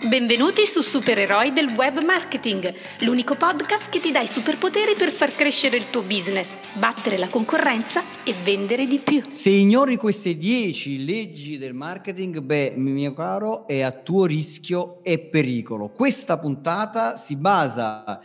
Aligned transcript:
Benvenuti 0.00 0.64
su 0.64 0.80
Supereroi 0.80 1.52
del 1.52 1.70
Web 1.74 2.04
Marketing, 2.04 2.72
l'unico 3.00 3.34
podcast 3.34 3.88
che 3.88 3.98
ti 3.98 4.12
dà 4.12 4.20
i 4.20 4.28
superpoteri 4.28 4.94
per 4.94 5.10
far 5.10 5.34
crescere 5.34 5.76
il 5.76 5.90
tuo 5.90 6.02
business, 6.02 6.56
battere 6.74 7.18
la 7.18 7.26
concorrenza 7.26 8.00
e 8.22 8.32
vendere 8.44 8.86
di 8.86 8.98
più. 8.98 9.20
Se 9.32 9.50
ignori 9.50 9.96
queste 9.96 10.36
10 10.36 11.04
leggi 11.04 11.58
del 11.58 11.74
marketing, 11.74 12.38
beh, 12.38 12.74
mio 12.76 13.12
caro, 13.12 13.66
è 13.66 13.80
a 13.80 13.90
tuo 13.90 14.24
rischio 14.24 15.02
e 15.02 15.18
pericolo. 15.18 15.88
Questa 15.88 16.38
puntata 16.38 17.16
si 17.16 17.34
basa 17.34 18.22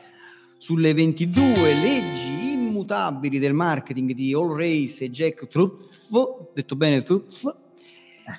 sulle 0.59 0.93
22 0.93 1.73
leggi 1.73 2.51
immutabili 2.51 3.39
del 3.39 3.53
marketing 3.53 4.11
di 4.11 4.31
All 4.35 4.55
Race 4.55 5.05
e 5.05 5.09
Jack 5.09 5.47
Truth, 5.47 6.51
detto 6.53 6.75
bene 6.75 7.01
Truth, 7.01 7.61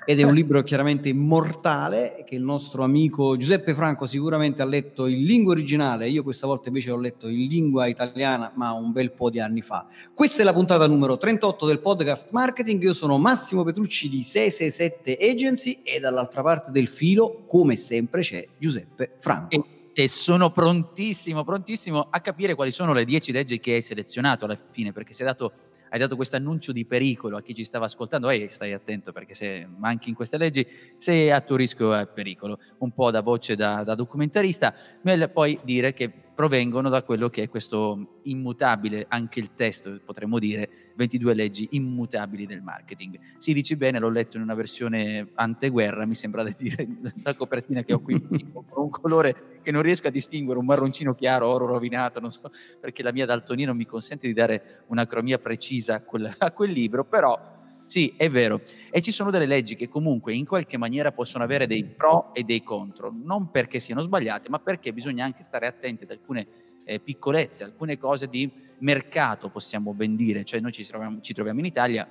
ed 0.05 0.19
è 0.19 0.23
un 0.23 0.33
libro 0.33 0.63
chiaramente 0.63 1.09
immortale 1.09 2.23
che 2.25 2.35
il 2.35 2.41
nostro 2.41 2.83
amico 2.83 3.37
Giuseppe 3.37 3.73
Franco 3.73 4.05
sicuramente 4.05 4.61
ha 4.61 4.65
letto 4.65 5.05
in 5.07 5.23
lingua 5.23 5.53
originale, 5.53 6.09
io 6.09 6.23
questa 6.23 6.47
volta 6.47 6.67
invece 6.67 6.89
l'ho 6.89 6.99
letto 6.99 7.27
in 7.27 7.47
lingua 7.47 7.87
italiana, 7.87 8.51
ma 8.55 8.71
un 8.71 8.91
bel 8.91 9.11
po' 9.11 9.29
di 9.29 9.39
anni 9.39 9.61
fa. 9.61 9.87
Questa 10.13 10.41
è 10.41 10.45
la 10.45 10.53
puntata 10.53 10.87
numero 10.87 11.17
38 11.17 11.65
del 11.65 11.79
podcast 11.79 12.31
marketing, 12.31 12.81
io 12.83 12.93
sono 12.93 13.17
Massimo 13.17 13.63
Petrucci 13.63 14.09
di 14.09 14.23
667 14.23 15.17
Agency 15.19 15.81
e 15.83 15.99
dall'altra 15.99 16.41
parte 16.41 16.71
del 16.71 16.87
filo, 16.87 17.43
come 17.47 17.75
sempre, 17.75 18.21
c'è 18.21 18.45
Giuseppe 18.57 19.15
Franco. 19.19 19.67
E, 19.93 20.09
sono 20.09 20.51
prontissimo, 20.51 21.45
prontissimo 21.45 22.07
a 22.09 22.19
capire 22.19 22.53
quali 22.53 22.71
sono 22.71 22.91
le 22.91 23.05
10 23.05 23.31
leggi 23.31 23.59
che 23.61 23.75
hai 23.75 23.81
selezionato 23.81 24.43
alla 24.43 24.57
fine, 24.71 24.91
perché 24.91 25.13
sei 25.13 25.25
dato 25.25 25.53
hai 25.95 26.01
dato 26.01 26.17
questo 26.17 26.35
annuncio 26.35 26.73
di 26.73 26.85
pericolo 26.85 27.37
a 27.37 27.41
chi 27.41 27.55
ci 27.55 27.63
stava 27.63 27.85
ascoltando, 27.85 28.29
ehi, 28.29 28.49
stai 28.49 28.73
attento 28.73 29.13
perché 29.13 29.33
se 29.33 29.65
manchi 29.77 30.09
in 30.09 30.15
queste 30.15 30.37
leggi 30.37 30.67
sei 30.97 31.31
a 31.31 31.39
tuo 31.39 31.55
rischio 31.55 31.97
e 31.97 32.05
pericolo. 32.07 32.59
Un 32.79 32.91
po' 32.91 33.11
da 33.11 33.21
voce 33.21 33.55
da, 33.55 33.81
da 33.85 33.95
documentarista, 33.95 34.75
ma 35.03 35.27
poi 35.29 35.57
dire 35.63 35.93
che 35.93 36.11
provengono 36.35 36.89
da 36.89 37.01
quello 37.01 37.29
che 37.29 37.43
è 37.43 37.49
questo 37.49 38.19
immutabile, 38.23 39.05
anche 39.07 39.39
il 39.39 39.53
testo 39.53 39.99
potremmo 40.03 40.37
dire, 40.37 40.69
22 40.95 41.33
leggi 41.33 41.67
immutabili 41.71 42.45
del 42.45 42.61
marketing. 42.61 43.17
Si 43.39 43.53
dice 43.53 43.77
bene, 43.77 43.99
l'ho 43.99 44.09
letto 44.09 44.35
in 44.35 44.43
una 44.43 44.53
versione 44.53 45.29
anteguerra, 45.35 46.05
mi 46.05 46.13
sembra 46.13 46.43
da 46.43 46.53
dire, 46.55 46.85
la 47.23 47.33
copertina 47.33 47.83
che 47.83 47.93
ho 47.93 48.01
qui, 48.01 48.21
con 48.51 48.65
un 48.83 48.89
colore 48.89 49.59
che 49.61 49.71
non 49.71 49.81
riesco 49.81 50.07
a 50.07 50.11
distinguere, 50.11 50.59
un 50.59 50.65
marroncino 50.65 51.15
chiaro, 51.15 51.47
oro 51.47 51.65
rovinato, 51.65 52.19
non 52.19 52.31
so, 52.31 52.41
perché 52.79 53.01
la 53.01 53.13
mia 53.13 53.25
daltonia 53.25 53.67
non 53.67 53.77
mi 53.77 53.85
consente 53.85 54.27
di 54.27 54.33
dare 54.33 54.83
una 54.87 55.07
cromia 55.07 55.39
precisa 55.39 55.95
a 55.95 56.01
quel, 56.01 56.31
a 56.37 56.51
quel 56.51 56.71
libro, 56.71 57.05
però 57.05 57.54
sì, 57.85 58.13
è 58.17 58.29
vero. 58.29 58.61
E 58.89 59.01
ci 59.01 59.11
sono 59.11 59.29
delle 59.29 59.45
leggi 59.45 59.75
che 59.75 59.87
comunque 59.87 60.33
in 60.33 60.45
qualche 60.45 60.77
maniera 60.77 61.11
possono 61.11 61.43
avere 61.43 61.67
dei 61.67 61.83
pro 61.83 62.33
e 62.33 62.43
dei 62.43 62.63
contro, 62.63 63.13
non 63.13 63.51
perché 63.51 63.79
siano 63.79 64.01
sbagliate, 64.01 64.49
ma 64.49 64.59
perché 64.59 64.91
bisogna 64.91 65.23
anche 65.23 65.43
stare 65.43 65.67
attenti 65.67 66.03
ad 66.03 66.11
alcune 66.11 66.47
eh, 66.83 66.99
piccolezze, 66.99 67.63
alcune 67.63 67.97
cose 67.97 68.27
di 68.27 68.51
mercato, 68.79 69.49
possiamo 69.49 69.93
ben 69.93 70.15
dire. 70.15 70.43
Cioè 70.43 70.59
noi 70.59 70.71
ci 70.71 70.85
troviamo, 70.85 71.19
ci 71.21 71.33
troviamo 71.33 71.59
in 71.59 71.65
Italia, 71.65 72.07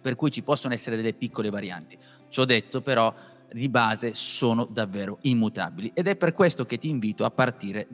per 0.00 0.14
cui 0.14 0.30
ci 0.30 0.42
possono 0.42 0.72
essere 0.72 0.96
delle 0.96 1.14
piccole 1.14 1.50
varianti. 1.50 1.98
Ciò 2.28 2.44
detto 2.44 2.80
però 2.80 3.12
di 3.52 3.68
base 3.68 4.14
sono 4.14 4.64
davvero 4.64 5.18
immutabili 5.22 5.90
ed 5.94 6.06
è 6.06 6.16
per 6.16 6.32
questo 6.32 6.64
che 6.64 6.78
ti 6.78 6.88
invito 6.88 7.24
a 7.24 7.30
partire 7.30 7.88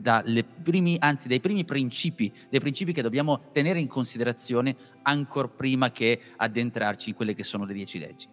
primi, 0.61 0.97
anzi, 0.99 1.27
dai 1.27 1.39
primi 1.39 1.65
principi, 1.65 2.31
dei 2.49 2.59
principi 2.59 2.93
che 2.93 3.01
dobbiamo 3.01 3.41
tenere 3.51 3.79
in 3.79 3.87
considerazione 3.87 4.75
ancora 5.03 5.47
prima 5.47 5.91
che 5.91 6.19
addentrarci 6.35 7.09
in 7.09 7.15
quelle 7.15 7.33
che 7.33 7.43
sono 7.43 7.65
le 7.65 7.73
dieci 7.73 7.99
leggi. 7.99 8.27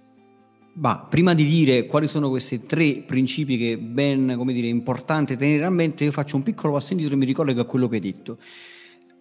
Ma 0.77 1.07
prima 1.09 1.35
di 1.35 1.45
dire 1.45 1.87
quali 1.87 2.09
sono 2.09 2.29
questi 2.29 2.65
tre 2.65 3.05
principi 3.07 3.57
che 3.57 3.73
è 3.75 3.77
ben, 3.77 4.35
come 4.37 4.53
dire, 4.53 4.67
importante 4.67 5.37
tenere 5.37 5.65
a 5.65 5.71
mente, 5.71 6.03
io 6.03 6.11
faccio 6.11 6.35
un 6.35 6.43
piccolo 6.43 6.73
passo 6.73 6.93
indietro 6.93 7.15
e 7.15 7.19
mi 7.19 7.27
ricollego 7.27 7.61
a 7.61 7.65
quello 7.65 7.87
che 7.87 7.95
hai 7.95 8.01
detto. 8.01 8.39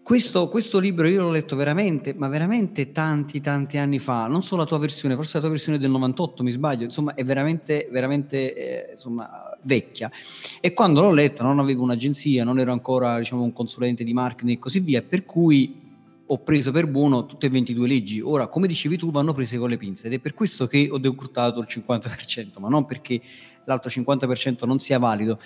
Questo, 0.03 0.50
questo, 0.50 0.80
libro 0.80 1.08
io 1.08 1.22
l'ho 1.22 1.31
letto 1.31 1.56
veramente, 1.56 2.14
ma 2.14 2.28
veramente 2.28 2.91
tanti, 2.91 3.40
tanti 3.40 3.78
anni 3.78 4.00
fa, 4.00 4.28
non 4.28 4.44
solo 4.44 4.64
la 4.64 4.68
tua 4.68 4.78
versione, 4.78 5.16
forse 5.16 5.36
la 5.36 5.40
tua 5.40 5.52
versione 5.52 5.78
del 5.78 5.91
98, 5.91 6.44
mi 6.44 6.52
sbaglio, 6.52 6.84
insomma 6.84 7.14
è 7.14 7.24
veramente, 7.24 7.88
veramente 7.90 8.53
eh, 8.53 8.91
insomma, 8.91 9.58
vecchia. 9.62 10.12
E 10.59 10.74
quando 10.74 11.02
l'ho 11.02 11.14
letto 11.14 11.44
non 11.44 11.58
avevo 11.59 11.84
un'agenzia, 11.84 12.44
non 12.44 12.59
ero 12.59 12.74
ancora 12.74 13.18
diciamo, 13.18 13.44
un 13.44 13.53
consulente 13.53 14.03
di 14.03 14.12
marketing 14.12 14.58
e 14.58 14.59
così 14.59 14.81
via, 14.81 15.02
per 15.02 15.24
cui 15.24 15.80
ho 16.25 16.38
preso 16.40 16.72
per 16.72 16.88
buono 16.88 17.25
tutte 17.25 17.46
e 17.46 17.50
22 17.50 17.88
leggi. 17.88 18.20
Ora, 18.20 18.47
come 18.47 18.68
dicevi 18.68 18.97
tu, 18.97 19.09
vanno 19.09 19.31
prese 19.31 19.58
con 19.58 19.70
le 19.70 19.78
pinze 19.78 20.08
ed 20.08 20.14
è 20.14 20.20
per 20.20 20.34
questo 20.34 20.68
che 20.68 20.90
ho 20.91 20.97
decurtato 20.97 21.62
il 21.62 21.68
50%, 21.70 22.59
ma 22.59 22.68
non 22.68 22.85
perché 22.85 23.22
l'altro 23.64 23.90
50% 23.90 24.66
non 24.66 24.80
sia 24.80 25.00
valido, 25.00 25.40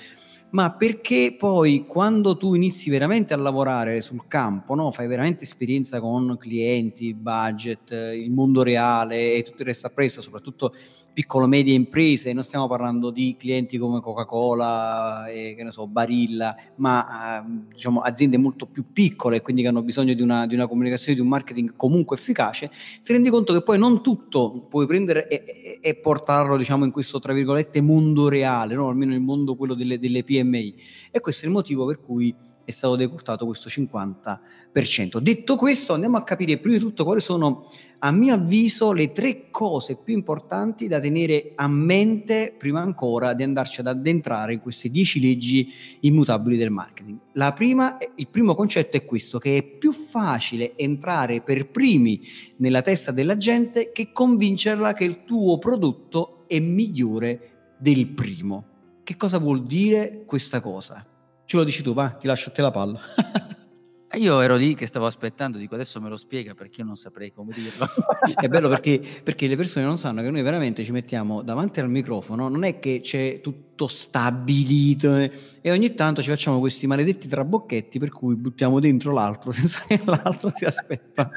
ma 0.52 0.72
perché 0.74 1.36
poi 1.38 1.86
quando 1.86 2.38
tu 2.38 2.54
inizi 2.54 2.90
veramente 2.90 3.34
a 3.34 3.38
lavorare 3.38 4.02
sul 4.02 4.28
campo, 4.28 4.76
no? 4.76 4.92
fai 4.92 5.08
veramente 5.08 5.44
esperienza 5.44 6.00
con 6.00 6.38
clienti, 6.38 7.14
budget, 7.14 7.92
il 7.92 8.32
mondo 8.32 8.64
reale 8.64 9.34
e 9.34 9.44
tutto 9.44 9.62
il 9.62 9.68
resto 9.68 9.88
appresso, 9.88 10.22
soprattutto 10.22 10.74
piccolo-medie 11.18 11.74
imprese, 11.74 12.32
non 12.32 12.44
stiamo 12.44 12.68
parlando 12.68 13.10
di 13.10 13.36
clienti 13.40 13.80
come 13.80 14.02
Coca-Cola, 14.02 15.26
e, 15.26 15.56
che 15.58 15.64
ne 15.64 15.72
so, 15.72 15.88
Barilla, 15.88 16.56
ma 16.76 17.40
eh, 17.40 17.44
diciamo, 17.74 18.02
aziende 18.02 18.38
molto 18.38 18.68
più 18.68 18.92
piccole, 18.94 19.42
quindi 19.42 19.64
che 19.64 19.70
hanno 19.70 19.82
bisogno 19.82 20.14
di 20.14 20.22
una, 20.22 20.46
di 20.46 20.54
una, 20.54 20.68
comunicazione, 20.68 21.16
di 21.16 21.24
un 21.24 21.28
marketing 21.28 21.74
comunque 21.76 22.18
efficace, 22.18 22.70
ti 23.02 23.14
rendi 23.14 23.32
conto 23.32 23.52
che 23.52 23.64
poi 23.64 23.80
non 23.80 24.04
tutto 24.04 24.68
puoi 24.70 24.86
prendere 24.86 25.28
e, 25.28 25.44
e, 25.44 25.80
e 25.82 25.96
portarlo 25.96 26.56
diciamo, 26.56 26.86
in 26.86 26.92
questo, 26.92 27.18
tra 27.18 27.34
virgolette, 27.34 27.82
mondo 27.82 28.30
reale, 28.30 28.76
no? 28.76 28.88
almeno 28.88 29.16
il 29.16 29.22
mondo 29.22 29.56
quello 29.56 29.74
delle, 29.74 29.98
delle 29.98 30.24
PMI. 30.24 30.76
E 31.10 31.20
questo 31.20 31.46
è 31.46 31.48
il 31.48 31.54
motivo 31.56 31.88
per 31.88 32.00
cui 32.00 32.32
è 32.64 32.70
stato 32.70 32.96
decurtato 32.96 33.48
questo 33.48 33.70
50%. 33.70 34.40
Detto 35.20 35.56
questo, 35.56 35.94
andiamo 35.94 36.18
a 36.18 36.24
capire 36.24 36.58
prima 36.58 36.78
di 36.78 36.84
tutto 36.84 37.04
quali 37.04 37.20
sono, 37.20 37.68
a 38.00 38.12
mio 38.12 38.36
avviso, 38.36 38.92
le 38.92 39.12
tre 39.12 39.50
cose 39.50 39.96
più 39.96 40.14
importanti 40.14 40.88
da 40.88 41.00
tenere 41.00 41.54
a 41.56 41.68
mente 41.68 42.54
prima 42.56 42.80
ancora 42.82 43.34
di 43.34 43.42
andarci 43.42 43.80
ad 43.80 43.88
addentrare 43.88 44.54
in 44.54 44.60
queste 44.60 44.90
10 44.90 45.20
leggi 45.20 45.74
immutabili 46.02 46.58
del 46.58 46.70
marketing. 46.70 47.18
Prima, 47.56 47.98
il 48.16 48.28
primo 48.28 48.54
concetto 48.54 48.98
è 48.98 49.04
questo, 49.04 49.40
che 49.40 49.58
è 49.58 49.64
più 49.64 49.92
facile 49.92 50.76
entrare 50.76 51.42
per 51.42 51.70
primi 51.70 52.22
nella 52.58 52.84
testa 52.84 53.12
della 53.12 53.36
gente 53.36 53.92
che 53.92 54.12
convincerla 54.12 54.94
che 54.94 55.06
il 55.06 55.24
tuo 55.24 55.58
prodotto 55.58 56.44
è 56.48 56.60
migliore 56.60 57.74
del 57.80 58.08
primo. 58.10 58.66
Che 59.04 59.18
cosa 59.18 59.40
vuol 59.40 59.66
dire 59.66 60.24
questa 60.26 60.62
cosa? 60.62 61.04
Ce 61.46 61.58
lo 61.58 61.64
dici 61.64 61.82
tu, 61.82 61.94
va, 61.94 62.10
ti 62.10 62.28
lascio 62.28 62.50
a 62.50 62.52
te 62.52 62.62
la 62.62 62.72
palla. 62.72 63.00
Io 64.18 64.42
ero 64.42 64.56
lì 64.56 64.74
che 64.74 64.88
stavo 64.88 65.06
aspettando, 65.06 65.58
dico 65.58 65.76
adesso 65.76 66.02
me 66.02 66.10
lo 66.10 66.18
spiega 66.18 66.54
perché 66.56 66.82
io 66.82 66.88
non 66.88 66.96
saprei 66.96 67.32
come 67.32 67.54
dirlo. 67.54 67.88
è 68.36 68.48
bello 68.48 68.68
perché, 68.70 69.00
perché, 69.24 69.48
le 69.48 69.56
persone 69.56 69.86
non 69.86 69.98
sanno 69.98 70.22
che 70.22 70.32
noi 70.32 70.42
veramente 70.42 70.84
ci 70.84 70.92
mettiamo 70.92 71.42
davanti 71.42 71.80
al 71.80 71.90
microfono, 71.90 72.50
non 72.50 72.64
è 72.64 72.80
che 72.80 73.00
c'è 73.02 73.42
tutto 73.42 73.67
stabilito 73.86 75.16
eh, 75.16 75.32
e 75.62 75.72
ogni 75.72 75.94
tanto 75.94 76.24
ci 76.24 76.30
facciamo 76.30 76.60
questi 76.60 76.88
maledetti 76.88 77.28
trabocchetti 77.28 78.00
per 78.00 78.10
cui 78.10 78.36
buttiamo 78.36 78.80
dentro 78.80 79.12
l'altro 79.12 79.52
senza 79.54 79.82
che 79.86 80.02
l'altro 80.04 80.50
si 80.56 80.66
aspetta. 80.66 81.30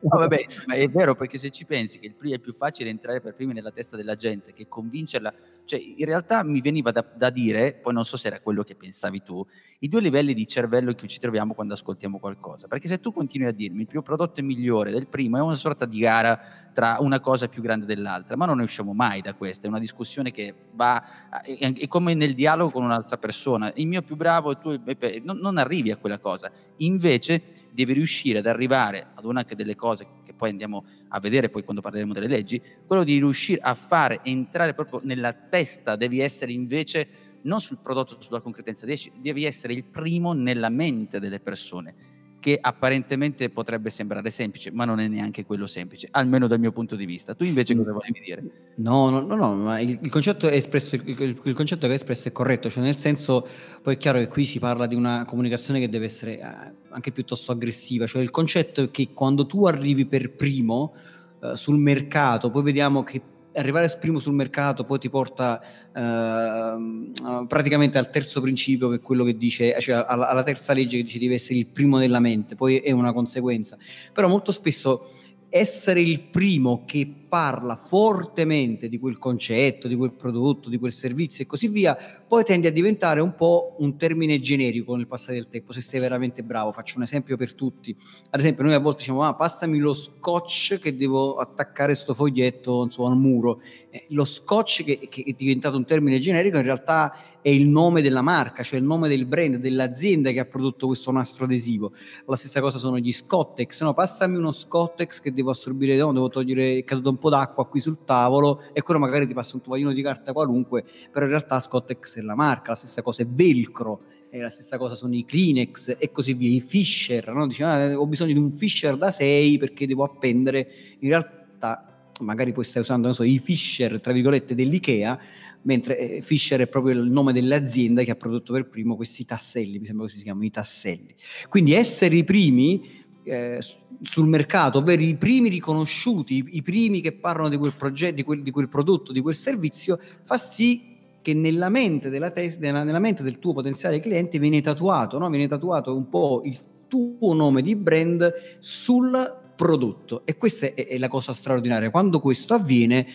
no, 0.00 0.18
vabbè, 0.18 0.46
ma 0.66 0.74
è 0.74 0.88
vero 0.88 1.14
perché 1.14 1.38
se 1.38 1.50
ci 1.50 1.64
pensi 1.64 2.00
che 2.00 2.14
è 2.18 2.38
più 2.38 2.52
facile 2.52 2.90
entrare 2.90 3.20
per 3.20 3.34
primi 3.34 3.52
nella 3.52 3.70
testa 3.70 3.96
della 3.96 4.16
gente 4.16 4.52
che 4.52 4.66
convincerla, 4.66 5.32
cioè 5.64 5.78
in 5.78 6.06
realtà 6.06 6.42
mi 6.42 6.60
veniva 6.60 6.90
da, 6.90 7.04
da 7.14 7.30
dire, 7.30 7.74
poi 7.74 7.92
non 7.92 8.04
so 8.04 8.16
se 8.16 8.28
era 8.28 8.40
quello 8.40 8.62
che 8.62 8.74
pensavi 8.74 9.22
tu, 9.22 9.46
i 9.80 9.88
due 9.88 10.00
livelli 10.00 10.34
di 10.34 10.46
cervello 10.46 10.90
in 10.90 10.96
cui 10.96 11.06
ci 11.06 11.18
troviamo 11.20 11.54
quando 11.54 11.74
ascoltiamo 11.74 12.18
qualcosa. 12.18 12.66
Perché 12.66 12.88
se 12.88 12.98
tu 13.00 13.12
continui 13.12 13.48
a 13.48 13.52
dirmi 13.52 13.82
il 13.82 13.86
tuo 13.86 14.02
prodotto 14.02 14.40
è 14.40 14.42
migliore 14.42 14.90
del 14.90 15.06
primo, 15.06 15.36
è 15.36 15.40
una 15.40 15.54
sorta 15.54 15.84
di 15.84 15.98
gara 15.98 16.40
tra 16.72 16.98
una 17.00 17.20
cosa 17.20 17.48
più 17.48 17.60
grande 17.60 17.86
dell'altra, 17.86 18.36
ma 18.36 18.46
non 18.46 18.58
ne 18.58 18.62
usciamo 18.62 18.94
mai 18.94 19.20
da 19.20 19.34
questa. 19.34 19.66
È 19.66 19.68
una 19.68 19.78
discussione 19.78 20.30
che 20.30 20.54
va, 20.72 21.42
è 21.42 21.64
come 21.88 22.14
nel 22.14 22.34
dialogo 22.34 22.70
con 22.70 22.84
un'altra 22.84 23.18
persona, 23.18 23.72
il 23.76 23.86
mio 23.86 24.02
più 24.02 24.16
bravo 24.16 24.52
e 24.52 24.58
tu 24.58 24.80
non, 25.22 25.38
non 25.38 25.58
arrivi 25.58 25.90
a 25.90 25.96
quella 25.96 26.18
cosa, 26.18 26.50
invece 26.76 27.42
devi 27.70 27.92
riuscire 27.92 28.38
ad 28.38 28.46
arrivare 28.46 29.08
ad 29.14 29.24
una 29.24 29.42
delle 29.42 29.76
cose 29.76 30.06
che 30.24 30.34
poi 30.34 30.50
andiamo 30.50 30.84
a 31.08 31.20
vedere 31.20 31.48
poi 31.48 31.62
quando 31.62 31.80
parleremo 31.80 32.12
delle 32.12 32.26
leggi, 32.26 32.60
quello 32.86 33.04
di 33.04 33.18
riuscire 33.18 33.60
a 33.60 33.74
fare 33.74 34.20
entrare 34.22 34.74
proprio 34.74 35.00
nella 35.02 35.32
testa, 35.32 35.96
devi 35.96 36.20
essere 36.20 36.52
invece 36.52 37.08
non 37.42 37.60
sul 37.60 37.78
prodotto, 37.78 38.20
sulla 38.20 38.40
concretezza, 38.40 38.86
devi 38.86 39.44
essere 39.44 39.72
il 39.72 39.84
primo 39.84 40.32
nella 40.32 40.68
mente 40.68 41.20
delle 41.20 41.40
persone 41.40 42.07
che 42.40 42.58
apparentemente 42.60 43.50
potrebbe 43.50 43.90
sembrare 43.90 44.30
semplice, 44.30 44.70
ma 44.70 44.84
non 44.84 45.00
è 45.00 45.08
neanche 45.08 45.44
quello 45.44 45.66
semplice, 45.66 46.08
almeno 46.10 46.46
dal 46.46 46.60
mio 46.60 46.72
punto 46.72 46.94
di 46.96 47.04
vista. 47.04 47.34
Tu 47.34 47.44
invece 47.44 47.74
cosa 47.76 47.92
volevi 47.92 48.20
dire? 48.24 48.42
No, 48.76 49.10
no, 49.10 49.20
no, 49.20 49.34
no 49.34 49.54
ma 49.54 49.80
il, 49.80 49.98
il, 50.00 50.10
concetto 50.10 50.48
espresso, 50.48 50.94
il, 50.94 51.02
il, 51.06 51.54
concetto 51.54 51.82
che 51.82 51.92
hai 51.92 51.94
espresso 51.94 52.28
è 52.28 52.32
corretto, 52.32 52.70
cioè 52.70 52.82
nel 52.82 52.96
senso, 52.96 53.46
poi 53.82 53.94
è 53.94 53.96
chiaro 53.96 54.18
che 54.18 54.28
qui 54.28 54.44
si 54.44 54.58
parla 54.58 54.86
di 54.86 54.94
una 54.94 55.24
comunicazione 55.26 55.80
che 55.80 55.88
deve 55.88 56.04
essere 56.04 56.38
eh, 56.38 56.72
anche 56.90 57.10
piuttosto 57.10 57.50
aggressiva, 57.50 58.06
cioè 58.06 58.22
il 58.22 58.30
concetto 58.30 58.82
è 58.82 58.90
che 58.90 59.08
quando 59.12 59.46
tu 59.46 59.66
arrivi 59.66 60.06
per 60.06 60.32
primo 60.32 60.94
eh, 61.40 61.56
sul 61.56 61.78
mercato, 61.78 62.50
poi 62.50 62.62
vediamo 62.62 63.02
che 63.02 63.20
arrivare 63.54 63.92
primo 63.98 64.18
sul 64.18 64.34
mercato 64.34 64.84
poi 64.84 64.98
ti 64.98 65.08
porta 65.08 65.60
eh, 65.92 67.46
praticamente 67.46 67.98
al 67.98 68.10
terzo 68.10 68.40
principio 68.40 68.88
che 68.88 68.96
è 68.96 69.00
quello 69.00 69.24
che 69.24 69.36
dice, 69.36 69.78
cioè 69.80 70.04
alla, 70.06 70.28
alla 70.28 70.42
terza 70.42 70.72
legge 70.72 70.96
che 70.98 71.02
dice 71.02 71.18
devi 71.18 71.34
essere 71.34 71.58
il 71.58 71.66
primo 71.66 71.98
nella 71.98 72.20
mente, 72.20 72.54
poi 72.54 72.78
è 72.78 72.90
una 72.90 73.12
conseguenza. 73.12 73.76
Però 74.12 74.28
molto 74.28 74.52
spesso 74.52 75.10
essere 75.50 76.00
il 76.00 76.20
primo 76.20 76.84
che 76.84 77.26
parla 77.28 77.76
fortemente 77.76 78.88
di 78.88 78.98
quel 78.98 79.18
concetto, 79.18 79.86
di 79.86 79.94
quel 79.94 80.12
prodotto, 80.12 80.68
di 80.68 80.78
quel 80.78 80.92
servizio 80.92 81.44
e 81.44 81.46
così 81.46 81.68
via, 81.68 81.96
poi 82.26 82.42
tende 82.44 82.68
a 82.68 82.70
diventare 82.70 83.20
un 83.20 83.34
po' 83.34 83.76
un 83.78 83.96
termine 83.96 84.40
generico 84.40 84.96
nel 84.96 85.06
passare 85.06 85.34
del 85.34 85.48
tempo, 85.48 85.72
se 85.72 85.80
sei 85.80 86.00
veramente 86.00 86.42
bravo. 86.42 86.72
Faccio 86.72 86.96
un 86.96 87.04
esempio 87.04 87.36
per 87.36 87.54
tutti. 87.54 87.96
Ad 88.30 88.40
esempio, 88.40 88.64
noi 88.64 88.74
a 88.74 88.78
volte 88.78 89.00
diciamo, 89.00 89.22
ah, 89.22 89.34
passami 89.34 89.78
lo 89.78 89.94
scotch 89.94 90.78
che 90.78 90.96
devo 90.96 91.36
attaccare 91.36 91.94
sto 91.94 92.14
foglietto 92.14 92.82
insomma, 92.82 93.10
al 93.10 93.16
muro. 93.16 93.60
Eh, 93.90 94.06
lo 94.10 94.24
scotch 94.24 94.84
che, 94.84 95.08
che 95.08 95.22
è 95.26 95.32
diventato 95.32 95.76
un 95.76 95.84
termine 95.84 96.18
generico 96.18 96.56
in 96.56 96.64
realtà 96.64 97.14
è 97.40 97.48
il 97.48 97.66
nome 97.66 98.02
della 98.02 98.20
marca, 98.20 98.62
cioè 98.62 98.78
il 98.78 98.84
nome 98.84 99.08
del 99.08 99.24
brand, 99.24 99.56
dell'azienda 99.56 100.30
che 100.32 100.40
ha 100.40 100.44
prodotto 100.44 100.86
questo 100.86 101.10
nastro 101.10 101.44
adesivo. 101.44 101.92
La 102.26 102.36
stessa 102.36 102.60
cosa 102.60 102.78
sono 102.78 102.98
gli 102.98 103.12
Scottex, 103.12 103.82
no? 103.82 103.94
Passami 103.94 104.36
uno 104.36 104.50
Scottex 104.50 105.20
che 105.20 105.32
devo 105.32 105.50
assorbire, 105.50 105.96
no? 105.96 106.12
devo 106.12 106.28
togliere, 106.28 106.78
è 106.78 106.84
caduto 106.84 107.10
un 107.10 107.17
po' 107.18 107.30
d'acqua 107.30 107.66
qui 107.66 107.80
sul 107.80 108.04
tavolo 108.04 108.62
e 108.72 108.82
quello 108.82 109.00
magari 109.00 109.26
ti 109.26 109.34
passa 109.34 109.56
un 109.56 109.62
tovaglino 109.62 109.92
di 109.92 110.02
carta 110.02 110.32
qualunque, 110.32 110.84
però 111.10 111.24
in 111.24 111.30
realtà 111.30 111.58
Scottex 111.60 112.18
è 112.18 112.22
la 112.22 112.34
marca, 112.34 112.70
la 112.70 112.76
stessa 112.76 113.02
cosa 113.02 113.22
è 113.22 113.26
Velcro, 113.26 114.02
e 114.30 114.40
la 114.40 114.50
stessa 114.50 114.76
cosa 114.76 114.94
sono 114.94 115.14
i 115.14 115.24
Kleenex 115.24 115.96
e 115.98 116.10
così 116.10 116.34
via, 116.34 116.50
i 116.50 116.60
Fisher, 116.60 117.32
no? 117.32 117.46
Dice, 117.46 117.64
ah, 117.64 117.98
ho 117.98 118.06
bisogno 118.06 118.32
di 118.32 118.38
un 118.38 118.50
Fisher 118.50 118.96
da 118.96 119.10
6 119.10 119.58
perché 119.58 119.86
devo 119.86 120.04
appendere, 120.04 120.68
in 120.98 121.08
realtà 121.08 122.12
magari 122.20 122.52
poi 122.52 122.64
stai 122.64 122.82
usando 122.82 123.12
so, 123.12 123.22
i 123.22 123.38
Fisher, 123.38 124.00
tra 124.00 124.12
virgolette, 124.12 124.54
dell'IKEA, 124.54 125.18
mentre 125.62 125.98
eh, 125.98 126.20
Fisher 126.20 126.60
è 126.60 126.66
proprio 126.66 127.00
il 127.00 127.10
nome 127.10 127.32
dell'azienda 127.32 128.02
che 128.02 128.10
ha 128.10 128.16
prodotto 128.16 128.52
per 128.52 128.68
primo 128.68 128.96
questi 128.96 129.24
tasselli, 129.24 129.78
mi 129.78 129.86
sembra 129.86 130.04
così 130.04 130.18
si 130.18 130.24
chiamano, 130.24 130.44
i 130.44 130.50
tasselli. 130.50 131.14
Quindi 131.48 131.72
essere 131.72 132.16
i 132.16 132.24
primi 132.24 133.06
eh, 133.24 133.60
sul 134.02 134.26
mercato, 134.26 134.78
ovvero 134.78 135.02
i 135.02 135.16
primi 135.16 135.48
riconosciuti, 135.48 136.44
i, 136.50 136.62
primi 136.62 137.00
che 137.00 137.12
parlano 137.12 137.48
di 137.48 137.56
quel 137.56 137.74
progetto, 137.74 138.14
di 138.14 138.22
quel, 138.22 138.42
di 138.42 138.50
quel, 138.50 138.68
prodotto, 138.68 139.12
di 139.12 139.20
quel 139.20 139.34
servizio, 139.34 139.98
fa 140.22 140.36
sì 140.38 140.96
che 141.20 141.34
nella 141.34 141.68
mente, 141.68 142.10
tes- 142.32 142.58
nella 142.58 142.98
mente 142.98 143.22
del 143.22 143.38
tuo 143.38 143.52
potenziale 143.52 144.00
cliente 144.00 144.38
viene 144.38 144.60
tatuato, 144.60 145.18
no? 145.18 145.28
viene 145.28 145.48
tatuato 145.48 145.94
un 145.94 146.08
po' 146.08 146.42
il 146.44 146.58
tuo 146.86 147.34
nome 147.34 147.62
di 147.62 147.76
brand 147.76 148.32
sul 148.58 149.36
prodotto 149.54 150.22
e 150.24 150.36
questa 150.36 150.66
è, 150.66 150.86
è 150.86 150.98
la 150.98 151.08
cosa 151.08 151.32
straordinaria. 151.32 151.90
Quando 151.90 152.20
questo 152.20 152.54
avviene 152.54 153.06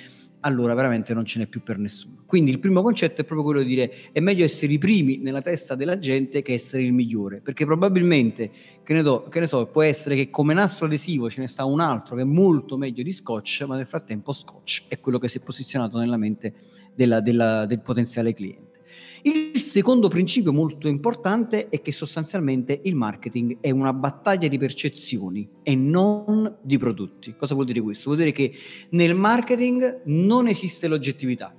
allora 0.46 0.74
veramente 0.74 1.14
non 1.14 1.26
ce 1.26 1.40
n'è 1.40 1.48
più 1.48 1.62
per 1.62 1.78
nessuno. 1.78 2.24
Quindi 2.26 2.52
il 2.52 2.60
primo 2.60 2.82
concetto 2.82 3.22
è 3.22 3.24
proprio 3.24 3.44
quello 3.44 3.62
di 3.62 3.68
dire 3.68 3.94
è 4.12 4.20
meglio 4.20 4.44
essere 4.44 4.74
i 4.74 4.78
primi 4.78 5.18
nella 5.18 5.42
testa 5.42 5.76
della 5.76 6.00
gente 6.00 6.42
che 6.42 6.54
essere 6.54 6.84
il 6.84 6.94
migliore, 6.94 7.42
perché 7.42 7.66
probabilmente, 7.66 8.52
che 8.84 8.94
ne, 8.94 9.02
do, 9.02 9.28
che 9.30 9.40
ne 9.40 9.48
so, 9.48 9.66
può 9.68 9.82
essere 9.82 10.16
che 10.16 10.30
come 10.30 10.54
nastro 10.54 10.86
adesivo 10.86 11.30
ce 11.30 11.42
ne 11.42 11.48
sta 11.48 11.66
un 11.66 11.80
altro 11.80 12.16
che 12.16 12.22
è 12.22 12.26
molto 12.26 12.78
meglio 12.78 13.04
di 13.04 13.12
Scotch, 13.12 13.64
ma 13.68 13.76
nel 13.76 13.86
frattempo 13.86 14.32
Scotch 14.32 14.86
è 14.88 15.00
quello 15.00 15.18
che 15.18 15.28
si 15.28 15.38
è 15.38 15.42
posizionato 15.42 15.98
nella 15.98 16.18
mente 16.18 16.54
della, 16.96 17.22
della, 17.22 17.66
del 17.66 17.82
potenziale 17.82 18.34
cliente. 18.34 18.73
Il 19.26 19.58
secondo 19.62 20.10
principio 20.10 20.52
molto 20.52 20.90
importante 20.90 21.70
è 21.70 21.82
che 21.82 21.94
sostanzialmente 21.94 22.82
il 22.84 22.94
marketing 22.94 23.60
è 23.62 23.72
una 23.72 23.94
battaglia 23.94 24.50
di 24.50 24.58
percezioni 24.58 25.48
e 25.64 25.76
non 25.76 26.58
di 26.62 26.78
prodotti. 26.78 27.34
Cosa 27.38 27.54
vuol 27.54 27.68
dire 27.68 27.80
questo? 27.80 28.10
Vuol 28.10 28.18
dire 28.18 28.34
che 28.34 28.54
nel 28.90 29.16
marketing 29.16 30.02
non 30.08 30.50
esiste 30.50 30.90
l'oggettività, 30.90 31.56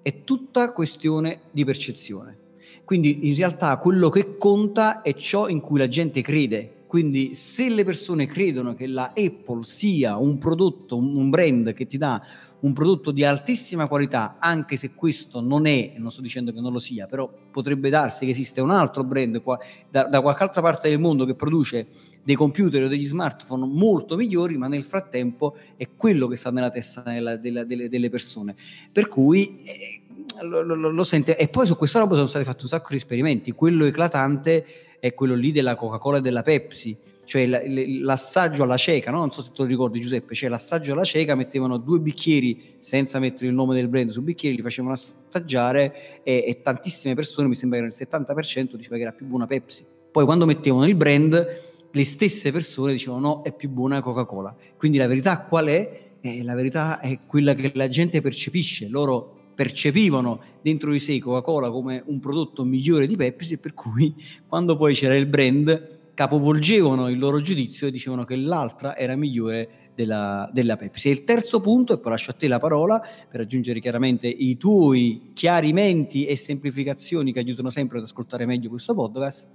è 0.00 0.22
tutta 0.24 0.72
questione 0.72 1.42
di 1.50 1.66
percezione. 1.66 2.38
Quindi 2.86 3.28
in 3.28 3.34
realtà 3.34 3.76
quello 3.76 4.08
che 4.08 4.38
conta 4.38 5.02
è 5.02 5.12
ciò 5.12 5.48
in 5.48 5.60
cui 5.60 5.78
la 5.78 5.88
gente 5.88 6.22
crede. 6.22 6.84
Quindi 6.86 7.34
se 7.34 7.68
le 7.68 7.84
persone 7.84 8.24
credono 8.24 8.72
che 8.72 8.86
la 8.86 9.12
Apple 9.14 9.64
sia 9.64 10.16
un 10.16 10.38
prodotto, 10.38 10.96
un 10.96 11.28
brand 11.28 11.74
che 11.74 11.86
ti 11.86 11.98
dà 11.98 12.22
un 12.64 12.72
prodotto 12.72 13.10
di 13.10 13.24
altissima 13.24 13.86
qualità, 13.86 14.36
anche 14.38 14.76
se 14.76 14.94
questo 14.94 15.42
non 15.42 15.66
è, 15.66 15.94
non 15.98 16.10
sto 16.10 16.22
dicendo 16.22 16.50
che 16.50 16.60
non 16.60 16.72
lo 16.72 16.78
sia, 16.78 17.06
però 17.06 17.30
potrebbe 17.50 17.90
darsi 17.90 18.24
che 18.24 18.30
esiste 18.30 18.62
un 18.62 18.70
altro 18.70 19.04
brand 19.04 19.42
qua, 19.42 19.58
da, 19.90 20.04
da 20.04 20.22
qualche 20.22 20.42
altra 20.42 20.62
parte 20.62 20.88
del 20.88 20.98
mondo 20.98 21.26
che 21.26 21.34
produce 21.34 21.86
dei 22.22 22.34
computer 22.34 22.84
o 22.84 22.88
degli 22.88 23.04
smartphone 23.04 23.66
molto 23.66 24.16
migliori, 24.16 24.56
ma 24.56 24.66
nel 24.66 24.82
frattempo 24.82 25.56
è 25.76 25.90
quello 25.94 26.26
che 26.26 26.36
sta 26.36 26.50
nella 26.50 26.70
testa 26.70 27.02
della, 27.02 27.36
della, 27.36 27.64
delle, 27.64 27.90
delle, 27.90 28.08
persone. 28.08 28.54
Per 28.90 29.08
cui 29.08 29.58
eh, 29.62 30.00
lo, 30.40 30.62
lo, 30.62 30.74
lo, 30.74 31.04
sente. 31.04 31.36
E 31.36 31.48
poi 31.48 31.66
su 31.66 31.76
questa 31.76 31.98
roba 31.98 32.14
sono 32.14 32.26
stati 32.26 32.46
fatti 32.46 32.62
un 32.62 32.68
sacco 32.70 32.88
di 32.90 32.96
esperimenti. 32.96 33.52
Quello 33.52 33.84
eclatante 33.84 34.64
è 35.00 35.12
quello 35.12 35.34
lì 35.34 35.52
della 35.52 35.74
Coca-Cola 35.74 36.16
e 36.16 36.20
della 36.22 36.42
Pepsi 36.42 36.96
cioè 37.24 37.46
l'assaggio 37.46 38.62
alla 38.62 38.76
cieca, 38.76 39.10
no? 39.10 39.18
non 39.18 39.30
so 39.30 39.42
se 39.42 39.48
te 39.48 39.62
lo 39.62 39.68
ricordi 39.68 40.00
Giuseppe, 40.00 40.34
cioè 40.34 40.48
l'assaggio 40.48 40.92
alla 40.92 41.04
cieca 41.04 41.34
mettevano 41.34 41.78
due 41.78 41.98
bicchieri 41.98 42.76
senza 42.78 43.18
mettere 43.18 43.46
il 43.46 43.54
nome 43.54 43.74
del 43.74 43.88
brand 43.88 44.10
sui 44.10 44.22
bicchieri, 44.22 44.56
li 44.56 44.62
facevano 44.62 44.94
assaggiare 44.94 46.22
e, 46.22 46.44
e 46.46 46.60
tantissime 46.62 47.14
persone, 47.14 47.48
mi 47.48 47.54
sembra 47.54 47.80
che 47.80 47.86
il 47.86 47.94
70% 47.96 48.74
diceva 48.74 48.96
che 48.96 49.02
era 49.02 49.12
più 49.12 49.26
buona 49.26 49.46
Pepsi. 49.46 49.84
Poi 50.10 50.24
quando 50.24 50.46
mettevano 50.46 50.86
il 50.86 50.94
brand, 50.94 51.62
le 51.90 52.04
stesse 52.04 52.52
persone 52.52 52.92
dicevano 52.92 53.20
no, 53.20 53.42
è 53.42 53.52
più 53.52 53.68
buona 53.68 54.00
Coca-Cola. 54.00 54.54
Quindi 54.76 54.98
la 54.98 55.06
verità 55.06 55.40
qual 55.40 55.66
è? 55.66 56.02
Eh, 56.20 56.42
la 56.42 56.54
verità 56.54 57.00
è 57.00 57.20
quella 57.26 57.54
che 57.54 57.72
la 57.74 57.88
gente 57.88 58.20
percepisce, 58.20 58.88
loro 58.88 59.42
percepivano 59.54 60.40
dentro 60.60 60.90
di 60.90 60.98
sé 60.98 61.18
Coca-Cola 61.18 61.70
come 61.70 62.02
un 62.06 62.18
prodotto 62.20 62.64
migliore 62.64 63.06
di 63.06 63.16
Pepsi, 63.16 63.58
per 63.58 63.74
cui 63.74 64.14
quando 64.46 64.76
poi 64.76 64.94
c'era 64.94 65.14
il 65.14 65.26
brand 65.26 65.93
capovolgevano 66.14 67.08
il 67.08 67.18
loro 67.18 67.40
giudizio 67.40 67.88
e 67.88 67.90
dicevano 67.90 68.24
che 68.24 68.36
l'altra 68.36 68.96
era 68.96 69.16
migliore 69.16 69.84
della, 69.94 70.48
della, 70.52 70.76
Pepsi. 70.76 71.08
E 71.08 71.12
il 71.12 71.24
terzo 71.24 71.60
punto, 71.60 71.94
e 71.94 71.98
poi 71.98 72.12
lascio 72.12 72.30
a 72.30 72.34
te 72.34 72.48
la 72.48 72.58
parola 72.58 73.02
per 73.28 73.40
aggiungere 73.40 73.80
chiaramente 73.80 74.26
i 74.26 74.56
tuoi 74.56 75.30
chiarimenti 75.32 76.26
e 76.26 76.36
semplificazioni 76.36 77.32
che 77.32 77.40
aiutano 77.40 77.70
sempre 77.70 77.98
ad 77.98 78.04
ascoltare 78.04 78.46
meglio 78.46 78.68
questo 78.68 78.94
podcast, 78.94 79.48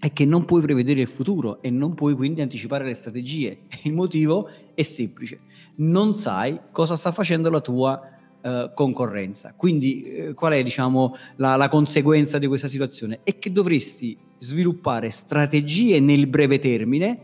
è 0.00 0.12
che 0.12 0.24
non 0.24 0.44
puoi 0.44 0.62
prevedere 0.62 1.00
il 1.00 1.08
futuro 1.08 1.60
e 1.60 1.70
non 1.70 1.94
puoi 1.94 2.14
quindi 2.14 2.40
anticipare 2.40 2.84
le 2.84 2.94
strategie. 2.94 3.62
Il 3.82 3.92
motivo 3.92 4.48
è 4.74 4.82
semplice, 4.82 5.40
non 5.76 6.14
sai 6.14 6.58
cosa 6.70 6.96
sta 6.96 7.12
facendo 7.12 7.50
la 7.50 7.60
tua 7.60 8.12
Uh, 8.40 8.72
concorrenza. 8.72 9.52
Quindi 9.56 10.28
uh, 10.28 10.34
qual 10.34 10.52
è 10.52 10.62
diciamo, 10.62 11.16
la, 11.36 11.56
la, 11.56 11.68
conseguenza 11.68 12.38
di 12.38 12.46
questa 12.46 12.68
situazione? 12.68 13.18
È 13.24 13.36
che 13.40 13.50
dovresti 13.50 14.16
sviluppare 14.38 15.10
strategie 15.10 16.00
nel 16.00 16.26
breve 16.26 16.58
termine 16.58 17.20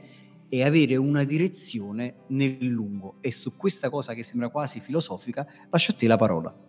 e 0.48 0.62
avere 0.62 0.96
una 0.96 1.24
direzione 1.24 2.14
nel 2.28 2.64
lungo. 2.64 3.16
E 3.20 3.32
su 3.32 3.56
questa 3.56 3.90
cosa 3.90 4.14
che 4.14 4.22
sembra 4.22 4.50
quasi 4.50 4.80
filosofica, 4.80 5.46
lascio 5.70 5.92
a 5.92 5.94
te 5.94 6.06
la 6.06 6.16
parola. 6.16 6.63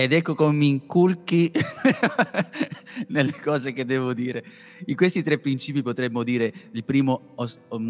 Ed 0.00 0.12
ecco 0.12 0.36
come 0.36 0.52
mi 0.52 0.68
inculchi 0.68 1.50
nelle 3.08 3.32
cose 3.32 3.72
che 3.72 3.84
devo 3.84 4.14
dire. 4.14 4.44
In 4.86 4.94
questi 4.94 5.24
tre 5.24 5.40
principi 5.40 5.82
potremmo 5.82 6.22
dire 6.22 6.52
il 6.70 6.84
primo, 6.84 7.34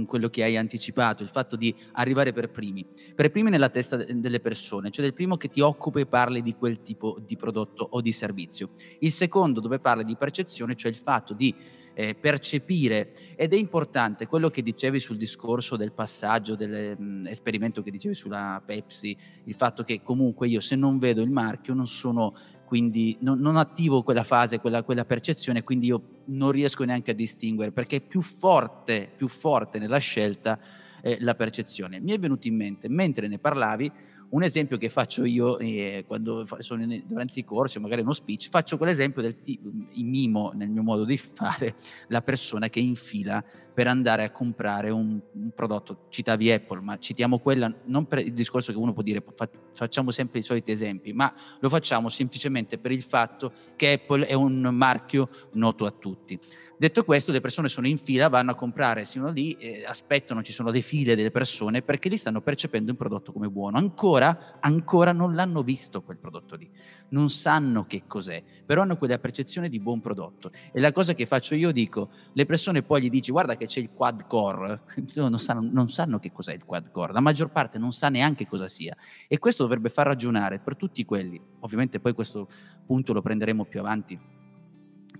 quello 0.07 0.31
che 0.31 0.43
hai 0.43 0.57
anticipato, 0.57 1.23
il 1.23 1.29
fatto 1.29 1.55
di 1.55 1.75
arrivare 1.93 2.33
per 2.33 2.49
primi, 2.49 2.83
per 3.15 3.31
primi 3.31 3.51
nella 3.51 3.69
testa 3.69 3.97
delle 3.97 4.41
persone, 4.41 4.91
cioè 4.91 5.05
del 5.05 5.13
primo 5.13 5.37
che 5.37 5.49
ti 5.49 5.61
occupa 5.61 6.01
e 6.01 6.07
parli 6.07 6.41
di 6.41 6.55
quel 6.55 6.81
tipo 6.81 7.19
di 7.23 7.37
prodotto 7.37 7.87
o 7.91 8.01
di 8.01 8.13
servizio. 8.13 8.71
Il 9.01 9.13
secondo 9.13 9.61
dove 9.61 9.79
parli 9.79 10.05
di 10.05 10.17
percezione, 10.17 10.77
cioè 10.77 10.91
il 10.91 10.97
fatto 10.97 11.35
di 11.35 11.55
eh, 11.99 12.15
percepire 12.15 13.11
ed 13.35 13.53
è 13.53 13.57
importante 13.57 14.29
quello 14.29 14.51
che 14.51 14.63
dicevi 14.63 15.01
sul 15.01 15.17
discorso 15.17 15.75
del 15.75 15.91
passaggio, 15.91 16.55
dell'esperimento 16.55 17.83
che 17.83 17.91
dicevi 17.91 18.15
sulla 18.15 18.63
Pepsi, 18.65 19.17
il 19.43 19.55
fatto 19.55 19.83
che 19.83 20.01
comunque 20.01 20.47
io 20.47 20.61
se 20.61 20.77
non 20.77 20.99
vedo 20.99 21.23
il 21.23 21.31
marchio 21.31 21.75
non 21.75 21.89
sono 21.89 22.37
quindi 22.65 23.17
non, 23.23 23.41
non 23.41 23.57
attivo 23.57 24.05
quella 24.05 24.23
fase, 24.23 24.61
quella, 24.61 24.85
quella, 24.85 25.05
percezione, 25.07 25.65
quindi 25.65 25.87
io 25.87 26.23
non 26.27 26.53
riesco 26.53 26.85
neanche 26.85 27.11
a 27.11 27.15
distinguere, 27.15 27.73
perché 27.73 27.97
è 27.97 28.01
più 28.01 28.21
forte, 28.21 29.11
più 29.17 29.27
forte 29.27 29.81
nella 29.81 29.99
scelta 29.99 30.61
eh, 31.01 31.17
la 31.21 31.35
percezione. 31.35 31.99
Mi 31.99 32.13
è 32.13 32.19
venuto 32.19 32.47
in 32.47 32.57
mente, 32.57 32.89
mentre 32.89 33.27
ne 33.27 33.39
parlavi, 33.39 33.91
un 34.31 34.43
esempio 34.43 34.77
che 34.77 34.89
faccio 34.89 35.25
io 35.25 35.59
eh, 35.59 36.05
quando 36.07 36.47
sono 36.59 36.83
in, 36.83 37.03
durante 37.07 37.39
i 37.41 37.45
corsi 37.45 37.79
o 37.79 37.81
magari 37.81 38.03
uno 38.03 38.13
speech, 38.13 38.49
faccio 38.49 38.77
quell'esempio 38.77 39.23
del 39.23 39.41
t- 39.41 39.59
mimo 39.95 40.53
nel 40.55 40.69
mio 40.69 40.83
modo 40.83 41.05
di 41.05 41.17
fare 41.17 41.77
la 42.09 42.21
persona 42.23 42.69
che 42.69 42.81
infila 42.81 43.43
per 43.79 43.87
andare 43.87 44.25
a 44.25 44.31
comprare 44.31 44.91
un, 44.91 45.21
un, 45.35 45.51
prodotto. 45.55 46.07
Citavi 46.09 46.51
Apple, 46.51 46.81
ma 46.81 46.99
citiamo 46.99 47.39
quella 47.39 47.73
non 47.85 48.07
per 48.07 48.19
il 48.19 48.33
discorso 48.33 48.73
che 48.73 48.79
uno 48.79 48.93
può 48.93 49.03
dire 49.03 49.23
fa, 49.37 49.49
facciamo 49.73 50.11
sempre 50.11 50.41
i 50.41 50.43
soliti 50.43 50.73
esempi, 50.73 51.13
ma 51.13 51.33
lo 51.61 51.69
facciamo 51.69 52.09
semplicemente 52.09 52.77
per 52.79 52.91
il 52.91 53.03
fatto 53.03 53.53
che 53.77 53.93
Apple 53.93 54.27
è 54.27 54.35
un 54.35 54.69
marchio 54.73 55.29
noto 55.53 55.87
a 55.87 55.93
tutti. 55.93 56.39
Detto 56.77 57.05
questo, 57.05 57.33
le 57.33 57.41
persone 57.41 57.69
sono 57.69 57.89
in 57.89 57.99
fila, 57.99 58.29
vanno 58.29 58.53
a 58.53 58.55
comprare, 58.55 59.05
sono 59.05 59.31
lì, 59.31 59.51
eh, 59.53 59.85
aspettano, 59.85 60.43
ci 60.43 60.53
sono 60.53 60.71
le 60.71 60.81
file 60.81 61.17
delle 61.17 61.33
persone 61.33 61.83
perché 61.83 62.09
li 62.09 62.17
stanno 62.17 62.41
percependo 62.41 62.93
un 62.93 62.97
prodotto 62.97 63.33
come 63.33 63.49
buono. 63.49 63.79
Ancora, 63.79 64.18
ancora 64.61 65.13
non 65.13 65.35
l'hanno 65.35 65.63
visto 65.63 66.03
quel 66.03 66.19
prodotto 66.19 66.57
lì, 66.57 66.71
non 67.11 67.31
sanno 67.31 67.85
che 67.85 68.05
cos'è, 68.07 68.43
però 68.65 68.83
hanno 68.83 68.97
quella 68.97 69.19
percezione 69.19 69.69
di 69.69 69.79
buon 69.79 70.01
prodotto. 70.01 70.51
E 70.73 70.81
la 70.81 70.93
cosa 70.93 71.15
che 71.15 71.27
faccio 71.27 71.55
io 71.55 71.71
dico, 71.71 72.11
le 72.33 72.47
persone 72.47 72.83
poi 72.83 73.03
gli 73.03 73.09
dici 73.09 73.31
guarda 73.31 73.57
che 73.57 73.67
c'è 73.67 73.81
il 73.81 73.91
quad 73.93 74.27
core, 74.27 74.83
non 75.15 75.39
sanno, 75.39 75.69
non 75.71 75.89
sanno 75.89 76.19
che 76.19 76.33
cos'è 76.33 76.55
il 76.55 76.65
quad 76.65 76.91
core, 76.91 77.13
la 77.13 77.21
maggior 77.21 77.51
parte 77.51 77.79
non 77.79 77.93
sa 77.93 78.09
neanche 78.09 78.47
cosa 78.47 78.69
sia. 78.69 78.97
E 79.29 79.39
questo 79.39 79.63
dovrebbe 79.63 79.91
far 79.91 80.07
ragionare 80.07 80.59
per 80.59 80.77
tutti 80.77 81.05
quelli, 81.05 81.41
ovviamente 81.61 82.01
poi 82.01 82.13
questo 82.13 82.49
punto 82.87 83.13
lo 83.13 83.23
prenderemo 83.23 83.65
più 83.65 83.81
avanti 83.81 84.37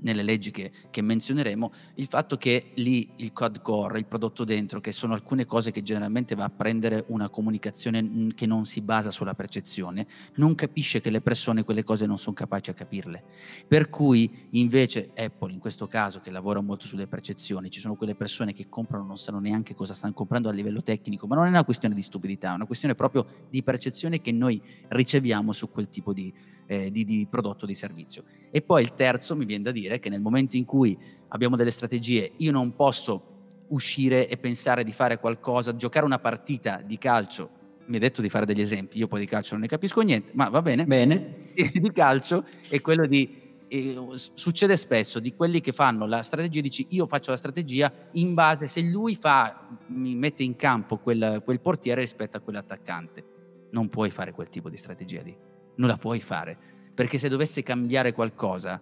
nelle 0.01 0.23
leggi 0.23 0.51
che, 0.51 0.71
che, 0.91 1.03
menzioneremo, 1.03 1.73
il 1.95 2.07
fatto 2.07 2.37
che 2.37 2.71
lì 2.75 3.11
il 3.17 3.33
code 3.33 3.61
core, 3.61 3.99
il 3.99 4.07
prodotto 4.07 4.45
dentro, 4.45 4.81
che 4.81 4.93
sono 4.93 5.15
alcune 5.15 5.45
cose 5.47 5.71
che 5.71 5.83
generalmente 5.83 6.35
va 6.35 6.45
a 6.45 6.51
prendere 6.51 7.05
una 7.09 7.29
comunicazione 7.29 8.33
che 8.35 8.47
non 8.47 8.65
si 8.65 8.81
basa 8.81 9.11
sulla 9.11 9.35
percezione, 9.35 10.07
non 10.35 10.55
capisce 10.55 11.01
che 11.01 11.11
le 11.11 11.21
persone 11.21 11.65
quelle 11.65 11.85
cose 11.85 12.07
non 12.07 12.19
sono 12.19 12.35
capaci 12.35 12.71
a 12.71 12.75
capirle. 12.75 13.23
Per 13.67 13.89
cui 13.89 14.49
invece 14.51 15.11
Apple, 15.15 15.53
in 15.53 15.59
questo 15.59 15.87
caso, 15.87 16.21
che 16.21 16.31
lavora 16.31 16.61
molto 16.61 16.87
sulle 16.87 17.07
percezioni, 17.07 17.71
ci 17.71 17.81
sono 17.81 17.95
quelle 17.97 18.15
persone 18.15 18.53
che 18.53 18.69
comprano, 18.69 19.05
non 19.05 19.17
sanno 19.17 19.41
neanche 19.41 19.75
cosa 19.75 19.95
stanno 19.95 20.13
comprando 20.13 20.49
a 20.49 20.53
livello 20.53 20.83
tecnico, 20.83 21.27
ma 21.27 21.35
non 21.35 21.47
è 21.47 21.49
una 21.49 21.65
questione 21.65 21.95
di 21.95 22.03
stupidità, 22.03 22.53
è 22.53 22.55
una 22.55 22.67
questione 22.67 22.95
proprio 22.95 23.27
di 23.51 23.63
percezione 23.63 24.21
che 24.21 24.33
noi 24.33 24.61
riceviamo 24.89 25.53
su 25.53 25.71
quel 25.71 25.89
tipo 25.89 26.13
di 26.13 26.33
eh, 26.69 26.91
di, 26.91 27.05
di 27.05 27.27
prodotto 27.29 27.67
di 27.67 27.75
servizio. 27.75 28.23
E 28.51 28.63
poi 28.63 28.83
il 28.83 28.95
terzo 28.95 29.35
mi 29.35 29.45
viene 29.45 29.65
da 29.65 29.73
dire 29.73 29.99
che 29.99 30.09
nel 30.09 30.21
momento 30.21 30.57
in 30.57 30.65
cui 30.65 30.97
abbiamo 31.29 31.57
delle 31.57 31.71
strategie, 31.71 32.31
io 32.37 32.53
non 32.53 32.75
posso 32.75 33.37
uscire 33.69 34.29
e 34.29 34.37
pensare 34.37 34.85
di 34.85 34.93
fare 34.93 35.19
qualcosa, 35.19 35.75
giocare 35.75 36.05
una 36.05 36.19
partita 36.19 36.81
di 36.85 36.97
calcio. 36.99 37.57
Mi 37.87 37.97
ha 37.97 38.01
detto 38.01 38.21
di 38.21 38.29
fare 38.29 38.45
degli 38.45 38.61
esempi, 38.61 38.99
io 38.99 39.09
poi 39.09 39.21
di 39.21 39.27
calcio 39.27 39.53
non 39.53 39.63
ne 39.63 39.67
capisco 39.67 40.03
niente, 40.03 40.31
ma 40.35 40.51
va 40.51 40.63
bene. 40.63 40.85
Bene. 40.85 41.51
di 41.57 41.91
calcio 41.93 42.45
è 42.69 42.81
quello 42.81 43.07
di 43.07 43.47
eh, 43.69 43.97
succede 44.13 44.77
spesso 44.77 45.19
di 45.19 45.35
quelli 45.35 45.61
che 45.61 45.73
fanno 45.73 46.07
la 46.07 46.23
strategia, 46.23 46.61
dici 46.61 46.87
io 46.91 47.07
faccio 47.07 47.31
la 47.31 47.37
strategia 47.37 47.93
in 48.13 48.35
base 48.35 48.67
se 48.67 48.83
lui 48.83 49.15
fa, 49.15 49.69
mi 49.89 50.15
mette 50.15 50.43
in 50.43 50.57
campo 50.57 50.99
quel, 50.99 51.41
quel 51.45 51.61
portiere 51.61 52.03
rispetto 52.03 52.37
a 52.37 52.41
quell'attaccante. 52.41 53.25
Non 53.71 53.89
puoi 53.89 54.11
fare 54.11 54.33
quel 54.33 54.49
tipo 54.49 54.69
di 54.69 54.77
strategia 54.77 55.23
lì 55.23 55.37
non 55.79 55.89
la 55.89 55.97
puoi 55.97 56.21
fare, 56.21 56.57
perché 56.95 57.19
se 57.19 57.29
dovesse 57.29 57.63
cambiare 57.63 58.13
qualcosa, 58.13 58.81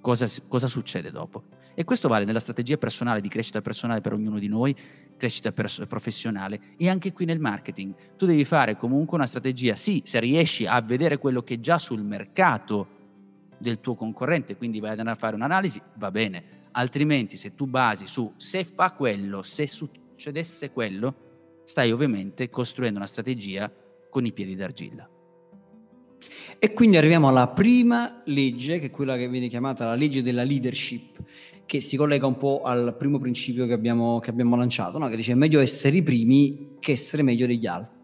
cosa, 0.00 0.26
cosa 0.48 0.68
succede 0.68 1.10
dopo? 1.10 1.44
E 1.74 1.84
questo 1.84 2.08
vale 2.08 2.24
nella 2.24 2.40
strategia 2.40 2.78
personale 2.78 3.20
di 3.20 3.28
crescita 3.28 3.60
personale 3.60 4.00
per 4.00 4.14
ognuno 4.14 4.38
di 4.38 4.48
noi, 4.48 4.74
crescita 5.16 5.52
pers- 5.52 5.84
professionale 5.86 6.58
e 6.78 6.88
anche 6.88 7.12
qui 7.12 7.26
nel 7.26 7.38
marketing. 7.38 7.94
Tu 8.16 8.24
devi 8.24 8.44
fare 8.44 8.76
comunque 8.76 9.18
una 9.18 9.26
strategia, 9.26 9.76
sì, 9.76 10.00
se 10.04 10.18
riesci 10.20 10.64
a 10.64 10.80
vedere 10.80 11.18
quello 11.18 11.42
che 11.42 11.54
è 11.54 11.60
già 11.60 11.78
sul 11.78 12.02
mercato 12.02 12.94
del 13.58 13.80
tuo 13.80 13.94
concorrente, 13.94 14.56
quindi 14.56 14.80
vai 14.80 14.92
ad 14.92 14.98
andare 15.00 15.16
a 15.16 15.20
fare 15.20 15.34
un'analisi, 15.34 15.82
va 15.96 16.10
bene. 16.10 16.64
Altrimenti 16.72 17.36
se 17.36 17.54
tu 17.54 17.66
basi 17.66 18.06
su 18.06 18.32
se 18.36 18.64
fa 18.64 18.92
quello, 18.92 19.42
se 19.42 19.66
succedesse 19.66 20.70
quello, 20.70 21.60
stai 21.64 21.90
ovviamente 21.90 22.48
costruendo 22.48 22.98
una 22.98 23.08
strategia 23.08 23.70
con 24.08 24.24
i 24.24 24.32
piedi 24.32 24.54
d'argilla. 24.54 25.10
E 26.58 26.72
quindi 26.72 26.96
arriviamo 26.96 27.28
alla 27.28 27.48
prima 27.48 28.22
legge, 28.24 28.78
che 28.78 28.86
è 28.86 28.90
quella 28.90 29.16
che 29.16 29.28
viene 29.28 29.48
chiamata 29.48 29.86
la 29.86 29.94
legge 29.94 30.22
della 30.22 30.42
leadership, 30.42 31.22
che 31.66 31.80
si 31.80 31.96
collega 31.96 32.26
un 32.26 32.36
po' 32.36 32.62
al 32.62 32.94
primo 32.96 33.18
principio 33.18 33.66
che 33.66 33.72
abbiamo, 33.72 34.20
che 34.20 34.30
abbiamo 34.30 34.56
lanciato, 34.56 34.98
no? 34.98 35.08
che 35.08 35.16
dice 35.16 35.32
è 35.32 35.34
meglio 35.34 35.60
essere 35.60 35.96
i 35.96 36.02
primi 36.02 36.76
che 36.80 36.92
essere 36.92 37.22
meglio 37.22 37.46
degli 37.46 37.66
altri. 37.66 37.94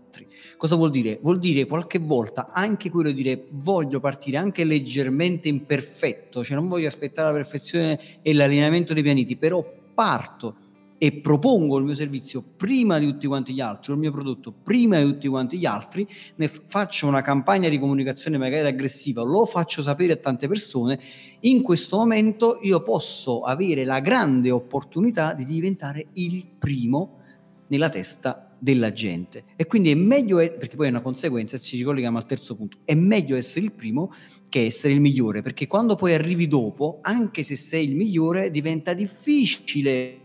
Cosa 0.56 0.76
vuol 0.76 0.90
dire? 0.90 1.18
Vuol 1.22 1.38
dire 1.38 1.66
qualche 1.66 1.98
volta 1.98 2.50
anche 2.52 2.90
quello 2.90 3.10
di 3.10 3.22
dire 3.22 3.46
voglio 3.50 3.98
partire 3.98 4.36
anche 4.36 4.64
leggermente 4.64 5.48
imperfetto, 5.48 6.44
cioè 6.44 6.56
non 6.56 6.68
voglio 6.68 6.86
aspettare 6.86 7.28
la 7.28 7.34
perfezione 7.34 7.98
e 8.22 8.34
l'allineamento 8.34 8.92
dei 8.92 9.02
pianeti, 9.02 9.36
però 9.36 9.64
parto 9.94 10.56
e 11.02 11.10
propongo 11.10 11.78
il 11.78 11.84
mio 11.84 11.94
servizio 11.94 12.44
prima 12.56 13.00
di 13.00 13.06
tutti 13.06 13.26
quanti 13.26 13.52
gli 13.52 13.60
altri, 13.60 13.92
il 13.92 13.98
mio 13.98 14.12
prodotto 14.12 14.52
prima 14.52 15.00
di 15.00 15.04
tutti 15.10 15.26
quanti 15.26 15.58
gli 15.58 15.66
altri, 15.66 16.06
ne 16.36 16.46
faccio 16.46 17.08
una 17.08 17.22
campagna 17.22 17.68
di 17.68 17.80
comunicazione 17.80 18.38
magari 18.38 18.68
aggressiva, 18.68 19.24
lo 19.24 19.44
faccio 19.44 19.82
sapere 19.82 20.12
a 20.12 20.16
tante 20.16 20.46
persone, 20.46 21.00
in 21.40 21.60
questo 21.62 21.96
momento 21.96 22.60
io 22.62 22.84
posso 22.84 23.40
avere 23.40 23.84
la 23.84 23.98
grande 23.98 24.52
opportunità 24.52 25.32
di 25.32 25.44
diventare 25.44 26.06
il 26.12 26.46
primo 26.56 27.18
nella 27.66 27.88
testa 27.88 28.51
della 28.62 28.92
gente. 28.92 29.42
E 29.56 29.66
quindi 29.66 29.90
è 29.90 29.94
meglio, 29.96 30.36
perché 30.36 30.76
poi 30.76 30.86
è 30.86 30.90
una 30.90 31.00
conseguenza, 31.00 31.58
ci 31.58 31.76
ricolleghiamo 31.78 32.16
al 32.16 32.26
terzo 32.26 32.54
punto, 32.54 32.76
è 32.84 32.94
meglio 32.94 33.34
essere 33.34 33.64
il 33.64 33.72
primo 33.72 34.14
che 34.48 34.66
essere 34.66 34.92
il 34.92 35.00
migliore, 35.00 35.42
perché 35.42 35.66
quando 35.66 35.96
poi 35.96 36.14
arrivi 36.14 36.46
dopo, 36.46 36.98
anche 37.02 37.42
se 37.42 37.56
sei 37.56 37.86
il 37.86 37.96
migliore, 37.96 38.52
diventa 38.52 38.92
difficile 38.92 40.20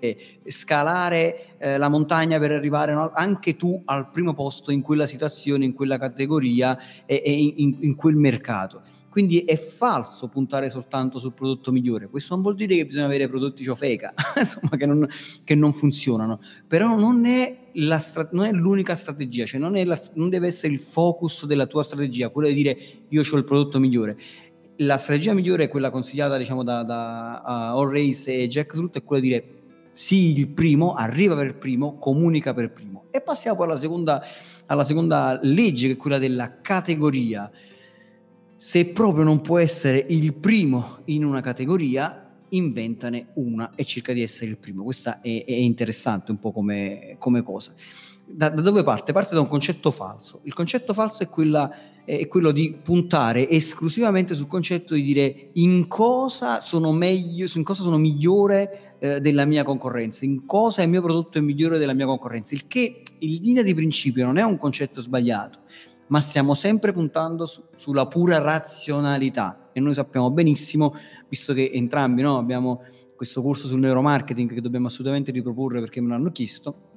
scalare 0.46 1.58
eh, 1.58 1.80
la 1.80 1.90
montagna 1.90 2.38
per 2.38 2.52
arrivare 2.52 2.94
no, 2.94 3.10
anche 3.12 3.56
tu 3.56 3.82
al 3.86 4.12
primo 4.12 4.36
posto 4.36 4.70
in 4.70 4.82
quella 4.82 5.08
situazione, 5.08 5.66
in 5.66 5.74
quella 5.74 5.98
categoria 5.98 6.78
e, 7.08 7.24
e 7.26 7.54
in, 7.58 7.78
in 7.80 7.96
quel 7.96 8.18
mercato. 8.18 8.84
Quindi 9.18 9.40
è 9.46 9.58
falso 9.58 10.28
puntare 10.28 10.70
soltanto 10.70 11.18
sul 11.18 11.34
prodotto 11.34 11.72
migliore. 11.72 12.08
Questo 12.08 12.36
non 12.36 12.44
vuol 12.44 12.54
dire 12.54 12.76
che 12.76 12.86
bisogna 12.86 13.06
avere 13.06 13.28
prodotti 13.28 13.64
ciofeca, 13.64 14.14
insomma, 14.38 14.78
che 14.78 14.86
non, 14.86 15.10
che 15.44 15.56
non 15.56 15.74
funzionano. 15.74 16.40
Però 16.68 16.96
non 16.96 17.26
è, 17.26 17.72
stra- 17.98 18.30
non 18.34 18.46
è 18.46 18.52
l'unica 18.52 18.94
strategia, 18.94 19.44
cioè 19.48 19.60
non, 19.60 19.74
la, 19.74 20.00
non, 20.14 20.30
deve 20.30 20.46
essere 20.46 20.72
il 20.72 20.80
focus 20.80 21.48
della 21.48 21.66
tua 21.66 21.82
strategia, 21.82 22.30
quello 22.30 22.48
di 22.50 22.54
dire 22.54 22.78
io 23.10 23.24
ho 23.28 23.38
il 23.38 23.44
prodotto 23.44 23.80
migliore. 23.80 24.20
La 24.76 24.98
strategia 24.98 25.34
migliore 25.34 25.64
è 25.64 25.68
quella 25.68 25.90
consigliata 25.90 26.38
diciamo, 26.38 26.64
da, 26.64 26.84
da 26.84 27.74
uh, 27.76 27.90
Race 27.90 28.32
e 28.32 28.48
Jack 28.48 28.72
Truth, 28.72 28.98
è 28.98 29.04
quella 29.04 29.22
di 29.24 29.30
dire 29.30 29.46
sì, 29.94 30.38
il 30.38 30.48
primo, 30.50 30.94
arriva 30.94 31.34
per 31.34 31.58
primo, 31.58 31.98
comunica 31.98 32.54
per 32.54 32.72
primo. 32.72 33.06
E 33.10 33.22
passiamo 33.22 33.58
poi 33.58 33.66
alla 33.66 33.78
seconda, 33.78 34.24
alla 34.68 34.84
seconda 34.84 35.40
legge, 35.42 35.88
che 35.88 35.94
è 35.94 35.98
quella 35.98 36.20
della 36.20 36.62
categoria 36.62 37.52
se 38.58 38.86
proprio 38.88 39.24
non 39.24 39.40
può 39.40 39.60
essere 39.60 40.04
il 40.10 40.34
primo 40.34 41.02
in 41.06 41.24
una 41.24 41.42
categoria, 41.42 42.28
inventane 42.50 43.28
una 43.36 43.72
e 43.76 43.86
cerca 43.86 44.14
di 44.14 44.24
essere 44.24 44.50
il 44.50 44.58
primo. 44.58 44.84
Questa 44.84 45.22
è, 45.22 45.46
è 45.46 45.54
interessante 45.54 46.32
un 46.32 46.40
po' 46.40 46.52
come, 46.52 47.16
come 47.20 47.44
cosa. 47.44 47.74
Da, 48.26 48.50
da, 48.50 48.62
dove 48.62 48.84
parte? 48.84 49.14
Parte 49.14 49.36
da 49.36 49.42
un 49.42 49.48
concetto 49.48 49.92
falso. 49.92 50.42
Il 50.44 50.54
concetto 50.54 50.94
falso 50.94 51.22
è, 51.22 51.30
quella, 51.30 51.72
è, 52.04 52.28
quello 52.28 52.52
di 52.52 52.76
puntare 52.82 53.48
esclusivamente 53.48 54.34
sul 54.34 54.48
concetto 54.48 54.96
di 54.96 55.04
dire 55.04 55.50
in 55.54 55.88
cosa 55.88 56.60
sono 56.60 56.92
meglio, 56.92 57.48
in 57.54 57.64
cosa 57.64 57.84
sono 57.84 57.98
migliore 57.98 58.96
eh, 59.00 59.22
della 59.22 59.46
mia 59.46 59.64
concorrenza, 59.64 60.26
in 60.26 60.46
cosa 60.46 60.82
il 60.82 60.90
mio 60.90 61.04
prodotto 61.04 61.38
è 61.38 61.42
migliore 61.42 61.78
della 61.78 61.94
mia 61.94 62.08
concorrenza. 62.08 62.56
Il 62.56 62.68
che 62.68 63.04
in 63.20 63.40
linea 63.42 63.62
di 63.62 63.76
principio 63.76 64.26
non 64.26 64.38
è 64.38 64.44
un 64.44 64.58
concetto 64.58 65.00
sbagliato, 65.00 65.60
ma 66.08 66.22
stiamo 66.22 66.54
sempre 66.54 66.92
puntando 66.92 67.46
su, 67.46 67.64
sulla 67.76 68.08
pura 68.08 68.40
razionalità 68.40 69.70
e 69.74 69.80
noi 69.80 69.94
sappiamo 69.94 70.32
benissimo, 70.32 70.96
visto 71.28 71.54
che 71.54 71.72
entrambi 71.74 72.22
no, 72.22 72.38
abbiamo 72.38 72.84
questo 73.16 73.42
corso 73.42 73.68
sul 73.68 73.80
neuromarketing 73.80 74.54
che 74.54 74.62
dobbiamo 74.62 74.88
assolutamente 74.88 75.32
riproporre 75.32 75.80
perché 75.80 76.02
me 76.02 76.10
l'hanno 76.10 76.32
chiesto, 76.32 76.88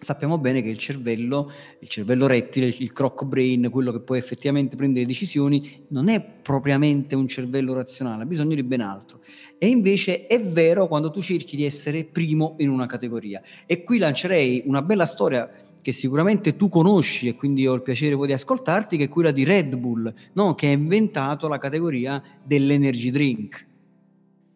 sappiamo 0.00 0.38
bene 0.38 0.62
che 0.62 0.68
il 0.68 0.78
cervello, 0.78 1.50
il 1.78 1.88
cervello 1.88 2.26
rettile, 2.26 2.66
il 2.66 2.92
croc 2.92 3.24
brain, 3.24 3.68
quello 3.70 3.92
che 3.92 4.00
poi 4.00 4.18
effettivamente 4.18 4.76
prende 4.76 5.00
le 5.00 5.06
decisioni, 5.06 5.84
non 5.88 6.08
è 6.08 6.22
propriamente 6.22 7.14
un 7.14 7.28
cervello 7.28 7.74
razionale, 7.74 8.22
ha 8.22 8.26
bisogno 8.26 8.54
di 8.54 8.62
ben 8.62 8.80
altro. 8.80 9.20
E 9.58 9.68
invece 9.68 10.26
è 10.26 10.42
vero 10.42 10.88
quando 10.88 11.10
tu 11.10 11.20
cerchi 11.20 11.56
di 11.56 11.64
essere 11.64 12.04
primo 12.04 12.54
in 12.58 12.70
una 12.70 12.86
categoria. 12.86 13.42
E 13.66 13.84
qui 13.84 13.98
lancerei 13.98 14.62
una 14.66 14.82
bella 14.82 15.06
storia 15.06 15.48
che 15.82 15.92
sicuramente 15.92 16.56
tu 16.56 16.68
conosci 16.68 17.28
e 17.28 17.34
quindi 17.36 17.66
ho 17.66 17.74
il 17.74 17.82
piacere 17.82 18.16
poi 18.16 18.26
di 18.26 18.32
ascoltarti, 18.32 18.96
che 18.96 19.04
è 19.04 19.08
quella 19.08 19.30
di 19.30 19.44
Red 19.44 19.76
Bull, 19.76 20.12
no? 20.34 20.54
che 20.54 20.66
ha 20.66 20.72
inventato 20.72 21.48
la 21.48 21.58
categoria 21.58 22.22
dell'energy 22.42 23.10
drink. 23.10 23.68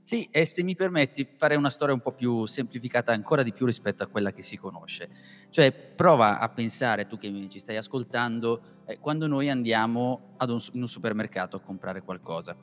Sì, 0.04 0.28
e 0.30 0.44
se 0.44 0.62
mi 0.62 0.76
permetti 0.76 1.26
fare 1.38 1.54
una 1.54 1.70
storia 1.70 1.94
un 1.94 2.02
po' 2.02 2.12
più 2.12 2.44
semplificata 2.44 3.12
ancora 3.12 3.42
di 3.42 3.54
più 3.54 3.64
rispetto 3.64 4.02
a 4.02 4.06
quella 4.06 4.32
che 4.32 4.42
si 4.42 4.58
conosce. 4.58 5.08
Cioè 5.48 5.72
prova 5.72 6.40
a 6.40 6.48
pensare, 6.50 7.06
tu 7.06 7.16
che 7.16 7.32
ci 7.48 7.58
stai 7.58 7.78
ascoltando, 7.78 8.82
eh, 8.84 8.98
quando 8.98 9.26
noi 9.26 9.48
andiamo 9.48 10.36
un, 10.38 10.58
in 10.72 10.82
un 10.82 10.88
supermercato 10.88 11.56
a 11.56 11.60
comprare 11.60 12.02
qualcosa. 12.02 12.54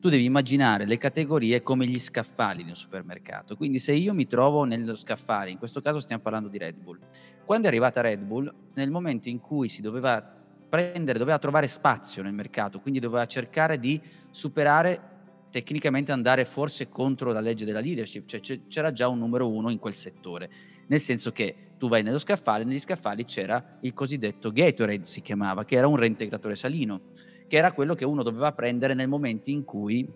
Tu 0.00 0.08
devi 0.08 0.24
immaginare 0.24 0.86
le 0.86 0.96
categorie 0.96 1.62
come 1.62 1.84
gli 1.86 1.98
scaffali 1.98 2.64
di 2.64 2.70
un 2.70 2.76
supermercato. 2.76 3.56
Quindi 3.56 3.78
se 3.78 3.92
io 3.92 4.14
mi 4.14 4.26
trovo 4.26 4.64
nello 4.64 4.96
scaffale, 4.96 5.50
in 5.50 5.58
questo 5.58 5.82
caso 5.82 6.00
stiamo 6.00 6.22
parlando 6.22 6.48
di 6.48 6.56
Red 6.56 6.76
Bull, 6.76 6.98
quando 7.46 7.66
è 7.66 7.70
arrivata 7.70 8.00
Red 8.00 8.22
Bull, 8.22 8.52
nel 8.74 8.90
momento 8.90 9.28
in 9.28 9.38
cui 9.38 9.68
si 9.68 9.80
doveva 9.80 10.20
prendere, 10.68 11.18
doveva 11.18 11.38
trovare 11.38 11.68
spazio 11.68 12.22
nel 12.22 12.34
mercato, 12.34 12.80
quindi 12.80 12.98
doveva 12.98 13.24
cercare 13.26 13.78
di 13.78 14.00
superare 14.30 15.14
tecnicamente 15.50 16.10
andare 16.10 16.44
forse 16.44 16.88
contro 16.88 17.30
la 17.30 17.40
legge 17.40 17.64
della 17.64 17.80
leadership, 17.80 18.26
cioè 18.26 18.40
c'era 18.66 18.92
già 18.92 19.08
un 19.08 19.18
numero 19.18 19.48
uno 19.48 19.70
in 19.70 19.78
quel 19.78 19.94
settore, 19.94 20.50
nel 20.88 21.00
senso 21.00 21.30
che 21.30 21.54
tu 21.78 21.88
vai 21.88 22.02
nello 22.02 22.18
scaffale, 22.18 22.64
negli 22.64 22.80
scaffali 22.80 23.24
c'era 23.24 23.78
il 23.82 23.92
cosiddetto 23.92 24.50
Gatorade, 24.50 25.04
si 25.04 25.20
chiamava, 25.22 25.64
che 25.64 25.76
era 25.76 25.86
un 25.86 25.96
reintegratore 25.96 26.56
salino, 26.56 27.00
che 27.46 27.56
era 27.56 27.72
quello 27.72 27.94
che 27.94 28.04
uno 28.04 28.24
doveva 28.24 28.52
prendere 28.52 28.94
nel 28.94 29.08
momento 29.08 29.50
in 29.50 29.62
cui 29.62 30.06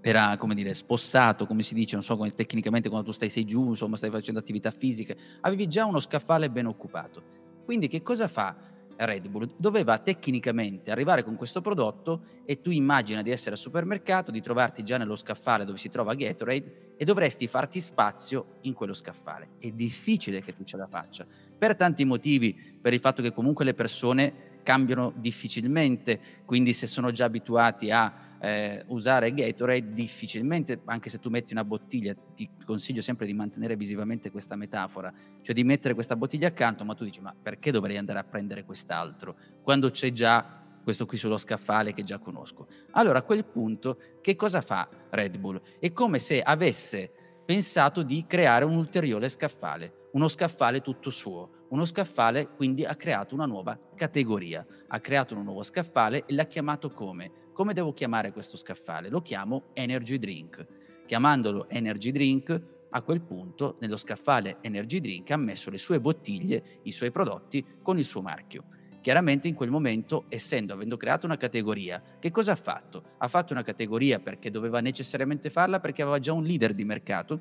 era, 0.00 0.36
come 0.36 0.54
dire, 0.54 0.74
spossato, 0.74 1.46
come 1.46 1.62
si 1.62 1.74
dice, 1.74 1.94
non 1.94 2.04
so 2.04 2.16
come 2.16 2.32
tecnicamente 2.32 2.88
quando 2.88 3.06
tu 3.06 3.12
stai 3.12 3.28
sei 3.28 3.44
giù, 3.44 3.70
insomma, 3.70 3.96
stai 3.96 4.10
facendo 4.10 4.40
attività 4.40 4.70
fisiche, 4.70 5.16
avevi 5.40 5.66
già 5.66 5.84
uno 5.84 6.00
scaffale 6.00 6.50
ben 6.50 6.66
occupato. 6.66 7.22
Quindi 7.64 7.88
che 7.88 8.02
cosa 8.02 8.28
fa? 8.28 8.74
Red 8.96 9.28
Bull 9.28 9.52
doveva 9.56 9.98
tecnicamente 9.98 10.90
arrivare 10.90 11.22
con 11.22 11.36
questo 11.36 11.60
prodotto 11.60 12.22
e 12.44 12.60
tu 12.60 12.70
immagina 12.70 13.20
di 13.22 13.30
essere 13.30 13.50
al 13.52 13.58
supermercato, 13.58 14.30
di 14.30 14.40
trovarti 14.40 14.82
già 14.82 14.96
nello 14.96 15.16
scaffale 15.16 15.64
dove 15.64 15.78
si 15.78 15.90
trova 15.90 16.14
Gatorade 16.14 16.94
e 16.96 17.04
dovresti 17.04 17.46
farti 17.46 17.80
spazio 17.80 18.58
in 18.62 18.72
quello 18.72 18.94
scaffale. 18.94 19.50
È 19.58 19.70
difficile 19.70 20.40
che 20.40 20.54
tu 20.54 20.64
ce 20.64 20.76
la 20.78 20.86
faccia 20.86 21.26
per 21.58 21.76
tanti 21.76 22.04
motivi, 22.04 22.78
per 22.80 22.94
il 22.94 23.00
fatto 23.00 23.22
che 23.22 23.32
comunque 23.32 23.64
le 23.64 23.74
persone 23.74 24.54
cambiano 24.66 25.12
difficilmente, 25.14 26.20
quindi 26.44 26.72
se 26.72 26.88
sono 26.88 27.12
già 27.12 27.26
abituati 27.26 27.92
a 27.92 28.12
eh, 28.40 28.82
usare 28.88 29.32
Gatorade 29.32 29.92
difficilmente, 29.92 30.80
anche 30.86 31.08
se 31.08 31.20
tu 31.20 31.30
metti 31.30 31.52
una 31.52 31.64
bottiglia, 31.64 32.16
ti 32.34 32.50
consiglio 32.64 33.00
sempre 33.00 33.26
di 33.26 33.32
mantenere 33.32 33.76
visivamente 33.76 34.32
questa 34.32 34.56
metafora, 34.56 35.12
cioè 35.40 35.54
di 35.54 35.62
mettere 35.62 35.94
questa 35.94 36.16
bottiglia 36.16 36.48
accanto, 36.48 36.84
ma 36.84 36.94
tu 36.94 37.04
dici 37.04 37.20
ma 37.20 37.32
perché 37.40 37.70
dovrei 37.70 37.96
andare 37.96 38.18
a 38.18 38.24
prendere 38.24 38.64
quest'altro 38.64 39.36
quando 39.62 39.92
c'è 39.92 40.10
già 40.10 40.64
questo 40.82 41.06
qui 41.06 41.16
sullo 41.16 41.38
scaffale 41.38 41.92
che 41.92 42.02
già 42.02 42.18
conosco? 42.18 42.66
Allora 42.92 43.20
a 43.20 43.22
quel 43.22 43.44
punto 43.44 43.98
che 44.20 44.34
cosa 44.34 44.60
fa 44.62 44.88
Red 45.10 45.38
Bull? 45.38 45.60
È 45.78 45.92
come 45.92 46.18
se 46.18 46.42
avesse 46.42 47.12
pensato 47.44 48.02
di 48.02 48.24
creare 48.26 48.64
un 48.64 48.74
ulteriore 48.74 49.28
scaffale, 49.28 50.05
uno 50.16 50.28
scaffale 50.28 50.80
tutto 50.80 51.10
suo, 51.10 51.66
uno 51.68 51.84
scaffale 51.84 52.48
quindi 52.48 52.86
ha 52.86 52.94
creato 52.94 53.34
una 53.34 53.44
nuova 53.44 53.78
categoria, 53.94 54.66
ha 54.88 54.98
creato 54.98 55.36
un 55.36 55.44
nuovo 55.44 55.62
scaffale 55.62 56.24
e 56.24 56.32
l'ha 56.32 56.46
chiamato 56.46 56.90
come? 56.90 57.30
Come 57.52 57.74
devo 57.74 57.92
chiamare 57.92 58.32
questo 58.32 58.56
scaffale? 58.56 59.10
Lo 59.10 59.20
chiamo 59.20 59.64
Energy 59.74 60.16
Drink. 60.16 60.66
Chiamandolo 61.04 61.68
Energy 61.68 62.12
Drink, 62.12 62.62
a 62.88 63.02
quel 63.02 63.20
punto 63.20 63.76
nello 63.80 63.98
scaffale 63.98 64.56
Energy 64.62 65.00
Drink 65.00 65.30
ha 65.32 65.36
messo 65.36 65.68
le 65.68 65.76
sue 65.76 66.00
bottiglie, 66.00 66.80
i 66.84 66.92
suoi 66.92 67.10
prodotti 67.10 67.62
con 67.82 67.98
il 67.98 68.06
suo 68.06 68.22
marchio. 68.22 68.64
Chiaramente 69.02 69.48
in 69.48 69.54
quel 69.54 69.70
momento, 69.70 70.24
essendo, 70.30 70.72
avendo 70.72 70.96
creato 70.96 71.26
una 71.26 71.36
categoria, 71.36 72.02
che 72.18 72.30
cosa 72.30 72.52
ha 72.52 72.56
fatto? 72.56 73.16
Ha 73.18 73.28
fatto 73.28 73.52
una 73.52 73.62
categoria 73.62 74.18
perché 74.18 74.50
doveva 74.50 74.80
necessariamente 74.80 75.50
farla 75.50 75.78
perché 75.78 76.00
aveva 76.00 76.18
già 76.20 76.32
un 76.32 76.42
leader 76.42 76.72
di 76.72 76.84
mercato, 76.84 77.40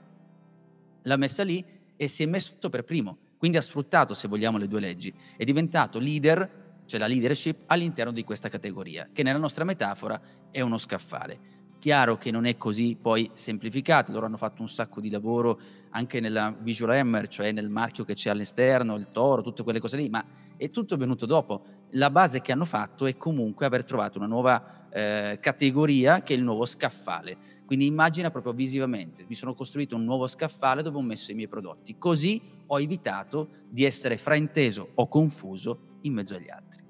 l'ha 1.03 1.15
messa 1.15 1.43
lì 1.43 1.83
e 1.95 2.07
si 2.07 2.23
è 2.23 2.25
messo 2.25 2.69
per 2.69 2.83
primo. 2.83 3.17
Quindi 3.37 3.57
ha 3.57 3.61
sfruttato, 3.61 4.13
se 4.13 4.27
vogliamo, 4.27 4.57
le 4.57 4.67
due 4.67 4.79
leggi. 4.79 5.13
È 5.37 5.43
diventato 5.43 5.99
leader 5.99 6.63
cioè 6.85 6.99
la 6.99 7.07
leadership 7.07 7.63
all'interno 7.67 8.11
di 8.11 8.23
questa 8.23 8.49
categoria, 8.49 9.09
che 9.11 9.23
nella 9.23 9.39
nostra 9.39 9.63
metafora 9.63 10.19
è 10.51 10.61
uno 10.61 10.77
scaffale. 10.77 11.53
Chiaro 11.79 12.17
che 12.17 12.31
non 12.31 12.45
è 12.45 12.57
così 12.57 12.97
poi 12.99 13.29
semplificato, 13.33 14.11
loro 14.11 14.25
hanno 14.25 14.37
fatto 14.37 14.61
un 14.61 14.69
sacco 14.69 14.99
di 14.99 15.09
lavoro 15.09 15.59
anche 15.89 16.19
nella 16.19 16.55
visual 16.59 16.91
hammer, 16.91 17.27
cioè 17.27 17.51
nel 17.51 17.69
marchio 17.69 18.03
che 18.03 18.15
c'è 18.15 18.29
all'esterno, 18.29 18.95
il 18.95 19.09
toro, 19.11 19.41
tutte 19.41 19.63
quelle 19.63 19.79
cose 19.79 19.97
lì, 19.97 20.09
ma 20.09 20.23
è 20.57 20.69
tutto 20.69 20.97
venuto 20.97 21.25
dopo. 21.25 21.63
La 21.91 22.09
base 22.09 22.41
che 22.41 22.51
hanno 22.51 22.65
fatto 22.65 23.05
è 23.05 23.17
comunque 23.17 23.65
aver 23.65 23.83
trovato 23.83 24.17
una 24.17 24.27
nuova 24.27 24.87
eh, 24.89 25.37
categoria 25.39 26.23
che 26.23 26.33
è 26.33 26.37
il 26.37 26.43
nuovo 26.43 26.65
scaffale. 26.65 27.37
Quindi 27.65 27.85
immagina 27.85 28.29
proprio 28.29 28.53
visivamente, 28.53 29.25
mi 29.27 29.35
sono 29.35 29.53
costruito 29.55 29.95
un 29.95 30.03
nuovo 30.03 30.27
scaffale 30.27 30.81
dove 30.83 30.97
ho 30.97 31.01
messo 31.01 31.31
i 31.31 31.35
miei 31.35 31.47
prodotti, 31.47 31.95
così 31.97 32.41
ho 32.67 32.79
evitato 32.79 33.47
di 33.69 33.83
essere 33.83 34.17
frainteso 34.17 34.89
o 34.93 35.07
confuso 35.07 35.79
in 36.01 36.13
mezzo 36.13 36.35
agli 36.35 36.49
altri. 36.49 36.83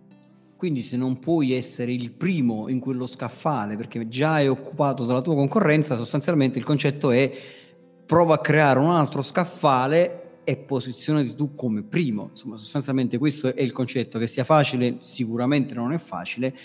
Quindi 0.58 0.82
se 0.82 0.98
non 0.98 1.20
puoi 1.20 1.54
essere 1.54 1.94
il 1.94 2.12
primo 2.12 2.70
in 2.70 2.80
quello 2.80 3.06
scaffale 3.06 3.76
perché 3.76 4.08
già 4.08 4.40
è 4.40 4.50
occupato 4.50 5.06
dalla 5.06 5.22
tua 5.22 5.36
concorrenza, 5.36 5.96
sostanzialmente 5.96 6.58
il 6.58 6.66
concetto 6.66 7.12
è 7.12 7.32
prova 8.06 8.36
a 8.36 8.40
creare 8.40 8.80
un 8.80 8.90
altro 8.90 9.22
scaffale 9.22 10.40
e 10.46 10.58
posizionati 10.58 11.36
tu 11.36 11.56
come 11.56 11.82
primo. 11.82 12.28
Insomma, 12.30 12.56
sostanzialmente 12.58 13.18
questo 13.18 13.54
è 13.54 13.62
il 13.62 13.72
concetto, 13.74 14.20
che 14.20 14.28
sia 14.28 14.44
facile 14.44 14.98
sicuramente 15.00 15.74
non 15.74 15.92
è 15.92 15.98
facile, 15.98 16.56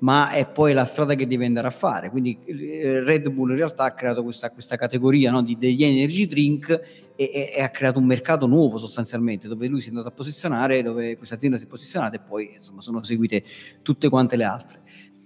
ma 0.00 0.30
è 0.30 0.46
poi 0.46 0.72
la 0.72 0.84
strada 0.84 1.14
che 1.14 1.26
devi 1.26 1.44
andare 1.44 1.66
a 1.66 1.70
fare. 1.70 2.10
Quindi 2.10 2.38
eh, 2.44 3.02
Red 3.02 3.28
Bull 3.30 3.50
in 3.50 3.56
realtà 3.56 3.84
ha 3.84 3.92
creato 3.92 4.22
questa, 4.22 4.50
questa 4.50 4.76
categoria 4.76 5.30
no, 5.30 5.42
di, 5.42 5.56
degli 5.58 5.82
energy 5.82 6.26
drink 6.26 6.70
e, 7.16 7.30
e, 7.32 7.52
e, 7.56 7.62
ha 7.62 7.70
creato 7.70 7.98
un 7.98 8.06
mercato 8.06 8.46
nuovo 8.46 8.78
sostanzialmente, 8.78 9.48
dove 9.48 9.66
lui 9.66 9.80
si 9.80 9.86
è 9.86 9.90
andato 9.90 10.08
a 10.08 10.12
posizionare, 10.12 10.82
dove 10.82 11.16
questa 11.16 11.34
azienda 11.34 11.56
si 11.56 11.64
è 11.64 11.68
posizionata 11.68 12.16
e 12.16 12.20
poi 12.20 12.52
insomma 12.54 12.80
sono 12.80 13.02
seguite 13.02 13.42
tutte 13.82 14.08
quante 14.08 14.36
le 14.36 14.44
altre. 14.44 14.82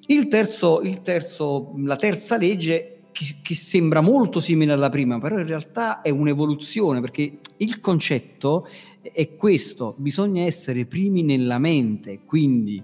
Il 0.07 0.29
terzo, 0.29 0.81
il 0.81 1.03
terzo, 1.03 1.75
la 1.77 1.97
terza 1.97 2.37
legge 2.37 3.03
che, 3.13 3.25
che 3.43 3.55
sembra 3.55 4.01
molto 4.01 4.41
simile 4.41 4.73
alla 4.73 4.89
prima, 4.89 5.21
però 5.21 5.39
in 5.39 5.47
realtà 5.47 6.01
è 6.01 6.09
un'evoluzione 6.09 7.01
perché 7.01 7.39
il 7.59 7.79
concetto 7.79 8.67
è 9.03 9.35
questo, 9.37 9.95
bisogna 9.99 10.45
essere 10.45 10.87
primi 10.87 11.23
nella 11.23 11.59
mente, 11.59 12.21
quindi 12.25 12.83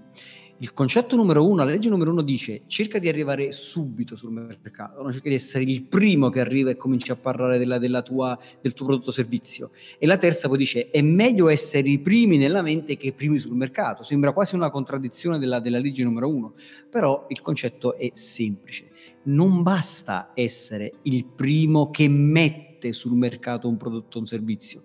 il 0.60 0.72
concetto 0.72 1.14
numero 1.14 1.46
uno, 1.46 1.62
la 1.62 1.70
legge 1.70 1.88
numero 1.88 2.10
uno 2.10 2.22
dice 2.22 2.62
cerca 2.66 2.98
di 2.98 3.08
arrivare 3.08 3.52
subito 3.52 4.16
sul 4.16 4.32
mercato, 4.32 5.00
non 5.02 5.12
cerca 5.12 5.28
di 5.28 5.36
essere 5.36 5.62
il 5.62 5.82
primo 5.82 6.30
che 6.30 6.40
arriva 6.40 6.70
e 6.70 6.76
comincia 6.76 7.12
a 7.12 7.16
parlare 7.16 7.58
della, 7.58 7.78
della 7.78 8.02
tua, 8.02 8.36
del 8.60 8.72
tuo 8.72 8.86
prodotto 8.86 9.10
o 9.10 9.12
servizio. 9.12 9.70
E 9.98 10.06
la 10.06 10.16
terza 10.16 10.48
poi 10.48 10.58
dice 10.58 10.90
è 10.90 11.00
meglio 11.00 11.48
essere 11.48 11.88
i 11.88 11.98
primi 11.98 12.38
nella 12.38 12.62
mente 12.62 12.96
che 12.96 13.08
i 13.08 13.12
primi 13.12 13.38
sul 13.38 13.54
mercato. 13.54 14.02
Sembra 14.02 14.32
quasi 14.32 14.56
una 14.56 14.68
contraddizione 14.68 15.38
della, 15.38 15.60
della 15.60 15.78
legge 15.78 16.02
numero 16.02 16.28
uno, 16.28 16.54
però 16.90 17.26
il 17.28 17.40
concetto 17.40 17.96
è 17.96 18.10
semplice. 18.14 18.90
Non 19.24 19.62
basta 19.62 20.32
essere 20.34 20.94
il 21.02 21.24
primo 21.24 21.90
che 21.90 22.08
mette 22.08 22.92
sul 22.92 23.12
mercato 23.12 23.68
un 23.68 23.76
prodotto 23.76 24.16
o 24.16 24.20
un 24.20 24.26
servizio, 24.26 24.82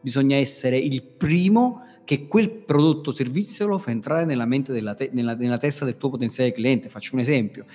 bisogna 0.00 0.36
essere 0.36 0.78
il 0.78 1.02
primo 1.02 1.82
che 2.10 2.26
quel 2.26 2.50
prodotto 2.50 3.10
o 3.10 3.12
servizio 3.12 3.68
lo 3.68 3.78
fa 3.78 3.92
entrare 3.92 4.24
nella 4.24 4.44
mente 4.44 4.72
della 4.72 4.94
te- 4.94 5.10
nella, 5.12 5.36
nella 5.36 5.58
testa 5.58 5.84
del 5.84 5.96
tuo 5.96 6.10
potenziale 6.10 6.50
cliente. 6.50 6.88
Faccio 6.88 7.14
un 7.14 7.20
esempio. 7.20 7.66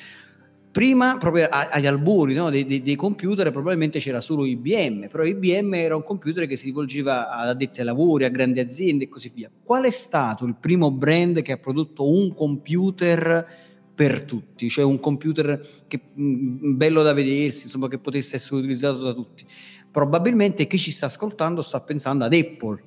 Prima, 0.74 1.16
proprio 1.18 1.48
agli 1.50 1.86
albori 1.86 2.34
no, 2.34 2.50
dei, 2.50 2.66
dei, 2.66 2.82
dei, 2.82 2.98
computer, 2.98 3.50
probabilmente 3.50 3.98
c'era 3.98 4.20
solo 4.20 4.44
IBM, 4.44 5.08
però 5.08 5.24
IBM 5.24 5.76
era 5.76 5.96
un 5.96 6.04
computer 6.04 6.48
che 6.48 6.58
si 6.58 6.66
rivolgeva 6.66 7.30
ad 7.30 7.48
addetti 7.48 7.80
ai 7.80 7.86
lavori, 7.86 8.26
a 8.26 8.30
grandi 8.30 8.60
aziende 8.60 9.06
e 9.06 9.08
così 9.08 9.32
via. 9.34 9.50
Qual 9.64 9.86
è 9.86 9.90
stato 9.90 10.44
il 10.44 10.56
primo 10.60 10.92
brand 10.92 11.42
che 11.42 11.54
ha 11.54 11.58
prodotto 11.58 12.06
un 12.06 12.34
computer 12.34 13.48
per 13.96 14.24
tutti, 14.24 14.68
cioè 14.68 14.84
un 14.84 15.00
computer 15.00 15.86
che, 15.88 16.02
mh, 16.14 16.76
bello 16.76 17.04
da 17.04 17.14
vedersi, 17.14 17.64
insomma, 17.64 17.88
che 17.88 18.00
potesse 18.00 18.36
essere 18.36 18.58
utilizzato 18.58 18.98
da 19.02 19.14
tutti? 19.14 19.46
Probabilmente 19.90 20.68
chi 20.68 20.78
ci 20.78 20.92
sta 20.92 21.06
ascoltando 21.06 21.62
sta 21.62 21.80
pensando 21.80 22.26
ad 22.26 22.34
Apple, 22.34 22.84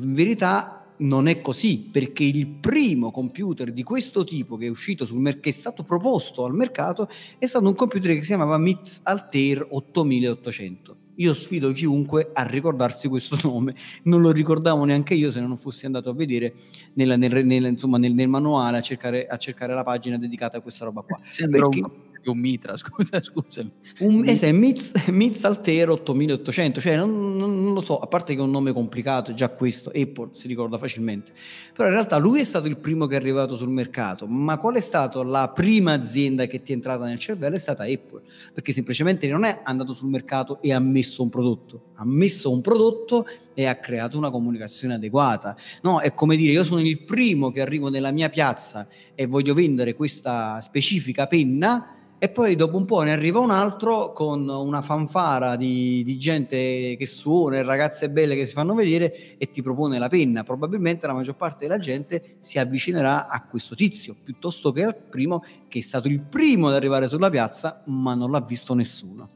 in 0.00 0.12
verità 0.12 0.82
non 0.98 1.26
è 1.26 1.40
così, 1.40 1.88
perché 1.90 2.24
il 2.24 2.46
primo 2.46 3.10
computer 3.10 3.72
di 3.72 3.82
questo 3.82 4.24
tipo 4.24 4.56
che 4.56 4.66
è 4.66 4.70
uscito 4.70 5.04
sul 5.04 5.18
mercato, 5.18 5.42
che 5.42 5.50
è 5.50 5.52
stato 5.52 5.82
proposto 5.82 6.44
al 6.44 6.54
mercato, 6.54 7.08
è 7.38 7.46
stato 7.46 7.66
un 7.66 7.74
computer 7.74 8.14
che 8.14 8.20
si 8.20 8.28
chiamava 8.28 8.56
MITS 8.56 9.00
Altair 9.04 9.66
8800. 9.68 10.96
Io 11.16 11.34
sfido 11.34 11.72
chiunque 11.72 12.30
a 12.32 12.42
ricordarsi 12.44 13.08
questo 13.08 13.36
nome, 13.46 13.74
non 14.04 14.20
lo 14.20 14.30
ricordavo 14.30 14.84
neanche 14.84 15.14
io 15.14 15.30
se 15.30 15.40
non 15.40 15.56
fossi 15.56 15.86
andato 15.86 16.10
a 16.10 16.14
vedere 16.14 16.54
nella, 16.94 17.16
nel, 17.16 17.44
nel, 17.44 17.64
insomma, 17.64 17.98
nel, 17.98 18.14
nel, 18.14 18.28
manuale 18.28 18.78
a 18.78 18.80
cercare, 18.80 19.26
a 19.26 19.36
cercare, 19.36 19.74
la 19.74 19.82
pagina 19.82 20.16
dedicata 20.18 20.58
a 20.58 20.60
questa 20.60 20.84
roba 20.84 21.02
qua. 21.02 21.20
Sembra 21.28 21.68
perché... 21.68 21.80
un 21.80 22.11
un 22.30 22.38
mitra, 22.38 22.76
scusa, 22.78 23.20
scusami. 23.20 23.70
Un, 24.00 24.26
eh, 24.26 24.36
sì, 24.36 24.52
Miz, 24.52 24.92
Miz 25.08 25.44
Altero 25.44 25.94
8800, 25.94 26.80
cioè 26.80 26.96
non, 26.96 27.36
non, 27.36 27.62
non, 27.62 27.74
lo 27.74 27.80
so, 27.80 27.98
a 27.98 28.06
parte 28.06 28.34
che 28.34 28.40
è 28.40 28.42
un 28.42 28.50
nome 28.50 28.72
complicato, 28.72 29.34
già 29.34 29.48
questo, 29.48 29.90
Apple 29.94 30.30
si 30.32 30.46
ricorda 30.48 30.78
facilmente, 30.78 31.32
però 31.72 31.88
in 31.88 31.94
realtà 31.94 32.16
lui 32.18 32.40
è 32.40 32.44
stato 32.44 32.68
il 32.68 32.76
primo 32.76 33.06
che 33.06 33.14
è 33.14 33.18
arrivato 33.18 33.56
sul 33.56 33.70
mercato, 33.70 34.26
ma 34.26 34.58
qual 34.58 34.74
è 34.74 34.80
stata 34.80 35.22
la 35.22 35.48
prima 35.48 35.92
azienda 35.92 36.46
che 36.46 36.62
ti 36.62 36.72
è 36.72 36.74
entrata 36.74 37.04
nel 37.04 37.18
cervello? 37.18 37.56
È 37.56 37.58
stata 37.58 37.84
Apple, 37.84 38.22
perché 38.52 38.72
semplicemente 38.72 39.26
non 39.28 39.44
è 39.44 39.60
andato 39.64 39.92
sul 39.92 40.08
mercato 40.08 40.60
e 40.62 40.72
ha 40.72 40.80
messo 40.80 41.22
un 41.22 41.28
prodotto, 41.28 41.90
ha 41.94 42.04
messo 42.04 42.50
un 42.50 42.60
prodotto 42.60 43.26
e 43.54 43.66
ha 43.66 43.76
creato 43.76 44.16
una 44.16 44.30
comunicazione 44.30 44.94
adeguata. 44.94 45.56
No, 45.82 46.00
è 46.00 46.14
come 46.14 46.36
dire, 46.36 46.52
io 46.52 46.64
sono 46.64 46.80
il 46.80 47.02
primo 47.02 47.50
che 47.50 47.60
arrivo 47.60 47.88
nella 47.88 48.10
mia 48.10 48.28
piazza 48.28 48.86
e 49.14 49.26
voglio 49.26 49.54
vendere 49.54 49.94
questa 49.94 50.60
specifica 50.60 51.26
penna 51.26 51.96
e 52.22 52.28
poi 52.28 52.54
dopo 52.54 52.76
un 52.76 52.84
po' 52.84 53.02
ne 53.02 53.10
arriva 53.10 53.40
un 53.40 53.50
altro 53.50 54.12
con 54.12 54.48
una 54.48 54.80
fanfara 54.80 55.56
di, 55.56 56.04
di 56.04 56.16
gente 56.18 56.94
che 56.96 57.04
suona 57.04 57.56
e 57.56 57.64
ragazze 57.64 58.10
belle 58.10 58.36
che 58.36 58.46
si 58.46 58.52
fanno 58.52 58.74
vedere 58.74 59.36
e 59.36 59.50
ti 59.50 59.60
propone 59.60 59.98
la 59.98 60.08
penna. 60.08 60.44
Probabilmente 60.44 61.04
la 61.08 61.14
maggior 61.14 61.34
parte 61.34 61.66
della 61.66 61.80
gente 61.80 62.36
si 62.38 62.60
avvicinerà 62.60 63.26
a 63.26 63.44
questo 63.44 63.74
tizio 63.74 64.14
piuttosto 64.22 64.70
che 64.70 64.84
al 64.84 64.96
primo 64.96 65.42
che 65.66 65.80
è 65.80 65.82
stato 65.82 66.06
il 66.06 66.20
primo 66.20 66.68
ad 66.68 66.74
arrivare 66.74 67.08
sulla 67.08 67.28
piazza 67.28 67.82
ma 67.86 68.14
non 68.14 68.30
l'ha 68.30 68.40
visto 68.40 68.72
nessuno. 68.74 69.30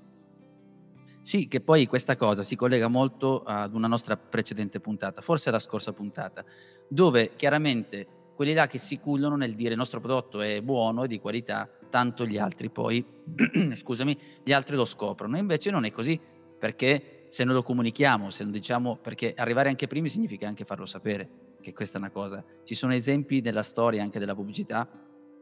Sì, 1.22 1.49
che 1.49 1.61
poi 1.61 1.88
questa 1.88 2.14
cosa 2.14 2.44
si 2.44 2.55
collega 2.55 2.87
molto 2.87 3.42
ad 3.42 3.75
una 3.75 3.88
nostra 3.88 4.16
precedente 4.16 4.79
puntata, 4.79 5.22
forse 5.22 5.51
la 5.51 5.59
scorsa 5.59 5.92
puntata, 5.92 6.44
dove 6.88 7.33
chiaramente 7.35 8.07
quelli 8.37 8.53
là 8.53 8.66
che 8.66 8.77
si 8.77 8.99
cullano 8.99 9.35
nel 9.35 9.55
dire 9.55 9.70
il 9.70 9.79
nostro 9.79 9.99
prodotto 9.99 10.42
è 10.42 10.61
buono 10.61 11.05
e 11.05 11.09
di 11.09 11.18
qualità, 11.18 11.68
tanto 11.88 12.27
gli 12.27 12.37
altri 12.37 12.68
poi, 12.68 13.03
scusami, 13.72 14.16
gli 14.44 14.53
altri 14.53 14.77
lo 14.77 14.85
scoprono. 14.85 15.38
Invece 15.38 15.70
non 15.70 15.87
è 15.87 15.90
così, 15.90 16.20
perché 16.59 17.25
se 17.31 17.44
non 17.44 17.55
lo 17.55 17.62
comunichiamo, 17.62 18.29
se 18.29 18.42
non 18.42 18.53
diciamo, 18.53 18.99
perché 18.99 19.33
arrivare 19.35 19.70
anche 19.70 19.87
primi 19.87 20.11
significa 20.11 20.46
anche 20.46 20.66
farlo 20.66 20.85
sapere, 20.85 21.57
che 21.62 21.72
questa 21.72 21.96
è 21.96 22.01
una 22.01 22.11
cosa. 22.11 22.44
Ci 22.62 22.75
sono 22.75 22.92
esempi 22.92 23.40
nella 23.40 23.62
storia 23.62 24.03
anche 24.03 24.18
della 24.18 24.35
pubblicità, 24.35 24.87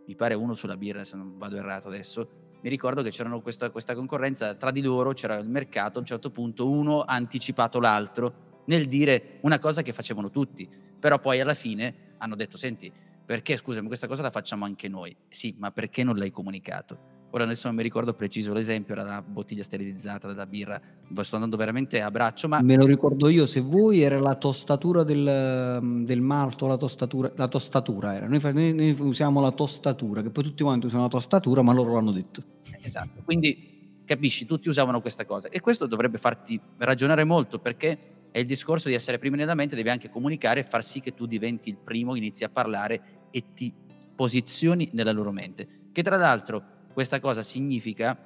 mi 0.06 0.14
pare 0.14 0.34
uno 0.34 0.54
sulla 0.54 0.76
birra, 0.76 1.02
se 1.02 1.16
non 1.16 1.36
vado 1.36 1.56
errato 1.56 1.88
adesso, 1.88 2.28
mi 2.62 2.70
ricordo 2.70 3.02
che 3.02 3.10
c'era 3.10 3.28
questa, 3.40 3.70
questa, 3.70 3.96
concorrenza 3.96 4.54
tra 4.54 4.70
di 4.70 4.80
loro, 4.82 5.12
c'era 5.14 5.36
il 5.36 5.48
mercato, 5.48 5.98
a 5.98 6.00
un 6.00 6.06
certo 6.06 6.30
punto 6.30 6.70
uno 6.70 7.00
ha 7.00 7.12
anticipato 7.12 7.80
l'altro 7.80 8.62
nel 8.66 8.86
dire 8.86 9.38
una 9.40 9.58
cosa 9.58 9.82
che 9.82 9.92
facevano 9.92 10.30
tutti, 10.30 10.66
però 10.98 11.18
poi 11.18 11.40
alla 11.40 11.54
fine 11.54 12.13
hanno 12.24 12.36
detto, 12.36 12.56
senti, 12.56 12.90
perché 13.24 13.56
scusami, 13.56 13.86
questa 13.86 14.06
cosa 14.06 14.22
la 14.22 14.30
facciamo 14.30 14.64
anche 14.64 14.88
noi? 14.88 15.14
Sì, 15.28 15.54
ma 15.58 15.70
perché 15.70 16.02
non 16.02 16.16
l'hai 16.16 16.30
comunicato? 16.30 17.12
Ora 17.30 17.44
adesso 17.44 17.66
non 17.66 17.76
mi 17.76 17.82
ricordo 17.82 18.14
preciso 18.14 18.52
l'esempio, 18.52 18.94
era 18.94 19.02
la 19.02 19.20
bottiglia 19.20 19.64
sterilizzata 19.64 20.28
della 20.28 20.46
birra, 20.46 20.80
sto 21.20 21.34
andando 21.34 21.56
veramente 21.56 22.00
a 22.00 22.10
braccio, 22.10 22.46
ma... 22.46 22.62
Me 22.62 22.76
lo 22.76 22.86
ricordo 22.86 23.28
io, 23.28 23.44
se 23.44 23.60
vuoi 23.60 24.02
era 24.02 24.20
la 24.20 24.36
tostatura 24.36 25.02
del, 25.02 26.04
del 26.04 26.20
malto, 26.20 26.68
la 26.68 26.76
tostatura, 26.76 27.32
la 27.34 27.48
tostatura 27.48 28.14
era, 28.14 28.28
noi, 28.28 28.40
noi, 28.40 28.72
noi, 28.72 28.96
usiamo 29.00 29.40
la 29.40 29.50
tostatura, 29.50 30.22
che 30.22 30.30
poi 30.30 30.44
tutti 30.44 30.62
quanti 30.62 30.86
usano 30.86 31.02
la 31.02 31.08
tostatura, 31.08 31.60
ma 31.62 31.72
loro 31.72 31.94
l'hanno 31.94 32.12
detto. 32.12 32.42
Esatto, 32.80 33.22
quindi 33.24 34.02
capisci, 34.04 34.46
tutti 34.46 34.68
usavano 34.68 35.00
questa 35.00 35.24
cosa 35.24 35.48
e 35.48 35.60
questo 35.60 35.86
dovrebbe 35.86 36.18
farti 36.18 36.60
ragionare 36.76 37.24
molto 37.24 37.58
perché 37.58 38.13
è 38.34 38.40
il 38.40 38.46
discorso 38.46 38.88
di 38.88 38.96
essere 38.96 39.18
primi 39.18 39.36
nella 39.36 39.54
mente, 39.54 39.76
devi 39.76 39.90
anche 39.90 40.10
comunicare 40.10 40.58
e 40.58 40.62
far 40.64 40.82
sì 40.82 40.98
che 40.98 41.14
tu 41.14 41.24
diventi 41.24 41.68
il 41.68 41.76
primo, 41.76 42.16
inizi 42.16 42.42
a 42.42 42.48
parlare 42.48 43.28
e 43.30 43.52
ti 43.54 43.72
posizioni 44.12 44.88
nella 44.90 45.12
loro 45.12 45.30
mente. 45.30 45.68
Che 45.92 46.02
tra 46.02 46.16
l'altro 46.16 46.88
questa 46.92 47.20
cosa 47.20 47.44
significa 47.44 48.18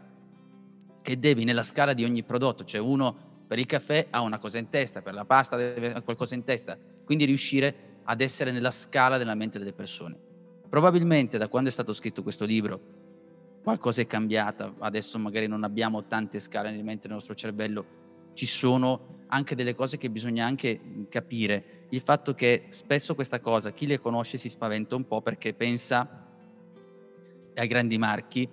che 1.02 1.18
devi 1.18 1.44
nella 1.44 1.62
scala 1.62 1.92
di 1.92 2.04
ogni 2.04 2.22
prodotto, 2.22 2.64
cioè 2.64 2.80
uno 2.80 3.42
per 3.46 3.58
il 3.58 3.66
caffè 3.66 4.06
ha 4.08 4.22
una 4.22 4.38
cosa 4.38 4.56
in 4.56 4.70
testa, 4.70 5.02
per 5.02 5.12
la 5.12 5.26
pasta 5.26 5.56
deve 5.56 5.76
avere 5.76 6.02
qualcosa 6.02 6.34
in 6.34 6.42
testa, 6.42 6.78
quindi 7.04 7.26
riuscire 7.26 7.98
ad 8.04 8.22
essere 8.22 8.50
nella 8.50 8.70
scala 8.70 9.18
della 9.18 9.34
mente 9.34 9.58
delle 9.58 9.74
persone. 9.74 10.18
Probabilmente 10.70 11.36
da 11.36 11.48
quando 11.48 11.68
è 11.68 11.72
stato 11.72 11.92
scritto 11.92 12.22
questo 12.22 12.46
libro 12.46 12.80
qualcosa 13.62 14.00
è 14.00 14.06
cambiata, 14.06 14.72
adesso 14.78 15.18
magari 15.18 15.48
non 15.48 15.64
abbiamo 15.64 16.06
tante 16.06 16.38
scale 16.38 16.70
nella 16.70 16.82
mente 16.82 17.08
nel 17.08 17.16
nostro 17.16 17.34
cervello, 17.34 17.84
ci 18.32 18.46
sono 18.46 19.16
anche 19.28 19.54
delle 19.54 19.74
cose 19.74 19.96
che 19.96 20.10
bisogna 20.10 20.44
anche 20.44 21.06
capire. 21.08 21.86
Il 21.90 22.00
fatto 22.00 22.34
che 22.34 22.66
spesso 22.68 23.14
questa 23.14 23.40
cosa, 23.40 23.72
chi 23.72 23.86
le 23.86 23.98
conosce 23.98 24.36
si 24.36 24.48
spaventa 24.48 24.94
un 24.94 25.06
po' 25.06 25.22
perché 25.22 25.54
pensa 25.54 26.26
ai 27.54 27.66
grandi 27.66 27.98
marchi 27.98 28.48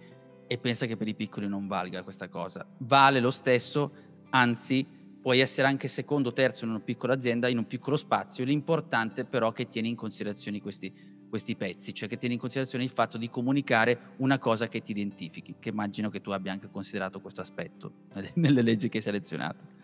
e 0.48 0.58
pensa 0.58 0.86
che 0.86 0.96
per 0.96 1.08
i 1.08 1.16
piccoli 1.16 1.48
non 1.48 1.68
valga 1.68 2.04
questa 2.04 2.30
cosa. 2.30 2.66
Vale 2.80 3.20
lo 3.20 3.32
stesso, 3.32 3.92
anzi 4.30 4.86
puoi 5.22 5.40
essere 5.40 5.68
anche 5.68 5.88
secondo 5.88 6.30
o 6.30 6.34
terzo 6.34 6.66
in 6.66 6.72
una 6.72 6.80
piccola 6.80 7.14
azienda, 7.14 7.48
in 7.48 7.58
un 7.58 7.66
piccolo 7.66 7.98
spazio, 7.98 8.46
l'importante 8.46 9.26
però 9.26 9.50
è 9.50 9.54
che 9.54 9.68
tieni 9.68 9.90
in 9.90 9.96
considerazione 9.96 10.62
questi, 10.62 10.94
questi 11.28 11.56
pezzi, 11.56 11.96
cioè 11.96 12.08
che 12.08 12.18
tieni 12.18 12.36
in 12.36 12.40
considerazione 12.40 12.84
il 12.84 12.92
fatto 12.92 13.18
di 13.18 13.30
comunicare 13.30 14.14
una 14.18 14.38
cosa 14.38 14.68
che 14.68 14.82
ti 14.82 14.92
identifichi, 14.92 15.56
che 15.60 15.70
immagino 15.70 16.10
che 16.10 16.22
tu 16.22 16.30
abbia 16.30 16.52
anche 16.52 16.70
considerato 16.70 17.22
questo 17.22 17.42
aspetto 17.42 17.92
nelle, 18.36 18.62
leggi 18.62 18.88
che 18.88 18.98
hai 18.98 19.04
selezionato. 19.04 19.75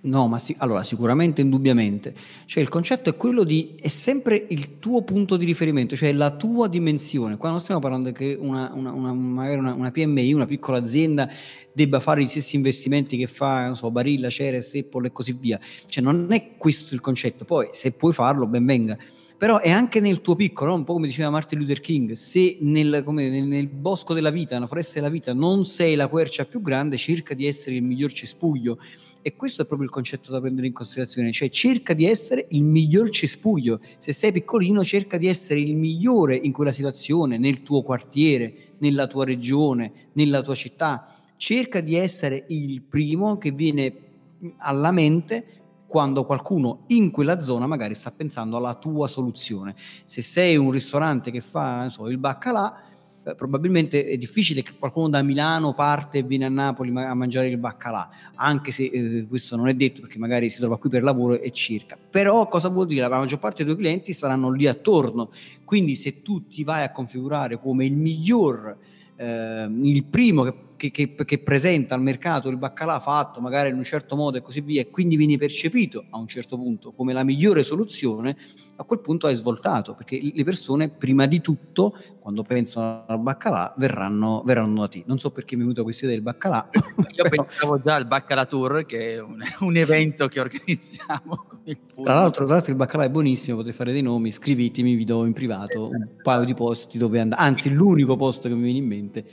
No, 0.00 0.28
ma 0.28 0.38
sì, 0.38 0.54
allora 0.58 0.84
sicuramente, 0.84 1.40
indubbiamente. 1.40 2.14
Cioè 2.46 2.62
il 2.62 2.68
concetto 2.68 3.10
è 3.10 3.16
quello 3.16 3.42
di, 3.42 3.74
è 3.80 3.88
sempre 3.88 4.46
il 4.48 4.78
tuo 4.78 5.02
punto 5.02 5.36
di 5.36 5.44
riferimento, 5.44 5.96
cioè 5.96 6.12
la 6.12 6.30
tua 6.30 6.68
dimensione. 6.68 7.36
Qua 7.36 7.50
non 7.50 7.58
stiamo 7.58 7.80
parlando 7.80 8.12
che 8.12 8.36
una, 8.38 8.70
una, 8.72 8.92
una, 8.92 9.12
magari 9.12 9.58
una, 9.58 9.74
una 9.74 9.90
PMI, 9.90 10.32
una 10.32 10.46
piccola 10.46 10.78
azienda, 10.78 11.28
debba 11.72 11.98
fare 11.98 12.22
gli 12.22 12.28
stessi 12.28 12.54
investimenti 12.54 13.16
che 13.16 13.26
fa, 13.26 13.66
non 13.66 13.74
so, 13.74 13.90
Barilla, 13.90 14.30
Ceres, 14.30 14.72
Apple 14.74 15.08
e 15.08 15.12
così 15.12 15.36
via. 15.38 15.58
Cioè 15.86 16.02
non 16.02 16.28
è 16.30 16.56
questo 16.56 16.94
il 16.94 17.00
concetto. 17.00 17.44
Poi 17.44 17.68
se 17.72 17.90
puoi 17.90 18.12
farlo, 18.12 18.46
ben 18.46 18.64
venga. 18.64 18.96
Però 19.38 19.60
è 19.60 19.70
anche 19.70 20.00
nel 20.00 20.20
tuo 20.20 20.34
piccolo, 20.34 20.74
un 20.74 20.82
po' 20.82 20.94
come 20.94 21.06
diceva 21.06 21.30
Martin 21.30 21.60
Luther 21.60 21.80
King, 21.80 22.12
se 22.12 22.58
nel, 22.60 23.04
nel, 23.06 23.44
nel 23.44 23.68
bosco 23.68 24.12
della 24.12 24.30
vita, 24.30 24.54
nella 24.54 24.66
foresta 24.66 24.98
della 24.98 25.12
vita, 25.12 25.32
non 25.32 25.64
sei 25.64 25.94
la 25.94 26.08
quercia 26.08 26.44
più 26.44 26.60
grande, 26.60 26.96
cerca 26.96 27.34
di 27.34 27.46
essere 27.46 27.76
il 27.76 27.84
miglior 27.84 28.12
cespuglio 28.12 28.78
e 29.22 29.36
questo 29.36 29.62
è 29.62 29.64
proprio 29.64 29.86
il 29.86 29.92
concetto 29.92 30.32
da 30.32 30.40
prendere 30.40 30.66
in 30.66 30.72
considerazione, 30.72 31.30
cioè 31.30 31.50
cerca 31.50 31.94
di 31.94 32.04
essere 32.04 32.46
il 32.50 32.64
miglior 32.64 33.10
cespuglio. 33.10 33.80
Se 33.98 34.12
sei 34.12 34.32
piccolino, 34.32 34.82
cerca 34.82 35.18
di 35.18 35.28
essere 35.28 35.60
il 35.60 35.76
migliore 35.76 36.34
in 36.34 36.50
quella 36.50 36.72
situazione, 36.72 37.38
nel 37.38 37.62
tuo 37.62 37.82
quartiere, 37.82 38.74
nella 38.78 39.06
tua 39.06 39.24
regione, 39.24 40.10
nella 40.14 40.42
tua 40.42 40.56
città. 40.56 41.14
Cerca 41.36 41.80
di 41.80 41.94
essere 41.94 42.44
il 42.48 42.82
primo 42.82 43.38
che 43.38 43.52
viene 43.52 43.92
alla 44.58 44.90
mente 44.90 45.58
quando 45.88 46.24
qualcuno 46.24 46.84
in 46.88 47.10
quella 47.10 47.40
zona 47.40 47.66
magari 47.66 47.94
sta 47.94 48.12
pensando 48.12 48.58
alla 48.58 48.74
tua 48.74 49.08
soluzione. 49.08 49.74
Se 50.04 50.20
sei 50.22 50.56
un 50.56 50.70
ristorante 50.70 51.30
che 51.30 51.40
fa 51.40 51.88
so, 51.88 52.08
il 52.08 52.18
baccalà, 52.18 52.82
eh, 53.24 53.34
probabilmente 53.34 54.04
è 54.04 54.16
difficile 54.18 54.62
che 54.62 54.72
qualcuno 54.78 55.08
da 55.08 55.22
Milano 55.22 55.72
parte 55.72 56.18
e 56.18 56.22
viene 56.22 56.44
a 56.44 56.50
Napoli 56.50 56.92
a 56.94 57.14
mangiare 57.14 57.48
il 57.48 57.56
baccalà, 57.56 58.10
anche 58.34 58.70
se 58.70 58.84
eh, 58.84 59.26
questo 59.26 59.56
non 59.56 59.66
è 59.66 59.74
detto 59.74 60.02
perché 60.02 60.18
magari 60.18 60.50
si 60.50 60.58
trova 60.58 60.78
qui 60.78 60.90
per 60.90 61.02
lavoro 61.02 61.40
e 61.40 61.50
circa. 61.52 61.96
Però 61.98 62.46
cosa 62.48 62.68
vuol 62.68 62.86
dire? 62.86 63.08
La 63.08 63.18
maggior 63.18 63.38
parte 63.38 63.64
dei 63.64 63.72
tuoi 63.72 63.84
clienti 63.84 64.12
saranno 64.12 64.50
lì 64.50 64.66
attorno, 64.66 65.30
quindi 65.64 65.94
se 65.94 66.20
tu 66.20 66.46
ti 66.46 66.64
vai 66.64 66.84
a 66.84 66.92
configurare 66.92 67.58
come 67.58 67.86
il 67.86 67.96
miglior, 67.96 68.76
eh, 69.16 69.68
il 69.82 70.04
primo 70.04 70.42
che 70.42 70.54
che, 70.78 70.90
che, 70.90 71.14
che, 71.14 71.38
presenta 71.40 71.94
al 71.94 72.00
mercato 72.00 72.48
il 72.48 72.56
baccalà 72.56 73.00
fatto 73.00 73.40
magari 73.40 73.68
in 73.68 73.76
un 73.76 73.84
certo 73.84 74.16
modo 74.16 74.38
e 74.38 74.40
così 74.40 74.62
via, 74.62 74.80
e 74.80 74.88
quindi 74.88 75.16
viene 75.16 75.36
percepito 75.36 76.06
a 76.08 76.18
un 76.18 76.26
certo 76.26 76.56
punto 76.56 76.92
come 76.92 77.12
la 77.12 77.24
migliore 77.24 77.62
soluzione, 77.62 78.36
a 78.76 78.84
quel 78.84 79.00
punto 79.00 79.26
hai 79.26 79.34
svoltato, 79.34 79.94
perché 79.94 80.18
le 80.32 80.44
persone 80.44 80.88
prima 80.88 81.26
di 81.26 81.40
tutto, 81.40 81.94
quando 82.20 82.42
pensano 82.42 83.04
al 83.06 83.18
baccalà, 83.18 83.74
verranno, 83.76 84.42
verranno 84.46 84.80
da 84.80 84.88
te. 84.88 85.02
Non 85.04 85.18
so 85.18 85.30
perché 85.30 85.56
mi 85.56 85.62
è 85.62 85.64
venuta 85.64 85.82
questa 85.82 86.04
idea 86.04 86.16
del 86.16 86.24
baccalà. 86.24 86.70
Io 86.72 87.28
però... 87.28 87.44
pensavo 87.44 87.82
già 87.82 87.96
al 87.96 88.06
Baccalà 88.06 88.46
Tour, 88.46 88.86
che 88.86 89.14
è 89.14 89.20
un, 89.20 89.42
un 89.60 89.76
evento 89.76 90.28
che 90.28 90.40
organizziamo. 90.40 91.46
Tra 92.02 92.14
l'altro, 92.14 92.46
tra 92.46 92.54
l'altro 92.54 92.70
il 92.70 92.78
baccalà 92.78 93.04
è 93.04 93.10
buonissimo, 93.10 93.56
potete 93.56 93.76
fare 93.76 93.92
dei 93.92 94.00
nomi, 94.00 94.30
scrivetemi, 94.30 94.94
vi 94.94 95.04
do 95.04 95.26
in 95.26 95.34
privato 95.34 95.90
un 95.90 96.08
paio 96.22 96.44
di 96.44 96.54
posti 96.54 96.96
dove 96.96 97.20
andare, 97.20 97.42
anzi 97.42 97.70
l'unico 97.70 98.16
posto 98.16 98.48
che 98.48 98.54
mi 98.54 98.62
viene 98.62 98.78
in 98.78 98.86
mente 98.86 99.24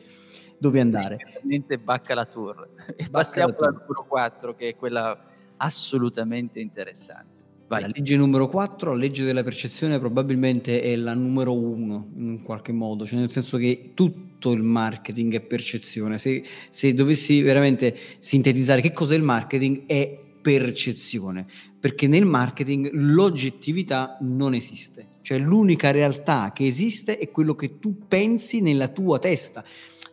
dove 0.65 0.80
andare. 0.80 1.17
Ovviamente 1.38 1.78
Baccala 1.78 2.25
Tour. 2.25 2.69
E 2.97 3.08
passiamo 3.10 3.56
alla 3.58 3.71
numero 3.71 4.06
4, 4.08 4.56
che 4.56 4.69
è 4.69 4.75
quella 4.75 5.17
assolutamente 5.58 6.60
interessante. 6.60 7.34
Vai. 7.67 7.82
La 7.82 7.89
legge 7.93 8.15
numero 8.15 8.47
4, 8.47 8.91
la 8.91 8.97
legge 8.97 9.23
della 9.23 9.43
percezione, 9.43 9.97
probabilmente 9.99 10.82
è 10.82 10.95
la 10.95 11.13
numero 11.13 11.54
1 11.54 12.12
in 12.17 12.41
qualche 12.43 12.71
modo, 12.71 13.06
cioè 13.06 13.19
nel 13.19 13.32
senso 13.32 13.58
che 13.58 13.91
tutto 13.95 14.51
il 14.51 14.62
marketing 14.62 15.36
è 15.36 15.41
percezione. 15.41 16.17
Se, 16.17 16.43
se 16.69 16.93
dovessi 16.93 17.41
veramente 17.41 17.95
sintetizzare 18.19 18.82
che 18.82 18.91
cos'è 18.91 19.15
il 19.15 19.23
marketing, 19.23 19.86
è 19.88 20.23
percezione, 20.41 21.47
perché 21.80 22.08
nel 22.08 22.25
marketing 22.25 22.91
l'oggettività 22.93 24.17
non 24.21 24.54
esiste, 24.54 25.13
cioè 25.21 25.39
l'unica 25.39 25.89
realtà 25.89 26.51
che 26.54 26.67
esiste 26.67 27.17
è 27.17 27.32
quello 27.32 27.56
che 27.56 27.80
tu 27.80 28.06
pensi 28.08 28.62
nella 28.62 28.89
tua 28.89 29.17
testa 29.17 29.63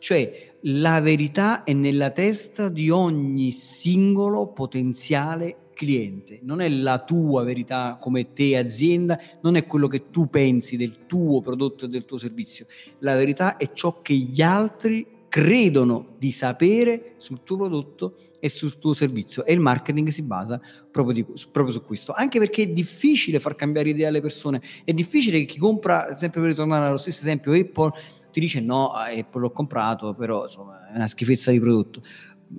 Cioè 0.03 0.55
la 0.63 1.01
verità 1.01 1.63
è 1.63 1.73
nella 1.73 2.11
testa 2.11 2.69
di 2.69 2.91
ogni 2.91 3.53
singolo 3.53 4.49
potenziale 4.49 5.69
cliente, 5.73 6.41
non 6.43 6.61
è 6.61 6.69
la 6.69 6.99
tua 6.99 7.45
verità 7.45 7.99
come 8.01 8.33
te 8.33 8.57
azienda, 8.57 9.17
non 9.43 9.55
è 9.55 9.65
quello 9.65 9.87
che 9.87 10.11
tu 10.11 10.29
pensi 10.29 10.77
del 10.77 11.07
tuo 11.07 11.41
prodotto 11.41 11.85
e 11.85 11.89
del 11.89 12.05
tuo 12.05 12.19
servizio. 12.19 12.67
La 12.99 13.15
verità 13.15 13.57
è 13.57 13.73
ciò 13.73 14.03
che 14.03 14.15
gli 14.15 14.43
altri 14.43 15.07
credono 15.29 16.17
di 16.19 16.33
sapere 16.33 17.15
sul 17.19 17.45
tuo 17.45 17.59
prodotto 17.59 18.17
e 18.41 18.49
sul 18.49 18.81
tuo 18.81 18.95
servizio. 18.95 19.45
E 19.45 19.53
il 19.53 19.61
marketing 19.61 20.09
si 20.09 20.23
basa 20.23 20.61
proprio, 20.91 21.15
di, 21.15 21.25
proprio, 21.53 21.73
su 21.73 21.85
questo. 21.85 22.13
Anche 22.13 22.41
perché 22.41 22.65
è 22.65 22.69
difficile 22.69 23.39
far 23.39 23.55
cambiare 23.55 23.91
idea 23.91 24.09
alle 24.09 24.21
persone. 24.21 24.61
È 24.85 24.93
difficile 24.93 25.39
che 25.39 25.45
chi 25.45 25.59
compra 25.59 26.13
sempre 26.17 26.41
per 26.41 26.51
ritornare 26.51 26.87
allo 26.87 26.97
stesso 26.97 27.21
esempio 27.21 27.53
Apple 27.53 27.93
ti 28.33 28.41
dice 28.41 28.61
no 28.61 28.91
Apple 28.93 29.41
l'ho 29.41 29.51
comprato 29.51 30.15
però 30.15 30.45
insomma 30.45 30.89
è 30.91 30.97
una 30.97 31.07
schifezza 31.07 31.51
di 31.51 31.61
prodotto. 31.61 32.03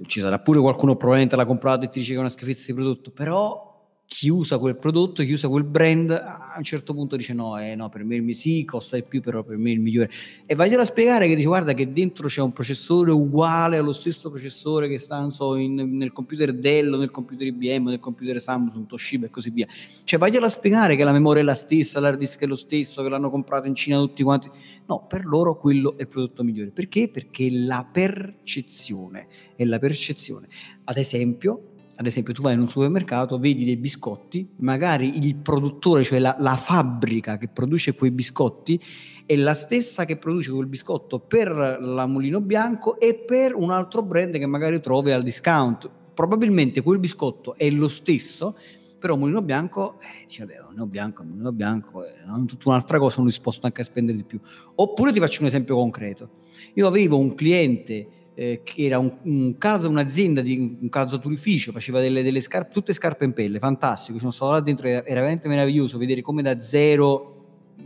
Ci 0.05 0.19
sarà 0.21 0.39
pure 0.39 0.59
qualcuno 0.59 0.95
probabilmente 0.95 1.35
l'ha 1.35 1.45
comprato 1.45 1.85
e 1.85 1.89
ti 1.89 1.99
dice 1.99 2.11
che 2.11 2.17
è 2.17 2.21
una 2.21 2.29
schifezza 2.29 2.65
di 2.67 2.73
prodotto 2.73 3.11
però 3.11 3.72
chi 4.13 4.29
usa 4.29 4.59
quel 4.59 4.77
prodotto, 4.77 5.23
chi 5.23 5.31
usa 5.31 5.47
quel 5.47 5.63
brand, 5.63 6.11
a 6.11 6.53
un 6.55 6.63
certo 6.63 6.93
punto 6.93 7.15
dice 7.15 7.33
no, 7.33 7.59
eh, 7.59 7.73
no 7.73 7.89
per 7.89 8.03
me 8.03 8.17
il 8.17 8.35
sì, 8.35 8.63
costa 8.63 8.95
di 8.95 9.01
più, 9.01 9.21
però 9.21 9.41
per 9.41 9.57
me 9.57 9.71
è 9.71 9.73
il 9.73 9.79
migliore. 9.79 10.07
E 10.45 10.53
vaglielo 10.53 10.83
a 10.83 10.85
spiegare 10.85 11.27
che 11.27 11.33
dice 11.33 11.47
guarda 11.47 11.73
che 11.73 11.91
dentro 11.91 12.27
c'è 12.27 12.39
un 12.39 12.53
processore 12.53 13.09
uguale 13.09 13.77
allo 13.77 13.91
stesso 13.91 14.29
processore 14.29 14.87
che 14.87 14.99
sta 14.99 15.27
so, 15.31 15.55
in, 15.55 15.97
nel 15.97 16.11
computer 16.11 16.53
Dell, 16.53 16.95
nel 16.95 17.09
computer 17.09 17.47
IBM, 17.47 17.87
nel 17.87 17.97
computer 17.97 18.39
Samsung, 18.39 18.85
Toshiba 18.85 19.25
e 19.25 19.29
così 19.31 19.49
via. 19.49 19.65
Cioè 20.03 20.19
vaglielo 20.19 20.45
a 20.45 20.49
spiegare 20.49 20.95
che 20.95 21.03
la 21.03 21.11
memoria 21.11 21.41
è 21.41 21.45
la 21.45 21.55
stessa, 21.55 21.99
l'hard 21.99 22.19
disk 22.19 22.39
è 22.41 22.45
lo 22.45 22.55
stesso, 22.55 23.01
che 23.01 23.09
l'hanno 23.09 23.31
comprato 23.31 23.65
in 23.65 23.73
Cina 23.73 23.97
tutti 23.97 24.21
quanti. 24.21 24.47
No, 24.85 25.07
per 25.07 25.25
loro 25.25 25.57
quello 25.57 25.97
è 25.97 26.01
il 26.01 26.07
prodotto 26.07 26.43
migliore. 26.43 26.69
Perché? 26.69 27.09
Perché 27.09 27.49
la 27.49 27.83
percezione 27.91 29.25
è 29.55 29.65
la 29.65 29.79
percezione. 29.79 30.47
Ad 30.83 30.97
esempio, 30.97 31.72
ad 31.95 32.05
esempio 32.05 32.33
tu 32.33 32.41
vai 32.41 32.53
in 32.53 32.59
un 32.59 32.67
supermercato, 32.67 33.37
vedi 33.37 33.65
dei 33.65 33.77
biscotti, 33.77 34.47
magari 34.57 35.17
il 35.17 35.35
produttore, 35.35 36.03
cioè 36.03 36.19
la, 36.19 36.35
la, 36.39 36.55
fabbrica 36.55 37.37
che 37.37 37.47
produce 37.47 37.93
quei 37.93 38.11
biscotti, 38.11 38.81
è 39.25 39.35
la 39.35 39.53
stessa 39.53 40.05
che 40.05 40.17
produce 40.17 40.51
quel 40.51 40.65
biscotto 40.65 41.19
per 41.19 41.51
la 41.51 42.05
Mulino 42.07 42.41
Bianco 42.41 42.99
e 42.99 43.13
per 43.15 43.55
un 43.55 43.71
altro 43.71 44.01
brand 44.01 44.37
che 44.37 44.45
magari 44.45 44.81
trovi 44.81 45.11
al 45.11 45.23
discount. 45.23 45.89
Probabilmente 46.13 46.81
quel 46.81 46.99
biscotto 46.99 47.55
è 47.55 47.69
lo 47.69 47.87
stesso, 47.87 48.57
però 48.99 49.15
Mulino 49.15 49.41
Bianco, 49.41 49.99
eh, 49.99 50.25
dice, 50.25 50.45
vabbè, 50.45 50.61
Mulino 50.65 50.87
Bianco, 50.87 51.23
Mulino 51.23 51.51
Bianco, 51.51 52.03
è 52.03 52.09
eh, 52.09 52.45
tutta 52.45 52.69
un'altra 52.69 52.97
cosa, 52.97 53.15
sono 53.15 53.27
disposto 53.27 53.65
anche 53.65 53.81
a 53.81 53.83
spendere 53.83 54.17
di 54.17 54.23
più. 54.23 54.39
Oppure 54.75 55.11
ti 55.11 55.19
faccio 55.19 55.41
un 55.41 55.47
esempio 55.47 55.75
concreto. 55.75 56.29
Io 56.75 56.87
avevo 56.87 57.17
un 57.17 57.35
cliente 57.35 58.07
eh, 58.35 58.61
che 58.63 58.85
era 58.85 58.99
un, 58.99 59.17
un 59.23 59.57
caso, 59.57 59.89
un'azienda 59.89 60.41
di 60.41 60.77
un 60.81 60.89
calzaturificio, 60.89 61.71
faceva 61.71 61.99
delle, 61.99 62.23
delle, 62.23 62.41
scarpe, 62.41 62.73
tutte 62.73 62.93
scarpe 62.93 63.25
in 63.25 63.33
pelle, 63.33 63.59
fantastico, 63.59 64.17
sono 64.17 64.31
stato 64.31 64.51
là 64.51 64.59
dentro, 64.59 64.87
era, 64.87 65.05
era 65.05 65.19
veramente 65.19 65.47
meraviglioso 65.47 65.97
vedere 65.97 66.21
come 66.21 66.41
da 66.41 66.59
zero 66.59 67.33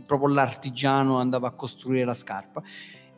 proprio 0.06 0.28
l'artigiano 0.28 1.18
andava 1.18 1.48
a 1.48 1.52
costruire 1.52 2.04
la 2.04 2.14
scarpa. 2.14 2.62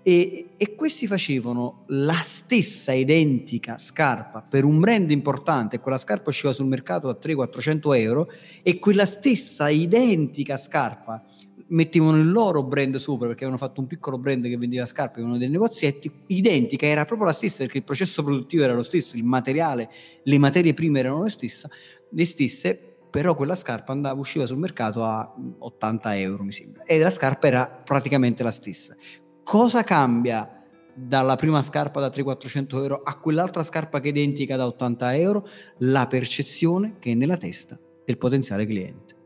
E, 0.02 0.54
e, 0.56 0.74
questi 0.74 1.06
facevano 1.06 1.84
la 1.88 2.20
stessa 2.22 2.92
identica 2.92 3.76
scarpa 3.76 4.40
per 4.40 4.64
un 4.64 4.80
brand 4.80 5.10
importante, 5.10 5.78
quella 5.78 5.98
scarpa 5.98 6.30
usciva 6.30 6.54
sul 6.54 6.66
mercato 6.66 7.10
a 7.10 7.18
300-400 7.20 7.96
euro 7.98 8.30
e 8.62 8.78
quella 8.78 9.04
stessa 9.04 9.68
identica 9.68 10.56
scarpa 10.56 11.22
mettevano 11.70 12.18
il 12.18 12.30
loro 12.30 12.62
brand 12.62 12.96
sopra 12.96 13.26
perché 13.26 13.44
avevano 13.44 13.64
fatto 13.64 13.80
un 13.80 13.86
piccolo 13.86 14.18
brand 14.18 14.44
che 14.46 14.56
vendeva 14.56 14.86
scarpe, 14.86 15.18
avevano 15.18 15.38
dei 15.38 15.48
negozietti, 15.48 16.10
identica, 16.26 16.86
era 16.86 17.04
proprio 17.04 17.26
la 17.26 17.32
stessa 17.32 17.58
perché 17.58 17.78
il 17.78 17.84
processo 17.84 18.22
produttivo 18.22 18.62
era 18.62 18.74
lo 18.74 18.82
stesso, 18.82 19.16
il 19.16 19.24
materiale, 19.24 19.88
le 20.22 20.38
materie 20.38 20.74
prime 20.74 21.00
erano 21.00 21.22
le 21.22 21.30
stesse, 21.30 21.68
le 22.10 22.24
stesse 22.24 22.84
però 23.10 23.34
quella 23.34 23.56
scarpa 23.56 23.92
andava, 23.92 24.18
usciva 24.18 24.46
sul 24.46 24.58
mercato 24.58 25.04
a 25.04 25.34
80 25.58 26.16
euro 26.18 26.44
mi 26.44 26.52
sembra 26.52 26.84
e 26.84 26.98
la 26.98 27.10
scarpa 27.10 27.48
era 27.48 27.66
praticamente 27.66 28.42
la 28.42 28.52
stessa. 28.52 28.94
Cosa 29.42 29.82
cambia 29.82 30.62
dalla 30.94 31.36
prima 31.36 31.62
scarpa 31.62 32.00
da 32.00 32.08
300-400 32.08 32.74
euro 32.76 33.00
a 33.02 33.18
quell'altra 33.18 33.62
scarpa 33.62 34.00
che 34.00 34.08
è 34.08 34.10
identica 34.10 34.56
da 34.56 34.66
80 34.66 35.16
euro? 35.16 35.48
La 35.78 36.06
percezione 36.06 36.96
che 36.98 37.12
è 37.12 37.14
nella 37.14 37.36
testa 37.36 37.78
del 38.04 38.18
potenziale 38.18 38.64
cliente. 38.66 39.19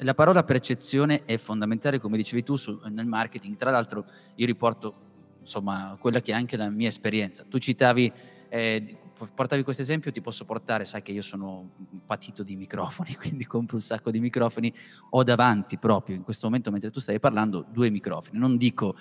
La 0.00 0.14
parola 0.14 0.44
percezione 0.44 1.24
è 1.24 1.36
fondamentale, 1.38 1.98
come 1.98 2.16
dicevi 2.16 2.42
tu, 2.42 2.56
su, 2.56 2.80
nel 2.90 3.06
marketing. 3.06 3.56
Tra 3.56 3.70
l'altro, 3.70 4.04
io 4.34 4.46
riporto 4.46 5.04
insomma 5.40 5.96
quella 5.98 6.20
che 6.20 6.32
è 6.32 6.34
anche 6.34 6.56
la 6.56 6.68
mia 6.68 6.88
esperienza. 6.88 7.44
Tu 7.48 7.58
citavi, 7.58 8.12
eh, 8.48 8.98
portavi 9.34 9.62
questo 9.62 9.82
esempio, 9.82 10.10
ti 10.10 10.20
posso 10.20 10.44
portare, 10.44 10.84
sai 10.84 11.02
che 11.02 11.12
io 11.12 11.22
sono 11.22 11.68
patito 12.04 12.42
di 12.42 12.56
microfoni, 12.56 13.14
quindi 13.16 13.46
compro 13.46 13.76
un 13.76 13.82
sacco 13.82 14.10
di 14.10 14.20
microfoni. 14.20 14.72
Ho 15.10 15.22
davanti 15.22 15.78
proprio 15.78 16.16
in 16.16 16.22
questo 16.22 16.46
momento, 16.46 16.70
mentre 16.70 16.90
tu 16.90 17.00
stavi 17.00 17.18
parlando, 17.20 17.64
due 17.70 17.88
microfoni. 17.88 18.38
Non 18.38 18.56
dico 18.56 18.96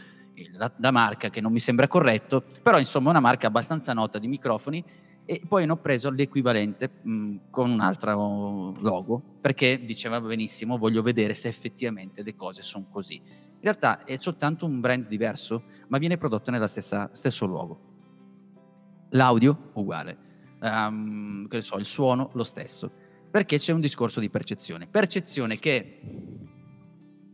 la, 0.54 0.72
la 0.78 0.92
marca 0.92 1.30
che 1.30 1.42
non 1.42 1.52
mi 1.52 1.60
sembra 1.60 1.88
corretto, 1.88 2.44
però 2.62 2.78
insomma 2.80 3.10
una 3.10 3.20
marca 3.20 3.48
abbastanza 3.48 3.94
nota 3.94 4.20
di 4.20 4.28
microfoni 4.28 4.84
e 5.26 5.42
poi 5.48 5.68
ho 5.68 5.78
preso 5.78 6.12
l'equivalente 6.12 6.90
mh, 7.02 7.36
con 7.50 7.70
un 7.72 7.80
altro 7.80 8.76
logo 8.80 9.22
perché 9.42 9.84
diceva 9.84 10.22
benissimo 10.22 10.78
voglio 10.78 11.02
vedere 11.02 11.34
se 11.34 11.48
effettivamente 11.48 12.22
le 12.22 12.36
cose 12.36 12.62
sono 12.62 12.88
così. 12.90 13.16
In 13.16 13.72
realtà 13.72 14.04
è 14.04 14.16
soltanto 14.18 14.66
un 14.66 14.80
brand 14.80 15.08
diverso, 15.08 15.64
ma 15.88 15.98
viene 15.98 16.18
prodotto 16.18 16.52
nello 16.52 16.68
stesso 16.68 17.46
luogo. 17.48 17.80
L'audio 19.10 19.72
uguale, 19.74 20.18
um, 20.62 21.48
so, 21.60 21.78
il 21.78 21.86
suono 21.86 22.30
lo 22.34 22.44
stesso, 22.44 22.92
perché 23.32 23.58
c'è 23.58 23.74
un 23.74 23.82
discorso 23.82 24.20
di 24.20 24.30
percezione. 24.30 24.86
Percezione 24.86 25.58
che 25.58 26.00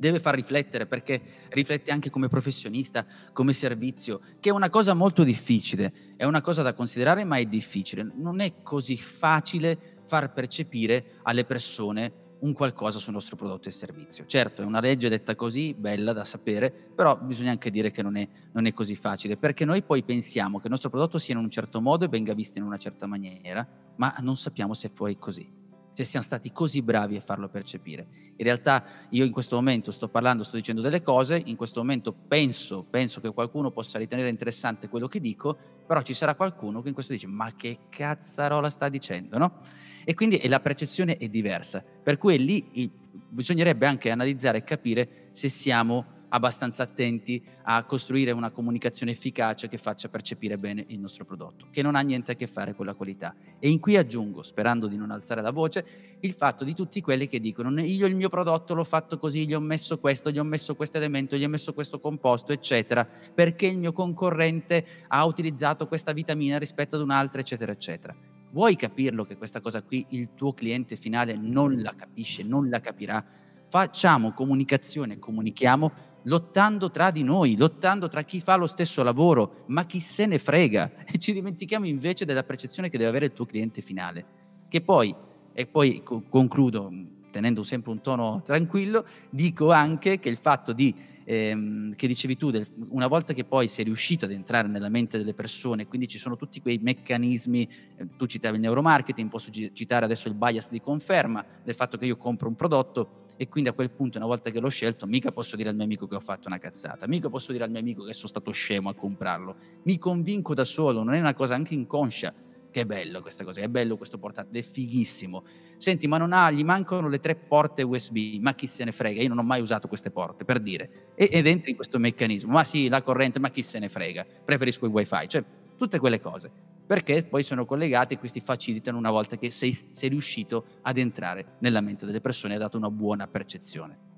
deve 0.02 0.20
far 0.20 0.34
riflettere 0.34 0.88
perché 0.88 1.22
riflette 1.50 1.92
anche 1.92 2.10
come 2.10 2.28
professionista, 2.28 3.06
come 3.34 3.54
servizio, 3.54 4.20
che 4.40 4.50
è 4.50 4.52
una 4.52 4.72
cosa 4.72 4.96
molto 4.96 5.24
difficile, 5.24 5.94
è 6.18 6.24
una 6.24 6.42
cosa 6.42 6.64
da 6.64 6.74
considerare 6.74 7.24
ma 7.24 7.38
è 7.38 7.46
difficile. 7.46 8.12
Non 8.16 8.40
è 8.40 8.64
così 8.64 8.98
facile 8.98 10.00
far 10.04 10.34
percepire 10.34 11.20
alle 11.22 11.46
persone 11.46 12.14
un 12.40 12.54
qualcosa 12.54 12.98
sul 12.98 13.14
nostro 13.14 13.36
prodotto 13.36 13.70
e 13.70 13.72
servizio. 13.72 14.26
Certo, 14.26 14.64
è 14.64 14.66
una 14.66 14.80
legge 14.80 15.08
detta 15.08 15.36
così, 15.36 15.76
bella 15.76 16.14
da 16.14 16.26
sapere, 16.26 16.72
però 16.72 17.20
bisogna 17.20 17.52
anche 17.52 17.70
dire 17.70 17.92
che 17.92 18.02
non 18.02 18.18
è, 18.18 18.28
non 18.54 18.66
è 18.66 18.74
così 18.74 18.96
facile, 18.96 19.38
perché 19.38 19.66
noi 19.66 19.84
poi 19.84 20.02
pensiamo 20.02 20.58
che 20.58 20.64
il 20.66 20.72
nostro 20.72 20.90
prodotto 20.90 21.20
sia 21.20 21.36
in 21.36 21.40
un 21.42 21.52
certo 21.52 21.80
modo 21.80 22.06
e 22.06 22.08
venga 22.08 22.34
visto 22.34 22.58
in 22.58 22.64
una 22.64 22.78
certa 22.78 23.06
maniera, 23.06 23.68
ma 23.98 24.16
non 24.22 24.36
sappiamo 24.36 24.74
se 24.74 24.90
poi 24.90 25.14
è 25.14 25.18
così 25.20 25.61
se 25.94 26.04
siamo 26.04 26.26
stati 26.26 26.52
così 26.52 26.82
bravi 26.82 27.16
a 27.18 27.22
farlo 27.22 27.50
percepire. 27.50 28.08
In 28.38 28.46
realtà 28.46 28.84
io 29.10 29.26
in 29.26 29.32
questo 29.32 29.56
momento 29.56 29.92
sto 29.92 30.08
parlando, 30.08 30.44
sto 30.44 30.56
dicendo 30.56 30.82
delle 30.82 31.02
cose, 31.02 31.42
in 31.46 31.56
questo 31.56 31.80
momento 31.82 32.14
penso, 32.14 32.84
penso 32.90 33.22
che 33.22 33.32
qualcuno 33.32 33.72
possa 33.72 33.98
ritenere 33.98 34.30
interessante 34.30 34.90
quello 34.90 35.08
che 35.08 35.20
dico, 35.20 35.58
però 35.86 36.02
ci 36.02 36.14
sarà 36.14 36.36
qualcuno 36.36 36.82
che 36.82 36.88
in 36.88 36.94
questo 36.94 37.14
dice 37.14 37.28
ma 37.28 37.54
che 37.56 37.80
cazzarola 37.90 38.70
sta 38.70 38.90
dicendo, 38.90 39.38
no? 39.38 39.60
E 40.04 40.14
quindi 40.14 40.38
e 40.38 40.48
la 40.48 40.60
percezione 40.60 41.18
è 41.18 41.28
diversa, 41.28 41.84
per 41.84 42.18
cui 42.18 42.38
lì 42.44 42.92
bisognerebbe 43.30 43.86
anche 43.86 44.10
analizzare 44.10 44.60
e 44.60 44.64
capire 44.64 45.30
se 45.32 45.50
siamo 45.50 46.20
abbastanza 46.34 46.84
attenti 46.84 47.44
a 47.64 47.84
costruire 47.84 48.32
una 48.32 48.52
comunicazione 48.52 49.12
efficace 49.12 49.68
che 49.68 49.78
faccia 49.78 50.10
percepire 50.10 50.58
bene 50.58 50.84
il 50.88 51.00
nostro 51.00 51.26
prodotto, 51.26 51.68
che 51.72 51.82
non 51.82 51.96
ha 51.96 52.02
niente 52.02 52.34
a 52.34 52.36
che 52.36 52.48
fare 52.48 52.74
con 52.74 52.86
la 52.86 52.94
qualità. 52.94 53.36
E 53.60 53.70
in 53.70 53.80
qui 53.80 53.98
aggiungo, 53.98 54.44
sperando 54.44 54.88
di 54.88 54.98
non 54.98 55.12
alzare 55.12 55.42
la 55.42 55.52
voce, 55.52 55.86
il 56.22 56.34
fatto 56.34 56.64
di 56.64 56.74
tutti 56.74 57.02
quelli 57.02 57.28
che 57.28 57.40
dicono 57.40 57.80
io 57.82 58.06
il 58.06 58.16
mio 58.16 58.30
prodotto 58.30 58.74
l'ho 58.74 58.84
fatto 58.84 59.18
così, 59.18 59.46
gli 59.46 59.54
ho 59.54 59.60
messo 59.60 60.00
questo, 60.00 60.32
gli 60.32 60.40
ho 60.40 60.44
messo 60.44 60.76
questo 60.76 60.98
elemento, 60.98 61.36
gli 61.36 61.44
ho 61.44 61.50
messo 61.50 61.74
questo 61.74 62.00
composto, 62.00 62.54
eccetera, 62.54 63.08
perché 63.34 63.68
il 63.68 63.78
mio 63.78 63.94
concorrente 63.94 64.86
ha 65.08 65.26
utilizzato 65.26 65.88
questa 65.88 66.14
vitamina 66.14 66.58
rispetto 66.58 66.96
ad 66.96 67.02
un'altra, 67.02 67.42
eccetera, 67.42 67.72
eccetera. 67.72 68.16
Vuoi 68.52 68.76
capirlo 68.76 69.24
che 69.24 69.38
questa 69.38 69.62
cosa 69.62 69.82
qui 69.82 70.06
il 70.10 70.34
tuo 70.34 70.54
cliente 70.54 70.98
finale 70.98 71.36
non 71.38 71.82
la 71.82 71.94
capisce, 71.96 72.44
non 72.44 72.70
la 72.70 72.82
capirà? 72.82 73.24
Facciamo 73.70 74.34
comunicazione, 74.34 75.18
comunichiamo 75.20 75.92
lottando 76.24 76.92
tra 76.92 77.12
di 77.12 77.24
noi, 77.24 77.58
lottando 77.58 78.08
tra 78.08 78.24
chi 78.24 78.42
fa 78.42 78.56
lo 78.56 78.68
stesso 78.68 79.04
lavoro, 79.04 79.64
ma 79.68 79.86
chi 79.86 80.00
se 80.00 80.26
ne 80.26 80.40
frega. 80.40 80.92
E 81.06 81.18
ci 81.18 81.34
dimentichiamo 81.34 81.86
invece 81.86 82.26
della 82.26 82.44
percezione 82.44 82.90
che 82.90 82.98
deve 82.98 83.10
avere 83.10 83.26
il 83.26 83.34
tuo 83.34 83.46
cliente 83.46 83.82
finale. 83.82 84.26
Che 84.68 84.82
poi, 84.82 85.14
e 85.54 85.68
poi 85.68 86.02
concludo 86.04 86.92
tenendo 87.32 87.64
sempre 87.64 87.92
un 87.92 88.02
tono 88.02 88.42
tranquillo, 88.44 89.06
dico 89.30 89.72
anche 89.72 90.20
che 90.20 90.30
il 90.30 90.38
fatto 90.38 90.74
di 90.74 90.94
ehm, 91.24 91.96
che 91.96 92.08
dicevi 92.08 92.38
tu, 92.38 92.50
del, 92.52 92.68
una 92.90 93.08
volta 93.08 93.34
che 93.34 93.44
poi 93.44 93.68
sei 93.68 93.86
riuscito 93.86 94.26
ad 94.26 94.32
entrare 94.32 94.68
nella 94.68 94.90
mente 94.90 95.18
delle 95.18 95.34
persone, 95.34 95.88
quindi 95.88 96.08
ci 96.08 96.18
sono 96.18 96.36
tutti 96.36 96.62
quei 96.62 96.78
meccanismi, 96.78 97.70
eh, 97.96 98.08
tu 98.18 98.26
citavi 98.26 98.56
il 98.56 98.62
neuromarketing, 98.62 99.30
posso 99.30 99.52
citare 99.52 100.06
adesso 100.06 100.28
il 100.28 100.36
bias 100.36 100.70
di 100.70 100.80
conferma 100.80 101.46
del 101.64 101.76
fatto 101.76 101.98
che 101.98 102.06
io 102.06 102.18
compro 102.18 102.48
un 102.48 102.56
prodotto 102.56 103.30
e 103.38 103.48
quindi 103.48 103.70
a 103.70 103.74
quel 103.74 103.92
punto 103.92 104.18
una 104.18 104.28
volta 104.28 104.52
che 104.52 104.60
l'ho 104.60 104.70
scelto 104.70 105.08
mica 105.08 105.32
posso 105.32 105.56
dire 105.56 105.70
al 105.70 105.76
mio 105.76 105.84
amico 105.84 106.08
che 106.08 106.16
ho 106.16 106.20
fatto 106.20 106.48
una 106.48 106.60
cazzata, 106.60 107.08
mica 107.08 107.30
posso 107.30 107.52
dire 107.52 107.64
al 107.64 107.72
mio 107.72 107.80
amico 107.80 108.04
che 108.04 108.14
sono 108.14 108.28
stato 108.28 108.52
scemo 108.52 108.90
a 108.90 108.94
comprarlo, 108.94 109.56
mi 109.84 109.98
convinco 109.98 110.54
da 110.54 110.64
solo, 110.64 111.04
non 111.04 111.14
è 111.14 111.20
una 111.20 111.34
cosa 111.34 111.56
anche 111.56 111.74
inconscia 111.74 112.34
che 112.72 112.86
bello 112.86 113.22
questa 113.22 113.44
cosa, 113.44 113.62
è 113.62 113.68
bello 113.68 113.98
questo 113.98 114.18
portatile, 114.18 114.60
è 114.60 114.62
fighissimo. 114.64 115.44
Senti, 115.78 116.08
ma 116.08 116.18
non 116.18 116.34
ha, 116.34 116.50
gli 116.50 116.64
mancano 116.64 117.08
le 117.08 117.20
tre 117.20 117.36
porte 117.36 117.84
USB, 117.84 118.40
ma 118.40 118.56
chi 118.56 118.66
se 118.66 118.84
ne 118.84 118.92
frega, 118.92 119.22
io 119.22 119.28
non 119.28 119.38
ho 119.38 119.44
mai 119.44 119.62
usato 119.62 119.88
queste 119.88 120.10
porte, 120.10 120.46
per 120.46 120.60
dire. 120.60 121.12
E, 121.16 121.30
ed 121.32 121.46
entri 121.46 121.72
in 121.72 121.76
questo 121.76 122.00
meccanismo, 122.00 122.54
ma 122.54 122.64
sì, 122.64 122.88
la 122.88 123.02
corrente, 123.02 123.40
ma 123.40 123.50
chi 123.50 123.62
se 123.62 123.78
ne 123.78 123.90
frega, 123.90 124.26
preferisco 124.44 124.86
il 124.86 124.92
wifi, 124.92 125.28
cioè 125.28 125.44
tutte 125.78 126.00
quelle 126.00 126.20
cose, 126.20 126.52
perché 126.88 127.24
poi 127.24 127.44
sono 127.44 127.66
collegati 127.66 128.16
e 128.16 128.20
questi 128.20 128.40
facilitano 128.40 128.98
una 128.98 129.12
volta 129.12 129.38
che 129.38 129.52
sei, 129.52 129.74
sei 129.74 130.10
riuscito 130.10 130.66
ad 130.82 130.98
entrare 130.98 131.58
nella 131.60 131.82
mente 131.82 132.06
delle 132.06 132.22
persone 132.22 132.54
e 132.54 132.56
hai 132.58 132.62
dato 132.62 132.78
una 132.78 132.90
buona 132.90 133.28
percezione. 133.28 134.11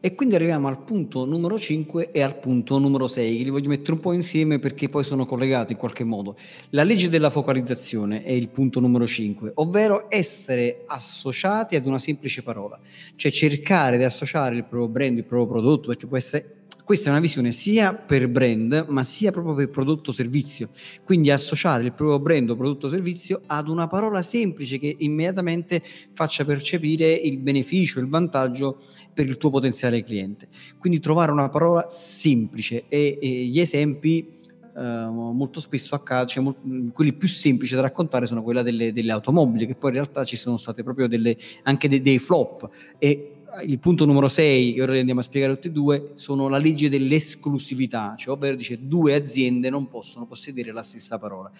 E 0.00 0.14
quindi 0.14 0.34
arriviamo 0.34 0.68
al 0.68 0.82
punto 0.84 1.24
numero 1.24 1.58
5 1.58 2.12
e 2.12 2.22
al 2.22 2.38
punto 2.38 2.78
numero 2.78 3.06
6, 3.08 3.36
che 3.38 3.44
li 3.44 3.50
voglio 3.50 3.68
mettere 3.68 3.92
un 3.92 4.00
po' 4.00 4.12
insieme 4.12 4.58
perché 4.58 4.88
poi 4.88 5.04
sono 5.04 5.26
collegati 5.26 5.72
in 5.72 5.78
qualche 5.78 6.04
modo. 6.04 6.36
La 6.70 6.84
legge 6.84 7.08
della 7.08 7.30
focalizzazione 7.30 8.22
è 8.22 8.32
il 8.32 8.48
punto 8.48 8.80
numero 8.80 9.06
5, 9.06 9.52
ovvero 9.54 10.06
essere 10.08 10.84
associati 10.86 11.76
ad 11.76 11.86
una 11.86 11.98
semplice 11.98 12.42
parola, 12.42 12.78
cioè 13.16 13.30
cercare 13.32 13.96
di 13.96 14.04
associare 14.04 14.56
il 14.56 14.64
proprio 14.64 14.88
brand, 14.88 15.18
il 15.18 15.24
proprio 15.24 15.48
prodotto, 15.48 15.88
perché 15.88 16.06
può 16.06 16.16
essere 16.16 16.58
questa 16.88 17.08
è 17.08 17.10
una 17.10 17.20
visione 17.20 17.52
sia 17.52 17.92
per 17.92 18.28
brand, 18.28 18.86
ma 18.88 19.04
sia 19.04 19.30
proprio 19.30 19.52
per 19.52 19.68
prodotto 19.68 20.10
servizio. 20.10 20.70
Quindi 21.04 21.30
associare 21.30 21.84
il 21.84 21.92
proprio 21.92 22.18
brand 22.18 22.48
o 22.48 22.56
prodotto 22.56 22.88
servizio 22.88 23.42
ad 23.44 23.68
una 23.68 23.88
parola 23.88 24.22
semplice 24.22 24.78
che 24.78 24.96
immediatamente 25.00 25.82
faccia 26.14 26.46
percepire 26.46 27.12
il 27.12 27.36
beneficio, 27.40 28.00
il 28.00 28.08
vantaggio 28.08 28.80
per 29.18 29.26
il 29.26 29.36
tuo 29.36 29.50
potenziale 29.50 30.04
cliente. 30.04 30.46
Quindi 30.78 31.00
trovare 31.00 31.32
una 31.32 31.48
parola 31.48 31.86
semplice 31.88 32.84
e, 32.86 33.18
e 33.20 33.28
gli 33.28 33.58
esempi 33.58 34.36
Uh, 34.78 35.10
molto 35.10 35.58
spesso 35.58 35.96
accade, 35.96 36.28
cioè, 36.28 36.54
quelli 36.92 37.12
più 37.12 37.26
semplici 37.26 37.74
da 37.74 37.80
raccontare 37.80 38.26
sono 38.26 38.44
quelli 38.44 38.62
delle, 38.62 38.92
delle, 38.92 39.10
automobili, 39.10 39.66
che 39.66 39.74
poi 39.74 39.90
in 39.90 39.96
realtà 39.96 40.22
ci 40.22 40.36
sono 40.36 40.56
state 40.56 40.84
proprio 40.84 41.08
delle, 41.08 41.36
anche 41.64 41.88
de, 41.88 42.00
dei 42.00 42.20
flop 42.20 42.70
e 42.96 43.38
il 43.64 43.80
punto 43.80 44.04
numero 44.04 44.28
6, 44.28 44.74
che 44.74 44.82
ora 44.82 44.92
li 44.92 45.00
andiamo 45.00 45.18
a 45.18 45.24
spiegare 45.24 45.54
tutti 45.54 45.66
e 45.66 45.72
due, 45.72 46.12
sono 46.14 46.46
la 46.48 46.58
legge 46.58 46.88
dell'esclusività, 46.88 48.14
cioè 48.16 48.36
ovvero 48.36 48.54
dice 48.54 48.78
due 48.80 49.16
aziende 49.16 49.68
non 49.68 49.88
possono 49.88 50.26
possedere 50.26 50.70
la 50.70 50.82
stessa 50.82 51.18
parola. 51.18 51.50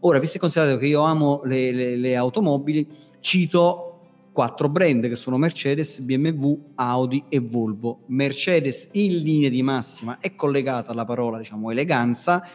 Ora, 0.00 0.18
visto 0.18 0.38
e 0.38 0.40
considerato 0.40 0.76
che 0.76 0.86
io 0.86 1.02
amo 1.02 1.42
le, 1.44 1.70
le, 1.70 1.94
le 1.94 2.16
automobili, 2.16 2.88
cito 3.20 3.93
quattro 4.34 4.68
brand 4.68 5.06
che 5.06 5.14
sono 5.14 5.38
Mercedes, 5.38 6.00
BMW, 6.00 6.72
Audi 6.74 7.24
e 7.28 7.38
Volvo. 7.38 8.00
Mercedes 8.08 8.88
in 8.94 9.22
linea 9.22 9.48
di 9.48 9.62
massima 9.62 10.18
è 10.18 10.34
collegata 10.34 10.90
alla 10.90 11.04
parola 11.04 11.38
diciamo 11.38 11.70
eleganza, 11.70 12.44
eh, 12.44 12.50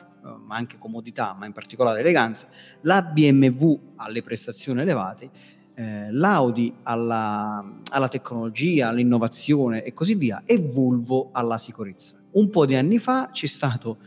ma 0.45 0.57
anche 0.57 0.77
comodità, 0.77 1.33
ma 1.39 1.45
in 1.45 1.53
particolare 1.53 2.01
eleganza, 2.01 2.49
la 2.81 3.01
BMW 3.01 3.93
alle 3.95 4.21
prestazioni 4.21 4.81
elevate 4.81 5.29
eh, 5.73 6.11
l'Audi 6.11 6.75
alla, 6.83 7.63
alla, 7.91 8.09
tecnologia, 8.09 8.89
all'innovazione 8.89 9.81
e 9.83 9.93
così 9.93 10.15
via, 10.15 10.43
e 10.45 10.59
Volvo 10.59 11.29
alla 11.31 11.57
sicurezza. 11.57 12.17
Un 12.31 12.49
po' 12.49 12.65
di 12.65 12.75
anni 12.75 12.99
fa 12.99 13.29
c'è 13.31 13.47
stato 13.47 13.99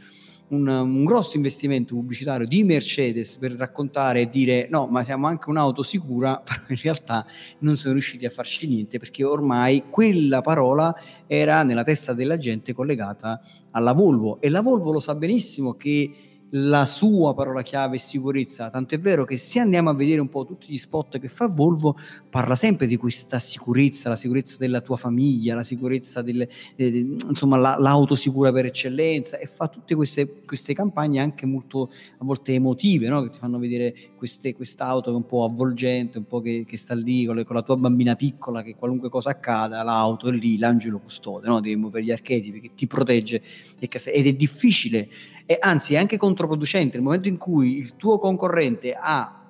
un, 0.52 0.68
un, 0.68 1.04
grosso 1.04 1.36
investimento 1.36 1.94
pubblicitario 1.94 2.46
di 2.46 2.62
Mercedes 2.62 3.36
per 3.36 3.52
raccontare 3.52 4.22
e 4.22 4.30
dire 4.30 4.68
no, 4.70 4.86
ma 4.86 5.02
siamo 5.02 5.26
anche 5.26 5.48
un'auto 5.50 5.82
sicura, 5.82 6.40
però 6.44 6.60
in 6.68 6.78
realtà 6.82 7.26
non 7.60 7.76
sono 7.76 7.94
riusciti 7.94 8.26
a 8.26 8.30
farci 8.30 8.68
niente 8.68 8.98
perché 8.98 9.24
ormai 9.24 9.84
quella 9.88 10.40
parola 10.40 10.94
era 11.26 11.62
nella 11.62 11.82
testa 11.82 12.12
della 12.12 12.36
gente 12.36 12.72
collegata 12.72 13.40
alla 13.70 13.92
Volvo. 13.92 14.40
E 14.40 14.48
la 14.48 14.60
Volvo 14.60 14.92
lo 14.92 15.00
sa 15.00 15.14
benissimo 15.14 15.74
che 15.74 16.31
la 16.54 16.84
sua 16.84 17.32
parola 17.34 17.62
chiave 17.62 17.96
è 17.96 17.98
sicurezza, 17.98 18.68
tanto 18.68 18.94
è 18.94 19.00
vero 19.00 19.24
che 19.24 19.38
se 19.38 19.58
andiamo 19.58 19.88
a 19.88 19.94
vedere 19.94 20.20
un 20.20 20.28
po' 20.28 20.44
tutti 20.44 20.70
gli 20.72 20.76
spot 20.76 21.18
che 21.18 21.28
fa 21.28 21.46
Volvo, 21.46 21.96
parla 22.28 22.56
sempre 22.56 22.86
di 22.86 22.96
questa 22.96 23.38
sicurezza, 23.38 24.10
la 24.10 24.16
sicurezza 24.16 24.56
della 24.58 24.82
tua 24.82 24.96
famiglia, 24.96 25.54
la 25.54 25.62
sicurezza 25.62 26.20
del, 26.20 26.46
eh, 26.76 27.16
insomma 27.26 27.56
la, 27.56 27.76
l'auto 27.78 28.14
sicura 28.14 28.52
per 28.52 28.66
eccellenza 28.66 29.38
e 29.38 29.46
fa 29.46 29.68
tutte 29.68 29.94
queste, 29.94 30.42
queste 30.44 30.74
campagne 30.74 31.20
anche 31.20 31.46
molto 31.46 31.90
a 32.18 32.24
volte 32.24 32.52
emotive, 32.52 33.08
no? 33.08 33.22
che 33.22 33.30
ti 33.30 33.38
fanno 33.38 33.58
vedere 33.58 33.94
queste, 34.16 34.54
quest'auto 34.54 35.10
che 35.10 35.16
è 35.16 35.20
un 35.20 35.26
po' 35.26 35.44
avvolgente, 35.44 36.18
un 36.18 36.26
po' 36.26 36.40
che, 36.40 36.64
che 36.66 36.76
sta 36.76 36.94
lì 36.94 37.24
con, 37.24 37.36
le, 37.36 37.44
con, 37.44 37.56
la 37.56 37.62
tua 37.62 37.78
bambina 37.78 38.14
piccola 38.14 38.62
che 38.62 38.74
qualunque 38.76 39.08
cosa 39.08 39.30
accada, 39.30 39.82
l'auto 39.82 40.28
è 40.28 40.32
lì, 40.32 40.58
l'angelo 40.58 40.98
custode, 40.98 41.48
no? 41.48 41.60
muovere 41.76 42.04
gli 42.04 42.10
archetipi 42.10 42.60
che 42.60 42.70
ti 42.74 42.86
protegge 42.86 43.42
ed 43.78 44.26
è 44.26 44.32
difficile 44.34 45.08
e 45.46 45.56
anzi 45.60 45.94
è 45.94 45.98
anche 45.98 46.16
controproducente 46.16 46.96
nel 46.96 47.04
momento 47.04 47.28
in 47.28 47.36
cui 47.36 47.76
il 47.76 47.96
tuo 47.96 48.18
concorrente 48.18 48.94
ha 48.98 49.48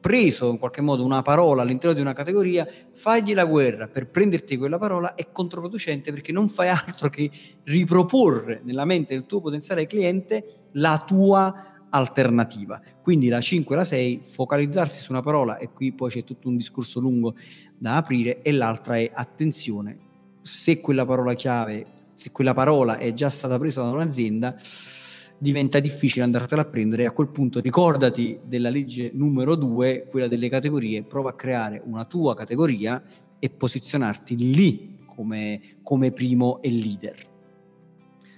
preso 0.00 0.50
in 0.50 0.58
qualche 0.58 0.80
modo 0.80 1.04
una 1.04 1.22
parola 1.22 1.62
all'interno 1.62 1.94
di 1.94 2.00
una 2.00 2.14
categoria, 2.14 2.66
fagli 2.92 3.34
la 3.34 3.44
guerra 3.44 3.86
per 3.86 4.08
prenderti 4.08 4.56
quella 4.56 4.78
parola 4.78 5.14
è 5.14 5.30
controproducente 5.30 6.10
perché 6.10 6.32
non 6.32 6.48
fai 6.48 6.68
altro 6.68 7.10
che 7.10 7.30
riproporre 7.64 8.62
nella 8.64 8.84
mente 8.84 9.14
del 9.14 9.26
tuo 9.26 9.40
potenziale 9.40 9.86
cliente 9.86 10.68
la 10.72 11.02
tua 11.06 11.86
alternativa. 11.90 12.80
Quindi 13.02 13.28
la 13.28 13.40
5 13.40 13.74
e 13.74 13.78
la 13.78 13.84
6, 13.84 14.20
focalizzarsi 14.22 15.00
su 15.00 15.12
una 15.12 15.22
parola 15.22 15.58
e 15.58 15.70
qui 15.70 15.92
poi 15.92 16.10
c'è 16.10 16.24
tutto 16.24 16.48
un 16.48 16.56
discorso 16.56 17.00
lungo 17.00 17.34
da 17.76 17.96
aprire 17.96 18.42
e 18.42 18.52
l'altra 18.52 18.96
è 18.96 19.10
attenzione, 19.12 19.98
se 20.42 20.80
quella 20.80 21.04
parola 21.04 21.34
chiave 21.34 21.98
se 22.20 22.32
quella 22.32 22.52
parola 22.52 22.98
è 22.98 23.14
già 23.14 23.30
stata 23.30 23.58
presa 23.58 23.80
da 23.80 23.88
un'azienda, 23.88 24.54
diventa 25.38 25.80
difficile 25.80 26.22
andartela 26.22 26.60
a 26.60 26.64
prendere. 26.66 27.06
A 27.06 27.12
quel 27.12 27.28
punto 27.28 27.60
ricordati 27.60 28.38
della 28.44 28.68
legge 28.68 29.10
numero 29.14 29.54
due, 29.54 30.06
quella 30.06 30.28
delle 30.28 30.50
categorie, 30.50 31.02
prova 31.02 31.30
a 31.30 31.32
creare 31.32 31.80
una 31.82 32.04
tua 32.04 32.36
categoria 32.36 33.02
e 33.38 33.48
posizionarti 33.48 34.36
lì 34.36 34.98
come, 35.06 35.78
come 35.82 36.12
primo 36.12 36.60
e 36.60 36.70
leader. 36.70 37.28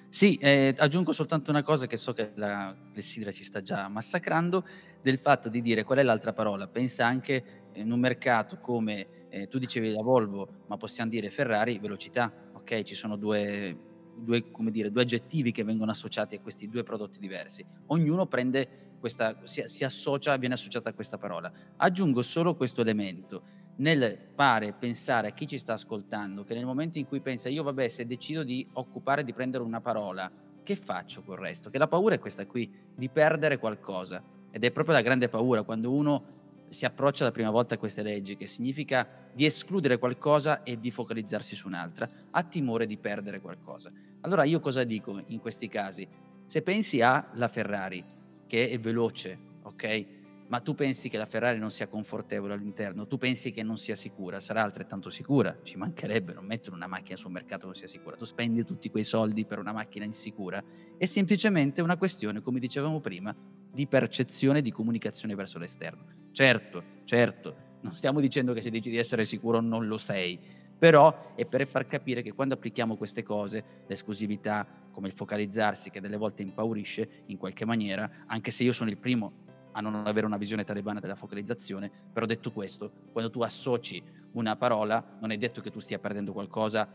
Sì, 0.09 0.37
eh, 0.37 0.77
aggiungo 0.79 1.13
soltanto 1.13 1.51
una 1.51 1.65
cosa 1.65 1.89
che 1.89 1.97
so 1.97 2.13
che 2.13 2.31
la 2.37 2.73
Clessidra 2.93 3.33
ci 3.33 3.43
sta 3.43 3.63
già 3.63 3.89
massacrando, 3.89 4.65
del 5.03 5.19
fatto 5.19 5.49
di 5.49 5.61
dire 5.61 5.83
qual 5.83 5.99
è 5.99 6.05
l'altra 6.05 6.33
parola. 6.33 6.69
Pensa 6.69 7.05
anche 7.05 7.43
in 7.75 7.91
un 7.91 7.99
mercato 7.99 8.59
come 8.59 9.27
eh, 9.29 9.49
tu 9.49 9.59
dicevi 9.59 9.91
la 9.91 10.03
Volvo, 10.03 10.47
ma 10.69 10.77
possiamo 10.77 11.11
dire 11.11 11.31
Ferrari, 11.31 11.81
velocità 11.81 12.33
ok? 12.63 12.83
Ci 12.83 12.95
sono 12.95 13.17
due, 13.17 13.77
due, 14.17 14.45
dire, 14.71 14.91
due, 14.91 15.03
aggettivi 15.03 15.53
che 15.53 15.65
vengono 15.65 15.91
associati 15.91 16.37
a 16.37 16.41
questi 16.41 16.69
due 16.69 16.83
prodotti 16.83 17.19
diversi. 17.19 17.65
Ognuno 17.87 18.27
prende 18.27 18.97
questa, 18.99 19.37
si, 19.45 19.63
si 19.67 19.85
associa, 19.85 20.37
viene 20.37 20.55
associata 20.55 20.91
a 20.91 20.95
questa 20.95 21.19
parola. 21.19 21.53
Aggiungo 21.77 22.23
solo 22.23 22.55
questo 22.55 22.81
elemento 22.81 23.61
nel 23.77 24.19
fare 24.35 24.75
pensare 24.75 25.29
a 25.29 25.31
chi 25.33 25.47
ci 25.47 25.57
sta 25.59 25.73
ascoltando 25.73 26.45
che 26.45 26.55
nel 26.55 26.67
momento 26.67 26.99
in 26.99 27.07
cui 27.07 27.21
pensa 27.21 27.49
io 27.49 27.63
vabbè 27.63 27.89
se 27.89 28.07
decido 28.07 28.45
di 28.45 28.67
occupare 28.75 29.25
di 29.25 29.33
prendere 29.33 29.65
una 29.65 29.81
parola 29.81 30.31
che 30.63 30.77
faccio 30.77 31.23
col 31.23 31.39
resto? 31.39 31.71
Che 31.71 31.79
la 31.79 31.89
paura 31.89 32.15
è 32.15 32.19
questa 32.19 32.47
qui 32.47 32.71
di 32.95 33.09
perdere 33.09 33.59
qualcosa 33.59 34.23
ed 34.51 34.63
è 34.63 34.71
proprio 34.71 34.95
la 34.95 35.01
grande 35.01 35.29
paura 35.29 35.63
quando 35.63 35.91
uno 35.91 36.41
si 36.73 36.87
approccia 36.87 37.25
la 37.25 37.31
prima 37.31 37.51
volta 37.51 37.75
a 37.75 37.79
queste 37.79 38.03
leggi, 38.03 38.35
che 38.35 38.47
significa 38.47 39.07
di 39.33 39.45
escludere 39.45 39.99
qualcosa 39.99 40.63
e 40.63 40.79
di 40.79 40.91
focalizzarsi 40.91 41.55
su 41.55 41.67
un'altra, 41.67 42.09
ha 42.31 42.43
timore 42.45 42.87
di 42.87 42.97
perdere 42.97 43.41
qualcosa. 43.41 43.93
Allora 44.21 44.45
io 44.45 44.59
cosa 44.59 44.83
dico 44.83 45.23
in 45.27 45.39
questi 45.39 45.69
casi? 45.69 46.09
Se 46.47 46.63
pensi 46.63 47.01
alla 47.03 47.49
Ferrari, 47.49 48.03
che 48.47 48.71
è 48.71 48.79
veloce, 48.79 49.39
ok? 49.63 50.07
Ma 50.49 50.61
tu 50.61 50.75
pensi 50.75 51.09
che 51.09 51.17
la 51.17 51.27
Ferrari 51.27 51.59
non 51.59 51.71
sia 51.71 51.89
confortevole 51.89 52.55
all'interno, 52.55 53.07
tu 53.07 53.17
pensi 53.17 53.51
che 53.51 53.63
non 53.63 53.77
sia 53.79 53.95
sicura, 53.95 54.41
sarà 54.41 54.63
altrettanto 54.63 55.09
sicura, 55.09 55.59
ci 55.63 55.77
mancherebbe, 55.77 56.35
non 56.35 56.45
mettere 56.45 56.75
una 56.75 56.87
macchina 56.87 57.17
sul 57.17 57.33
mercato 57.33 57.61
che 57.61 57.67
non 57.67 57.75
sia 57.75 57.89
sicura, 57.89 58.17
tu 58.17 58.25
spendi 58.25 58.65
tutti 58.65 58.91
quei 58.91 59.05
soldi 59.05 59.45
per 59.45 59.59
una 59.59 59.73
macchina 59.73 60.05
insicura, 60.05 60.63
è 60.99 61.05
semplicemente 61.07 61.81
una 61.81 61.97
questione, 61.97 62.41
come 62.43 62.59
dicevamo 62.59 63.01
prima, 63.01 63.35
di 63.73 63.87
percezione 63.87 64.61
di 64.61 64.71
comunicazione 64.71 65.35
verso 65.35 65.59
l'esterno. 65.59 66.22
Certo, 66.33 66.83
certo, 67.05 67.55
non 67.83 67.95
stiamo 67.95 68.21
dicendo 68.21 68.55
che 68.55 68.63
se 68.63 68.71
dici 68.71 68.89
di 68.89 68.97
essere 68.97 69.25
sicuro 69.25 69.61
non 69.61 69.87
lo 69.87 69.99
sei, 69.99 70.39
però 70.79 71.35
è 71.35 71.45
per 71.45 71.67
far 71.67 71.87
capire 71.87 72.23
che 72.23 72.33
quando 72.33 72.55
applichiamo 72.55 72.97
queste 72.97 73.23
cose, 73.23 73.85
l'esclusività, 73.87 74.67
come 74.91 75.09
il 75.09 75.15
focalizzarsi, 75.15 75.91
che 75.91 76.01
delle 76.01 76.17
volte 76.17 76.43
impaurisce 76.43 77.25
in 77.27 77.37
qualche 77.37 77.65
maniera, 77.65 78.11
anche 78.27 78.51
se 78.51 78.65
io 78.65 78.73
sono 78.73 78.91
il 78.91 78.97
primo 78.97 79.33
a 79.73 79.81
non 79.81 80.07
avere 80.07 80.27
una 80.27 80.37
visione 80.39 80.65
talebana 80.65 81.01
della 81.01 81.15
focalizzazione, 81.15 81.91
però 82.13 82.27
detto 82.27 82.51
questo, 82.51 82.91
quando 83.13 83.31
tu 83.31 83.43
associ 83.43 84.03
una 84.33 84.57
parola, 84.57 85.19
non 85.21 85.31
è 85.31 85.37
detto 85.37 85.61
che 85.61 85.71
tu 85.71 85.81
stia 85.81 85.99
perdendo 85.99 86.33
qualcosa 86.33 86.89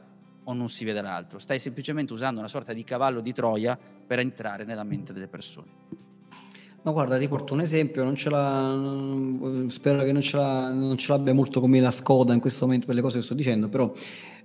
o 0.44 0.54
non 0.54 0.70
si 0.70 0.84
vede 0.84 1.02
l'altro, 1.02 1.40
stai 1.40 1.60
semplicemente 1.60 2.14
usando 2.14 2.40
una 2.40 2.50
sorta 2.50 2.74
di 2.74 2.84
cavallo 2.84 3.22
di 3.22 3.34
Troia 3.34 3.78
per 3.78 4.20
entrare 4.20 4.64
nella 4.64 4.84
mente 4.84 5.14
delle 5.14 5.28
persone. 5.28 6.17
Ma 6.88 6.94
guarda, 6.94 7.18
ti 7.18 7.28
porto 7.28 7.54
un 7.54 7.60
esempio, 7.60 8.06
non 8.06 8.16
ce 8.16 8.30
l'ha, 8.30 8.74
spero 9.68 10.04
che 10.04 10.14
non 10.14 10.22
ce, 10.22 10.38
l'ha, 10.38 10.70
non 10.72 10.96
ce 10.96 11.12
l'abbia 11.12 11.34
molto 11.34 11.60
come 11.60 11.82
la 11.82 11.92
Skoda 11.92 12.34
in 12.34 12.40
questo 12.40 12.66
momento 12.66 12.86
per 12.86 12.96
le 12.96 13.02
cose 13.02 13.18
che 13.18 13.26
sto 13.26 13.34
dicendo, 13.34 13.68
però 13.68 13.92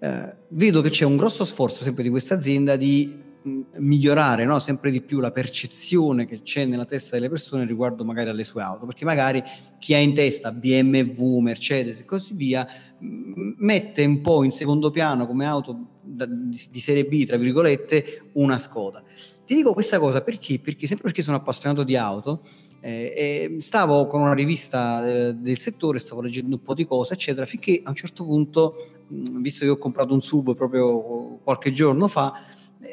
eh, 0.01 0.35
vedo 0.49 0.81
che 0.81 0.91
c'è 0.91 1.05
un 1.05 1.17
grosso 1.17 1.45
sforzo 1.45 1.85
sempre 1.85 2.03
di 2.03 2.09
questa 2.09 2.35
azienda 2.35 2.75
di 2.75 3.31
migliorare 3.45 4.45
no? 4.45 4.59
sempre 4.59 4.91
di 4.91 5.01
più 5.01 5.21
la 5.21 5.31
percezione 5.31 6.27
che 6.27 6.43
c'è 6.43 6.65
nella 6.65 6.85
testa 6.85 7.17
delle 7.17 7.29
persone 7.29 7.65
riguardo 7.65 8.05
magari 8.05 8.31
alle 8.31 8.43
sue 8.43 8.61
auto, 8.61 8.87
perché 8.87 9.05
magari 9.05 9.41
chi 9.79 9.95
ha 9.95 9.99
in 9.99 10.13
testa 10.13 10.51
BMW, 10.51 11.39
Mercedes 11.39 12.01
e 12.01 12.05
così 12.05 12.35
via 12.35 12.67
mette 12.99 14.05
un 14.05 14.21
po' 14.21 14.43
in 14.43 14.51
secondo 14.51 14.91
piano 14.91 15.29
come 15.29 15.47
auto 15.47 15.92
di 16.03 16.81
serie 16.81 17.05
B, 17.05 17.25
tra 17.25 17.37
virgolette, 17.37 18.31
una 18.33 18.59
Skoda. 18.59 19.03
Ti 19.45 19.55
dico 19.55 19.73
questa 19.73 19.99
cosa 19.99 20.21
perché? 20.23 20.59
Perché 20.59 20.87
sempre 20.87 21.07
perché 21.07 21.23
sono 21.23 21.37
appassionato 21.37 21.85
di 21.85 21.97
auto, 21.97 22.43
eh, 22.85 23.57
stavo 23.61 24.09
con 24.09 24.21
una 24.21 24.35
rivista 24.35 25.07
eh, 25.07 25.35
del 25.35 25.59
settore, 25.59 26.01
stavo 26.01 26.21
leggendo 26.21 26.57
un 26.57 26.63
po' 26.63 26.75
di 26.75 26.85
cose, 26.85 27.15
eccetera, 27.15 27.47
finché 27.47 27.81
a 27.83 27.91
un 27.91 27.95
certo 27.95 28.25
punto, 28.25 28.75
visto 29.09 29.65
che 29.65 29.71
ho 29.71 29.79
comprato 29.79 30.13
un 30.13 30.21
SUV 30.21 30.57
proprio 30.57 31.39
qualche 31.45 31.73
giorno 31.73 32.09
fa, 32.09 32.45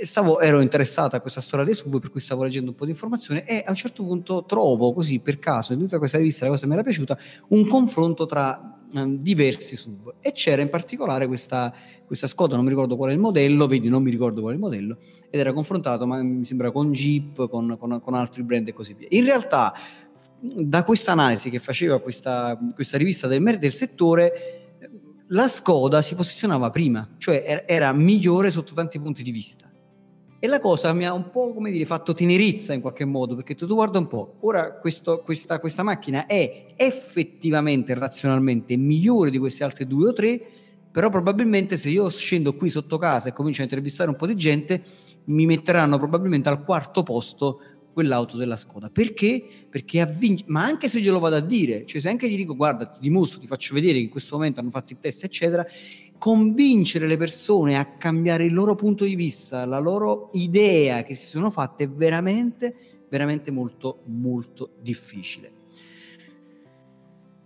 stavo, 0.03 0.39
ero 0.39 0.61
interessata 0.61 1.17
a 1.17 1.21
questa 1.21 1.41
storia 1.41 1.65
dei 1.65 1.73
SUV, 1.73 1.99
per 1.99 2.11
cui 2.11 2.19
stavo 2.19 2.43
leggendo 2.43 2.71
un 2.71 2.75
po' 2.75 2.85
di 2.85 2.91
informazioni 2.91 3.41
e 3.45 3.63
a 3.65 3.69
un 3.69 3.75
certo 3.75 4.03
punto 4.03 4.45
trovo 4.45 4.93
così 4.93 5.19
per 5.19 5.39
caso 5.39 5.73
in 5.73 5.79
tutta 5.79 5.97
questa 5.97 6.17
rivista, 6.17 6.45
la 6.45 6.51
cosa 6.51 6.67
mi 6.67 6.73
era 6.73 6.83
piaciuta, 6.83 7.17
un 7.49 7.67
confronto 7.67 8.25
tra 8.25 8.79
um, 8.93 9.17
diversi 9.17 9.75
SUV 9.75 10.15
e 10.19 10.31
c'era 10.31 10.61
in 10.61 10.69
particolare 10.69 11.27
questa, 11.27 11.73
questa 12.05 12.27
Skoda, 12.27 12.55
non 12.55 12.63
mi 12.63 12.69
ricordo 12.69 12.95
qual 12.95 13.09
è 13.09 13.13
il 13.13 13.19
modello, 13.19 13.67
vedi 13.67 13.89
non 13.89 14.03
mi 14.03 14.11
ricordo 14.11 14.41
qual 14.41 14.53
è 14.53 14.55
il 14.55 14.61
modello, 14.61 14.97
ed 15.29 15.39
era 15.39 15.53
confrontato 15.53 16.05
ma 16.05 16.21
mi 16.21 16.45
sembra 16.45 16.71
con 16.71 16.91
Jeep, 16.91 17.49
con, 17.49 17.77
con, 17.79 17.99
con 18.01 18.13
altri 18.13 18.43
brand 18.43 18.67
e 18.67 18.73
così 18.73 18.93
via. 18.93 19.07
In 19.11 19.25
realtà 19.25 19.73
da 20.41 20.83
questa 20.83 21.11
analisi 21.11 21.49
che 21.49 21.59
faceva 21.59 21.99
questa, 21.99 22.57
questa 22.73 22.97
rivista 22.97 23.27
del, 23.27 23.57
del 23.59 23.73
settore 23.73 24.59
la 25.31 25.47
Skoda 25.47 26.01
si 26.01 26.15
posizionava 26.15 26.71
prima, 26.71 27.07
cioè 27.17 27.43
era, 27.45 27.67
era 27.67 27.93
migliore 27.93 28.49
sotto 28.49 28.73
tanti 28.73 28.99
punti 28.99 29.21
di 29.21 29.31
vista. 29.31 29.68
E 30.41 30.47
la 30.47 30.61
cosa 30.61 30.93
mi 30.93 31.05
ha 31.05 31.11
un 31.11 31.31
po', 31.31 31.53
come 31.53 31.69
dire, 31.69 31.85
fatto 31.85 32.13
tenerezza 32.13 32.71
in 32.71 32.79
qualche 32.79 33.03
modo, 33.03 33.35
perché 33.35 33.55
tu, 33.55 33.67
tu 33.67 33.75
guarda 33.75 33.99
un 33.99 34.07
po', 34.07 34.37
ora 34.39 34.71
questo, 34.71 35.19
questa, 35.19 35.59
questa, 35.59 35.83
macchina 35.83 36.27
è 36.27 36.67
effettivamente, 36.77 37.93
razionalmente, 37.93 38.77
migliore 38.77 39.31
di 39.31 39.37
queste 39.37 39.65
altre 39.65 39.85
due 39.85 40.07
o 40.07 40.13
tre, 40.13 40.41
però 40.89 41.09
probabilmente 41.09 41.75
se 41.75 41.89
io 41.89 42.09
scendo 42.09 42.55
qui 42.55 42.69
sotto 42.69 42.97
casa 42.97 43.27
e 43.27 43.33
comincio 43.33 43.59
a 43.59 43.65
intervistare 43.65 44.09
un 44.09 44.15
po' 44.15 44.27
di 44.27 44.35
gente, 44.35 44.81
mi 45.25 45.45
metteranno 45.45 45.97
probabilmente 45.97 46.47
al 46.47 46.63
quarto 46.63 47.03
posto 47.03 47.59
quell'auto 47.91 48.37
della 48.37 48.55
Skoda. 48.55 48.89
Perché? 48.89 49.45
Perché 49.69 50.05
vinto, 50.05 50.45
ma 50.47 50.63
anche 50.63 50.87
se 50.87 51.01
glielo 51.01 51.19
vado 51.19 51.35
a 51.35 51.41
dire, 51.41 51.85
cioè 51.85 51.99
se 51.99 52.07
anche 52.07 52.29
gli 52.29 52.37
dico 52.37 52.55
guarda, 52.55 52.85
ti 52.85 52.99
dimostro, 53.01 53.41
ti 53.41 53.47
faccio 53.47 53.73
vedere 53.73 53.95
che 53.95 54.05
in 54.05 54.09
questo 54.09 54.37
momento 54.37 54.61
hanno 54.61 54.69
fatto 54.69 54.93
il 54.93 54.99
test, 54.99 55.25
eccetera, 55.25 55.65
convincere 56.19 57.07
le 57.07 57.17
persone 57.17 57.77
a 57.77 57.85
cambiare 57.85 58.43
il 58.43 58.53
loro 58.53 58.75
punto 58.75 59.05
di 59.05 59.15
vista, 59.15 59.65
la 59.65 59.79
loro 59.79 60.29
idea 60.33 61.01
che 61.03 61.15
si 61.15 61.25
sono 61.25 61.49
fatte 61.49 61.85
è 61.85 61.89
veramente, 61.89 63.05
veramente 63.09 63.49
molto, 63.49 64.01
molto 64.05 64.73
difficile. 64.81 65.51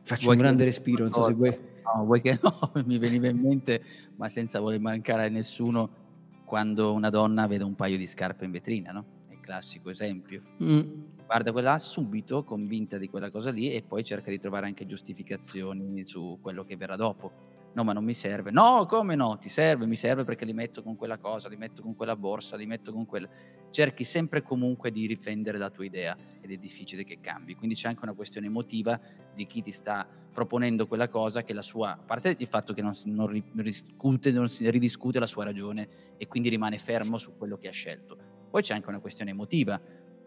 Faccio 0.02 0.26
vuoi 0.26 0.36
un 0.36 0.42
grande 0.42 0.66
respiro, 0.66 1.04
non 1.04 1.14
so 1.14 1.24
se 1.24 1.34
vuoi. 1.34 1.58
No, 1.84 2.06
vuoi 2.06 2.22
che 2.22 2.40
no, 2.42 2.72
mi 2.86 2.98
veniva 2.98 3.28
in 3.28 3.38
mente, 3.38 3.82
ma 4.16 4.28
senza 4.28 4.60
voler 4.60 4.80
mancare 4.80 5.26
a 5.26 5.30
nessuno, 5.30 6.02
quando 6.44 6.94
una 6.94 7.10
donna 7.10 7.46
vede 7.46 7.64
un 7.64 7.76
paio 7.76 7.98
di 7.98 8.08
scarpe 8.08 8.44
in 8.44 8.52
vetrina, 8.52 8.92
no? 8.92 9.06
È 9.30 9.34
il 9.34 9.40
classico 9.40 9.90
esempio. 9.92 10.42
Mm. 10.62 10.82
Guarda 11.26 11.52
quella 11.52 11.78
subito, 11.78 12.44
convinta 12.44 12.98
di 12.98 13.08
quella 13.08 13.30
cosa 13.30 13.52
lì, 13.52 13.72
e 13.72 13.84
poi 13.84 14.04
cerca 14.04 14.32
di 14.32 14.40
trovare 14.40 14.66
anche 14.66 14.86
giustificazioni 14.86 16.06
su 16.06 16.40
quello 16.42 16.64
che 16.64 16.76
verrà 16.76 16.96
dopo 16.96 17.53
no 17.74 17.84
ma 17.84 17.94
non 17.94 18.04
mi 18.04 18.14
serve, 18.14 18.52
no 18.52 18.86
come 18.86 19.16
no, 19.16 19.38
ti 19.38 19.50
serve, 19.50 19.86
mi 19.86 19.96
serve 19.96 20.24
perché 20.24 20.46
li 20.46 20.54
metto 20.54 20.84
con 20.84 20.96
quella 20.96 21.18
cosa, 21.18 21.50
li 21.50 21.58
metto 21.58 21.82
con 21.82 21.96
quella 21.96 22.16
borsa, 22.16 22.56
li 22.56 22.66
metto 22.66 22.92
con 22.92 23.06
quella... 23.06 23.28
Cerchi 23.70 24.04
sempre 24.04 24.44
comunque 24.44 24.92
di 24.92 25.08
difendere 25.08 25.58
la 25.58 25.70
tua 25.70 25.84
idea 25.84 26.16
ed 26.42 26.52
è 26.52 26.58
difficile 26.58 27.04
che 27.04 27.20
cambi, 27.20 27.56
quindi 27.56 27.76
c'è 27.76 27.88
anche 27.88 28.04
una 28.04 28.14
questione 28.14 28.48
emotiva 28.48 29.00
di 29.34 29.46
chi 29.46 29.62
ti 29.62 29.72
sta 29.72 30.08
proponendo 30.32 30.88
quella 30.88 31.08
cosa 31.08 31.44
che 31.44 31.54
la 31.54 31.62
sua, 31.62 31.92
a 31.92 31.98
parte 31.98 32.36
il 32.38 32.48
fatto 32.48 32.74
che 32.74 32.82
non, 32.82 32.94
non, 33.06 33.28
ridiscute, 33.28 34.32
non 34.32 34.50
si 34.50 34.70
ridiscute 34.70 35.20
la 35.20 35.28
sua 35.28 35.44
ragione 35.44 35.88
e 36.18 36.28
quindi 36.28 36.50
rimane 36.50 36.78
fermo 36.78 37.18
su 37.18 37.36
quello 37.38 37.58
che 37.58 37.68
ha 37.68 37.72
scelto. 37.72 38.18
Poi 38.50 38.62
c'è 38.62 38.76
anche 38.76 38.90
una 38.90 39.00
questione 39.00 39.32
emotiva, 39.32 39.82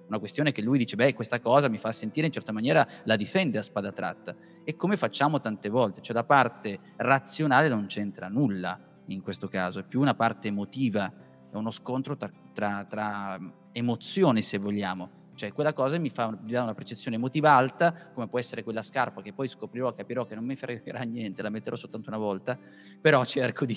una 0.08 0.18
questione 0.18 0.52
che 0.52 0.62
lui 0.62 0.78
dice, 0.78 0.96
beh, 0.96 1.14
questa 1.14 1.40
cosa 1.40 1.68
mi 1.68 1.78
fa 1.78 1.92
sentire 1.92 2.26
in 2.26 2.32
certa 2.32 2.52
maniera, 2.52 2.86
la 3.04 3.16
difende 3.16 3.58
a 3.58 3.62
spada 3.62 3.92
tratta. 3.92 4.34
E 4.64 4.76
come 4.76 4.96
facciamo 4.96 5.40
tante 5.40 5.68
volte, 5.68 6.00
cioè 6.00 6.14
da 6.14 6.24
parte 6.24 6.78
razionale 6.96 7.68
non 7.68 7.86
c'entra 7.86 8.28
nulla 8.28 8.78
in 9.06 9.22
questo 9.22 9.48
caso, 9.48 9.80
è 9.80 9.84
più 9.84 10.00
una 10.00 10.14
parte 10.14 10.48
emotiva, 10.48 11.12
è 11.50 11.56
uno 11.56 11.70
scontro 11.70 12.16
tra, 12.16 12.30
tra, 12.52 12.84
tra 12.84 13.38
emozioni 13.72 14.42
se 14.42 14.58
vogliamo. 14.58 15.24
Cioè 15.36 15.52
quella 15.52 15.74
cosa 15.74 15.98
mi, 15.98 16.08
fa, 16.08 16.30
mi 16.30 16.50
dà 16.50 16.62
una 16.62 16.72
percezione 16.72 17.16
emotiva 17.16 17.52
alta, 17.52 17.92
come 18.14 18.26
può 18.26 18.38
essere 18.38 18.62
quella 18.62 18.80
scarpa 18.80 19.20
che 19.20 19.34
poi 19.34 19.48
scoprirò, 19.48 19.92
capirò 19.92 20.24
che 20.24 20.34
non 20.34 20.44
mi 20.44 20.56
fregherà 20.56 21.02
niente, 21.02 21.42
la 21.42 21.50
metterò 21.50 21.76
soltanto 21.76 22.08
una 22.08 22.18
volta, 22.18 22.58
però 22.98 23.22
cerco 23.26 23.66
di 23.66 23.76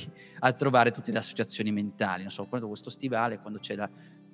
trovare 0.56 0.92
tutte 0.92 1.12
le 1.12 1.18
associazioni 1.18 1.74
mentali. 1.74 2.22
Non 2.22 2.32
so, 2.32 2.46
quando 2.46 2.68
questo 2.68 2.90
stivale, 2.90 3.40
quando 3.40 3.60
c'è 3.60 3.76
la, 3.76 3.90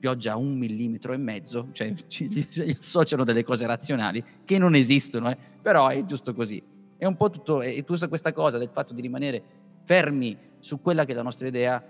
pioggia 0.05 0.33
a 0.33 0.37
un 0.37 0.55
millimetro 0.55 1.13
e 1.13 1.17
mezzo, 1.17 1.69
cioè 1.71 1.91
ci, 2.07 2.29
ci 2.51 2.77
associano 2.79 3.23
delle 3.23 3.43
cose 3.43 3.65
razionali 3.65 4.23
che 4.45 4.59
non 4.59 4.75
esistono, 4.75 5.31
eh? 5.31 5.37
però 5.59 5.87
è 5.87 6.05
giusto 6.05 6.35
così. 6.35 6.61
È 6.95 7.05
un 7.05 7.17
po' 7.17 7.31
tutto, 7.31 7.63
e 7.63 7.83
tutta 7.83 8.07
questa 8.07 8.31
cosa 8.31 8.59
del 8.59 8.69
fatto 8.69 8.93
di 8.93 9.01
rimanere 9.01 9.43
fermi 9.83 10.37
su 10.59 10.79
quella 10.79 11.05
che 11.05 11.13
è 11.13 11.15
la 11.15 11.23
nostra 11.23 11.47
idea, 11.47 11.83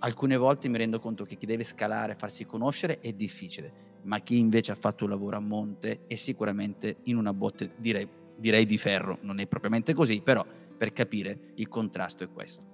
alcune 0.00 0.36
volte 0.36 0.68
mi 0.68 0.78
rendo 0.78 0.98
conto 0.98 1.24
che 1.24 1.36
chi 1.36 1.46
deve 1.46 1.62
scalare, 1.62 2.16
farsi 2.16 2.44
conoscere 2.44 2.98
è 2.98 3.12
difficile, 3.12 3.72
ma 4.02 4.18
chi 4.18 4.38
invece 4.38 4.72
ha 4.72 4.76
fatto 4.76 5.04
un 5.04 5.10
lavoro 5.10 5.36
a 5.36 5.40
monte 5.40 6.00
è 6.08 6.16
sicuramente 6.16 6.96
in 7.04 7.16
una 7.16 7.32
botte, 7.32 7.74
direi, 7.76 8.08
direi 8.36 8.64
di 8.64 8.78
ferro, 8.78 9.18
non 9.22 9.38
è 9.38 9.46
propriamente 9.46 9.94
così, 9.94 10.20
però 10.20 10.44
per 10.76 10.92
capire 10.92 11.52
il 11.54 11.68
contrasto 11.68 12.24
è 12.24 12.28
questo. 12.28 12.73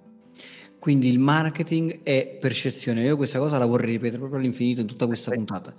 Quindi 0.79 1.09
il 1.09 1.19
marketing 1.19 2.01
è 2.03 2.37
percezione. 2.39 3.03
Io 3.03 3.15
questa 3.15 3.37
cosa 3.37 3.57
la 3.57 3.65
vorrei 3.65 3.91
ripetere 3.91 4.17
proprio 4.17 4.39
all'infinito 4.39 4.81
in 4.81 4.87
tutta 4.87 5.05
questa 5.05 5.31
puntata. 5.31 5.73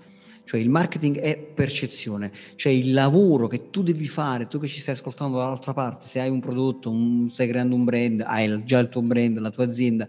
Cioè 0.44 0.60
il 0.60 0.70
marketing 0.70 1.18
è 1.18 1.36
percezione, 1.36 2.32
cioè 2.56 2.72
il 2.72 2.92
lavoro 2.92 3.46
che 3.46 3.70
tu 3.70 3.82
devi 3.82 4.06
fare, 4.08 4.48
tu 4.48 4.58
che 4.58 4.66
ci 4.66 4.80
stai 4.80 4.94
ascoltando 4.94 5.38
dall'altra 5.38 5.72
parte, 5.72 6.06
se 6.06 6.18
hai 6.20 6.28
un 6.28 6.40
prodotto, 6.40 6.90
un, 6.90 7.28
stai 7.28 7.46
creando 7.46 7.76
un 7.76 7.84
brand, 7.84 8.22
hai 8.26 8.64
già 8.64 8.80
il 8.80 8.88
tuo 8.88 9.02
brand, 9.02 9.38
la 9.38 9.50
tua 9.50 9.64
azienda, 9.64 10.08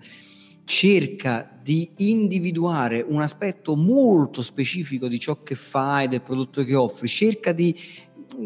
cerca 0.65 1.49
di 1.61 1.89
individuare 1.97 3.05
un 3.07 3.21
aspetto 3.21 3.75
molto 3.75 4.41
specifico 4.41 5.07
di 5.07 5.19
ciò 5.19 5.43
che 5.43 5.55
fai, 5.55 6.07
del 6.07 6.21
prodotto 6.21 6.63
che 6.63 6.73
offri, 6.73 7.07
cerca 7.07 7.51
di 7.51 7.75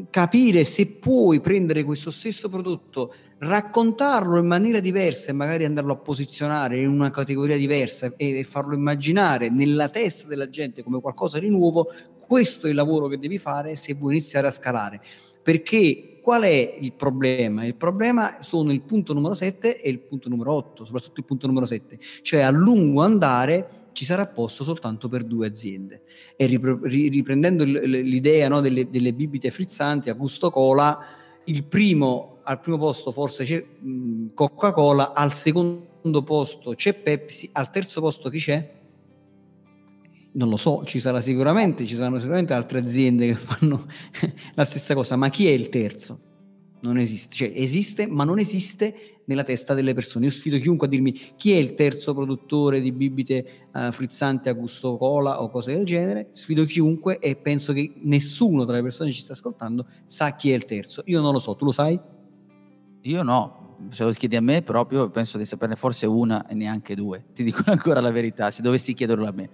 capire 0.10 0.64
se 0.66 0.88
puoi 0.88 1.40
prendere 1.40 1.84
questo 1.84 2.12
stesso 2.12 2.50
prodotto 2.50 3.14
raccontarlo 3.40 4.38
in 4.38 4.48
maniera 4.48 4.80
diversa 4.80 5.30
e 5.30 5.34
magari 5.34 5.66
andarlo 5.66 5.94
a 5.94 5.98
posizionare 5.98 6.80
in 6.80 6.90
una 6.90 7.12
categoria 7.12 7.58
diversa 7.58 8.12
e, 8.16 8.44
farlo 8.44 8.74
immaginare 8.74 9.50
nella 9.50 9.90
testa 9.90 10.28
della 10.28 10.50
gente 10.50 10.84
come 10.84 11.00
qualcosa 11.00 11.40
di 11.40 11.50
nuovo, 11.50 11.92
questo 12.26 12.68
è 12.68 12.70
il 12.70 12.76
lavoro 12.76 13.08
che 13.08 13.20
devi 13.20 13.38
fare 13.38 13.76
se 13.76 13.94
vuoi 13.94 14.14
iniziare 14.14 14.48
a 14.48 14.52
scalare. 14.52 15.02
Perché 15.42 16.20
qual 16.22 16.44
è 16.44 16.78
il 16.80 16.94
problema? 16.94 17.64
Il 17.64 17.76
problema 17.76 18.42
sono 18.42 18.74
il 18.74 18.82
punto 18.82 19.14
numero 19.14 19.34
7 19.34 19.82
e 19.82 19.90
il 19.90 20.00
punto 20.00 20.28
numero 20.30 20.54
8, 20.54 20.84
soprattutto 20.84 21.20
il 21.20 21.26
punto 21.26 21.48
numero 21.48 21.66
7, 21.66 22.00
cioè 22.22 22.42
a 22.42 22.50
lungo 22.50 23.02
andare 23.02 23.86
ci 23.94 24.04
sarà 24.06 24.28
posto 24.28 24.64
soltanto 24.64 25.08
per 25.08 25.24
due 25.24 25.48
aziende. 25.48 26.04
E 26.36 26.46
riprendendo 26.48 27.64
l'idea 27.64 28.48
no, 28.48 28.62
delle, 28.62 28.90
delle 28.90 29.14
bibite 29.14 29.50
frizzanti 29.50 30.10
a 30.10 30.14
gusto 30.14 30.50
cola, 30.50 31.17
il 31.48 31.64
primo 31.64 32.38
al 32.48 32.60
primo 32.62 32.78
posto 32.78 33.12
forse 33.12 33.44
c'è 33.44 33.62
mh, 33.62 34.34
Coca-Cola, 34.34 35.14
al 35.14 35.34
secondo 35.34 36.24
posto 36.24 36.74
c'è 36.76 36.94
Pepsi, 36.94 37.50
al 37.52 37.70
terzo 37.70 38.00
posto 38.00 38.30
chi 38.30 38.38
c'è? 38.38 38.76
Non 40.34 40.50
lo 40.50 40.56
so, 40.56 40.84
ci 40.86 41.00
sarà 41.00 41.20
sicuramente, 41.20 41.86
ci 41.86 41.96
saranno 41.96 42.20
sicuramente 42.20 42.54
altre 42.54 42.80
aziende 42.80 43.28
che 43.28 43.36
fanno 43.36 43.86
la 44.56 44.64
stessa 44.64 44.94
cosa, 44.94 45.16
ma 45.16 45.30
chi 45.30 45.48
è 45.48 45.52
il 45.52 45.70
terzo? 45.70 46.20
Non 46.82 46.98
esiste, 47.00 47.36
cioè 47.36 47.52
esiste, 47.54 48.08
ma 48.08 48.24
non 48.24 48.40
esiste 48.40 49.17
nella 49.28 49.44
testa 49.44 49.74
delle 49.74 49.94
persone. 49.94 50.26
Io 50.26 50.32
sfido 50.32 50.58
chiunque 50.58 50.88
a 50.88 50.90
dirmi 50.90 51.12
chi 51.36 51.54
è 51.54 51.58
il 51.58 51.74
terzo 51.74 52.14
produttore 52.14 52.80
di 52.80 52.92
bibite 52.92 53.70
uh, 53.74 53.92
frizzanti 53.92 54.50
a 54.50 54.54
gusto 54.54 54.98
cola 54.98 55.42
o 55.42 55.50
cose 55.50 55.74
del 55.74 55.86
genere. 55.86 56.30
Sfido 56.32 56.66
chiunque 56.66 57.20
e 57.20 57.36
penso 57.36 57.74
che 57.74 57.94
nessuno 58.02 58.66
tra 58.66 58.76
le 58.76 58.82
persone 58.82 59.10
che 59.10 59.16
ci 59.16 59.22
sta 59.22 59.34
ascoltando 59.34 59.86
sa 60.06 60.36
chi 60.36 60.52
è 60.52 60.56
il 60.56 60.66
terzo. 60.66 61.02
Io 61.06 61.22
non 61.22 61.34
lo 61.34 61.40
so, 61.40 61.56
tu 61.56 61.66
lo 61.66 61.72
sai? 61.72 62.00
Io 63.02 63.24
no, 63.24 63.78
se 63.90 64.04
lo 64.04 64.12
chiedi 64.12 64.36
a 64.36 64.42
me 64.42 64.62
proprio 64.62 65.10
penso 65.10 65.38
di 65.38 65.46
saperne 65.46 65.76
forse 65.76 66.06
una 66.06 66.48
e 66.48 66.56
neanche 66.56 66.96
due, 66.96 67.26
ti 67.34 67.44
dico 67.44 67.64
ancora 67.70 68.00
la 68.00 68.12
verità, 68.12 68.52
se 68.52 68.62
dovessi 68.62 68.94
chiederlo 68.94 69.28
a 69.28 69.32
me. 69.32 69.50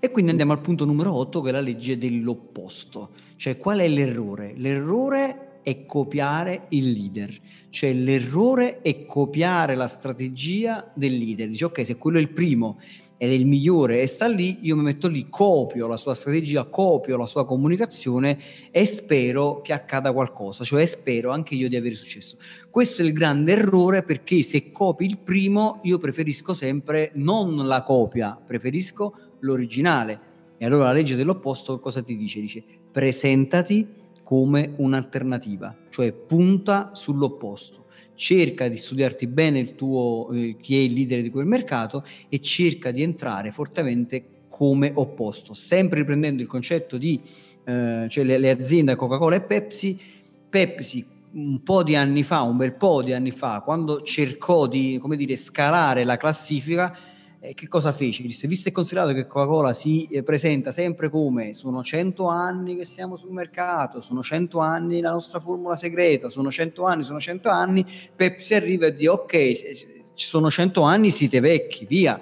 E 0.00 0.12
quindi 0.12 0.30
andiamo 0.30 0.52
al 0.52 0.60
punto 0.60 0.84
numero 0.84 1.12
8 1.16 1.40
che 1.40 1.48
è 1.48 1.52
la 1.52 1.60
legge 1.60 1.98
dell'opposto, 1.98 3.10
cioè 3.34 3.56
qual 3.56 3.80
è 3.80 3.88
l'errore? 3.88 4.54
L'errore 4.56 5.47
è 5.68 5.84
copiare 5.84 6.64
il 6.70 6.92
leader, 6.92 7.38
cioè 7.68 7.92
l'errore 7.92 8.80
è 8.80 9.04
copiare 9.04 9.74
la 9.74 9.86
strategia 9.86 10.90
del 10.94 11.14
leader, 11.14 11.46
dice 11.46 11.66
ok 11.66 11.84
se 11.84 11.98
quello 11.98 12.16
è 12.16 12.22
il 12.22 12.30
primo 12.30 12.80
ed 13.18 13.28
è 13.30 13.34
il 13.34 13.44
migliore 13.44 14.00
e 14.00 14.06
sta 14.06 14.26
lì, 14.28 14.60
io 14.62 14.76
mi 14.76 14.82
metto 14.82 15.08
lì, 15.08 15.26
copio 15.28 15.86
la 15.86 15.98
sua 15.98 16.14
strategia, 16.14 16.64
copio 16.64 17.18
la 17.18 17.26
sua 17.26 17.44
comunicazione 17.44 18.38
e 18.70 18.86
spero 18.86 19.60
che 19.60 19.74
accada 19.74 20.10
qualcosa, 20.10 20.64
cioè 20.64 20.86
spero 20.86 21.32
anche 21.32 21.54
io 21.54 21.68
di 21.68 21.76
avere 21.76 21.94
successo. 21.94 22.38
Questo 22.70 23.02
è 23.02 23.04
il 23.04 23.12
grande 23.12 23.52
errore 23.52 24.04
perché 24.04 24.40
se 24.40 24.70
copi 24.72 25.04
il 25.04 25.18
primo 25.18 25.80
io 25.82 25.98
preferisco 25.98 26.54
sempre 26.54 27.10
non 27.14 27.66
la 27.66 27.82
copia, 27.82 28.40
preferisco 28.42 29.12
l'originale. 29.40 30.20
E 30.56 30.64
allora 30.64 30.84
la 30.84 30.92
legge 30.92 31.14
dell'opposto 31.14 31.78
cosa 31.78 32.02
ti 32.02 32.16
dice? 32.16 32.40
Dice 32.40 32.64
presentati 32.90 33.97
come 34.28 34.74
un'alternativa, 34.76 35.74
cioè 35.88 36.12
punta 36.12 36.90
sull'opposto. 36.92 37.86
Cerca 38.14 38.68
di 38.68 38.76
studiarti 38.76 39.26
bene 39.26 39.58
il 39.58 39.74
tuo, 39.74 40.28
eh, 40.30 40.58
chi 40.60 40.76
è 40.76 40.80
il 40.80 40.92
leader 40.92 41.22
di 41.22 41.30
quel 41.30 41.46
mercato 41.46 42.04
e 42.28 42.38
cerca 42.42 42.90
di 42.90 43.02
entrare 43.02 43.50
fortemente 43.50 44.44
come 44.50 44.92
opposto, 44.94 45.54
sempre 45.54 46.00
riprendendo 46.00 46.42
il 46.42 46.48
concetto 46.48 46.98
di 46.98 47.18
eh, 47.64 48.04
cioè 48.10 48.22
le, 48.22 48.36
le 48.36 48.50
aziende 48.50 48.96
Coca-Cola 48.96 49.36
e 49.36 49.40
Pepsi, 49.40 49.98
Pepsi 50.50 51.06
un 51.32 51.62
po' 51.62 51.82
di 51.82 51.96
anni 51.96 52.22
fa, 52.22 52.42
un 52.42 52.58
bel 52.58 52.74
po' 52.74 53.02
di 53.02 53.14
anni 53.14 53.30
fa, 53.30 53.62
quando 53.64 54.02
cercò 54.02 54.66
di, 54.66 54.98
come 55.00 55.16
dire, 55.16 55.38
scalare 55.38 56.04
la 56.04 56.18
classifica, 56.18 56.94
eh, 57.40 57.54
che 57.54 57.68
cosa 57.68 57.92
fece? 57.92 58.22
Disse, 58.22 58.48
visto 58.48 58.68
e 58.68 58.72
considerato 58.72 59.12
che 59.12 59.26
Coca-Cola 59.26 59.72
si 59.72 60.08
eh, 60.08 60.22
presenta 60.22 60.72
sempre 60.72 61.08
come 61.08 61.54
sono 61.54 61.82
100 61.82 62.26
anni 62.26 62.76
che 62.76 62.84
siamo 62.84 63.16
sul 63.16 63.30
mercato, 63.30 64.00
sono 64.00 64.22
100 64.22 64.58
anni 64.58 65.00
la 65.00 65.12
nostra 65.12 65.38
formula 65.38 65.76
segreta, 65.76 66.28
sono 66.28 66.50
100 66.50 66.84
anni, 66.84 67.04
sono 67.04 67.20
100 67.20 67.48
anni, 67.48 67.86
Pepsi 68.14 68.54
arriva 68.54 68.86
e 68.86 68.92
dice 68.92 69.08
ok, 69.08 69.52
ci 70.14 70.26
sono 70.26 70.50
100 70.50 70.82
anni, 70.82 71.10
siete 71.10 71.38
vecchi, 71.40 71.86
via. 71.86 72.20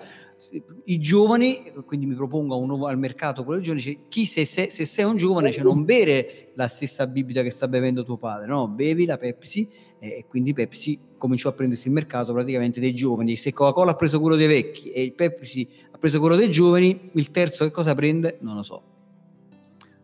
I 0.85 0.99
giovani, 0.99 1.73
quindi 1.87 2.05
mi 2.05 2.15
propongo 2.15 2.63
nuovo 2.67 2.87
al 2.87 2.99
mercato 2.99 3.43
quello 3.43 3.63
giovane, 3.63 3.83
dice, 3.83 4.01
chi 4.09 4.27
se, 4.27 4.45
se, 4.45 4.69
se 4.69 4.85
sei 4.85 5.07
un 5.07 5.17
giovane, 5.17 5.51
cioè 5.51 5.63
non 5.63 5.83
bere 5.87 6.49
la 6.57 6.69
stessa 6.69 7.07
bibita 7.07 7.43
che 7.43 7.49
sta 7.49 7.69
bevendo 7.69 8.05
tuo 8.05 8.19
padre, 8.19 8.47
no, 8.47 8.69
bevi 8.69 9.07
la 9.07 9.17
Pepsi 9.17 9.67
e 9.99 10.25
quindi 10.29 10.53
Pepsi 10.53 10.99
cominciò 11.17 11.49
a 11.49 11.53
prendersi 11.53 11.89
il 11.89 11.95
mercato 11.95 12.33
praticamente 12.33 12.81
dei 12.81 12.95
giovani. 12.95 13.37
Se 13.37 13.53
Coca-Cola 13.53 13.93
ha 13.93 13.97
preso 13.97 14.21
quello 14.21 14.37
dei 14.37 14.47
vecchi 14.47 14.91
e 14.91 15.13
Pepsi 15.15 15.69
ha 15.91 15.99
preso 15.99 16.21
quello 16.21 16.37
dei 16.37 16.51
giovani, 16.51 17.11
il 17.13 17.31
terzo 17.31 17.65
che 17.65 17.71
cosa 17.71 17.95
prende? 17.95 18.39
Non 18.41 18.57
lo 18.57 18.63
so. 18.63 18.95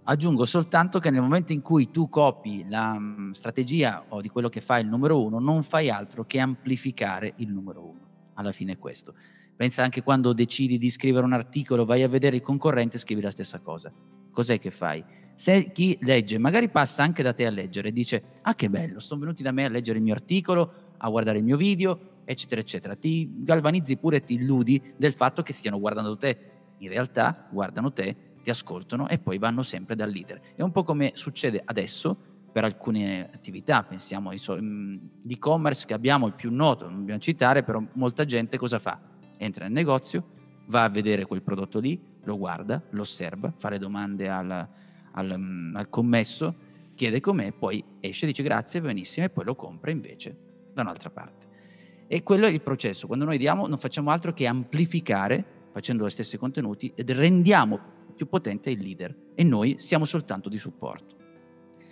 Aggiungo 0.05 0.45
soltanto 0.47 0.99
che 0.99 1.11
nel 1.11 1.22
momento 1.22 1.53
in 1.53 1.61
cui 1.61 1.90
tu 1.93 2.09
copi 2.09 2.64
la 2.68 2.95
um, 2.97 3.30
strategia 3.32 4.07
o 4.09 4.20
di 4.20 4.28
quello 4.28 4.49
che 4.49 4.61
fa 4.61 4.78
il 4.78 4.88
numero 4.88 5.22
uno, 5.22 5.38
non 5.38 5.62
fai 5.62 5.90
altro 5.90 6.24
che 6.24 6.40
amplificare 6.40 7.34
il 7.36 7.53
numero 7.53 7.84
uno. 7.84 8.01
Alla 8.34 8.51
fine 8.51 8.72
è 8.72 8.78
questo. 8.78 9.14
Pensa 9.55 9.84
anche 9.84 10.03
quando 10.03 10.32
decidi 10.32 10.76
di 10.76 10.90
scrivere 10.90 11.24
un 11.24 11.32
articolo, 11.32 11.84
vai 11.84 12.03
a 12.03 12.09
vedere 12.09 12.34
il 12.34 12.43
concorrente 12.43 12.97
e 12.97 12.99
scrivi 13.01 13.20
la 13.20 13.30
stessa 13.30 13.61
cosa. 13.61 13.93
Cos'è 14.32 14.59
che 14.59 14.72
fai? 14.72 15.05
Se 15.35 15.72
chi 15.72 15.99
legge, 16.03 16.39
magari 16.39 16.68
passa 16.68 17.03
anche 17.03 17.22
da 17.22 17.33
te 17.33 17.47
a 17.47 17.51
leggere 17.51 17.89
e 17.89 17.93
dice, 17.93 18.22
ah 18.43 18.55
che 18.55 18.68
bello, 18.68 19.01
sono 19.01 19.20
venuti 19.20 19.43
da 19.43 19.53
me 19.53 19.64
a 19.64 19.68
leggere 19.68 19.99
il 19.99 20.05
mio 20.05 20.14
articolo, 20.14 20.72
a 20.99 21.09
guardare 21.09 21.39
il 21.39 21.45
mio 21.45 21.57
video, 21.57 22.20
eccetera, 22.24 22.61
eccetera. 22.61 22.95
Ti 22.95 23.43
galvanizzi 23.43 23.97
pure 23.97 24.16
e 24.16 24.24
ti 24.24 24.35
illudi 24.35 24.80
del 24.97 25.12
fatto 25.12 25.43
che 25.43 25.53
stiano 25.53 25.78
guardando 25.80 26.16
te. 26.16 26.51
In 26.78 26.89
realtà 26.89 27.49
guardano 27.51 27.93
te, 27.93 28.16
ti 28.43 28.51
ascoltano 28.51 29.09
e 29.09 29.18
poi 29.18 29.39
vanno 29.39 29.62
sempre 29.62 29.95
dal 29.95 30.11
leader. 30.11 30.41
È 30.55 30.62
un 30.62 30.72
po' 30.72 30.83
come 30.83 31.12
succede 31.14 31.62
adesso 31.64 32.30
per 32.53 32.64
alcune 32.64 33.30
attività, 33.33 33.83
pensiamo 33.83 34.30
di 34.30 34.41
mm, 34.61 34.97
e-commerce 35.26 35.87
che 35.87 35.95
abbiamo 35.95 36.26
il 36.26 36.35
più 36.35 36.53
noto, 36.53 36.85
non 36.87 36.99
dobbiamo 36.99 37.20
citare, 37.20 37.62
però 37.62 37.83
molta 37.95 38.26
gente 38.26 38.59
cosa 38.59 38.78
fa? 38.78 39.01
Entra 39.39 39.64
nel 39.64 39.72
negozio, 39.72 40.26
va 40.66 40.85
a 40.85 40.91
vedere 40.91 41.24
quel 41.24 41.43
prodotto 41.43 41.78
lì, 41.78 41.99
lo 42.24 42.37
guarda, 42.37 42.83
lo 42.91 43.01
osserva, 43.03 43.53
fa 43.57 43.70
le 43.70 43.78
domande 43.78 44.28
al, 44.28 44.68
al, 45.13 45.35
mm, 45.39 45.77
al 45.77 45.89
commesso, 45.89 46.55
chiede 46.95 47.21
com'è, 47.21 47.53
poi 47.53 47.83
esce, 48.01 48.27
dice 48.27 48.43
grazie, 48.43 48.81
benissimo, 48.81 49.27
e 49.27 49.31
poi 49.31 49.45
lo 49.45 49.55
compra 49.55 49.91
invece 49.91 50.37
da 50.73 50.83
un'altra 50.83 51.11
parte. 51.11 51.47
E 52.07 52.23
quello 52.23 52.47
è 52.47 52.51
il 52.51 52.61
processo. 52.61 53.07
Quando 53.07 53.25
noi 53.25 53.39
diamo, 53.39 53.67
non 53.67 53.79
facciamo 53.79 54.11
altro 54.11 54.33
che 54.33 54.47
amplificare, 54.47 55.45
facendo 55.73 56.07
gli 56.07 56.11
stessi 56.11 56.37
contenuti, 56.37 56.93
ed 56.95 57.11
rendiamo 57.11 57.81
più 58.15 58.29
potente 58.29 58.71
il 58.71 58.81
leader. 58.81 59.17
E 59.35 59.43
noi 59.43 59.77
siamo 59.79 60.05
soltanto 60.05 60.49
di 60.49 60.59
supporto. 60.59 61.17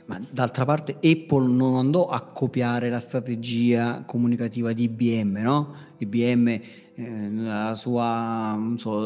Ma 0.06 0.20
d'altra 0.30 0.64
parte 0.64 0.96
Apple 1.00 1.48
non 1.48 1.76
andò 1.76 2.08
a 2.08 2.20
copiare 2.20 2.90
la 2.90 3.00
strategia 3.00 4.02
comunicativa 4.04 4.72
di 4.72 4.84
IBM, 4.84 5.38
no? 5.38 5.74
IBM 5.98 6.60
la 7.32 7.74
sua 7.74 8.58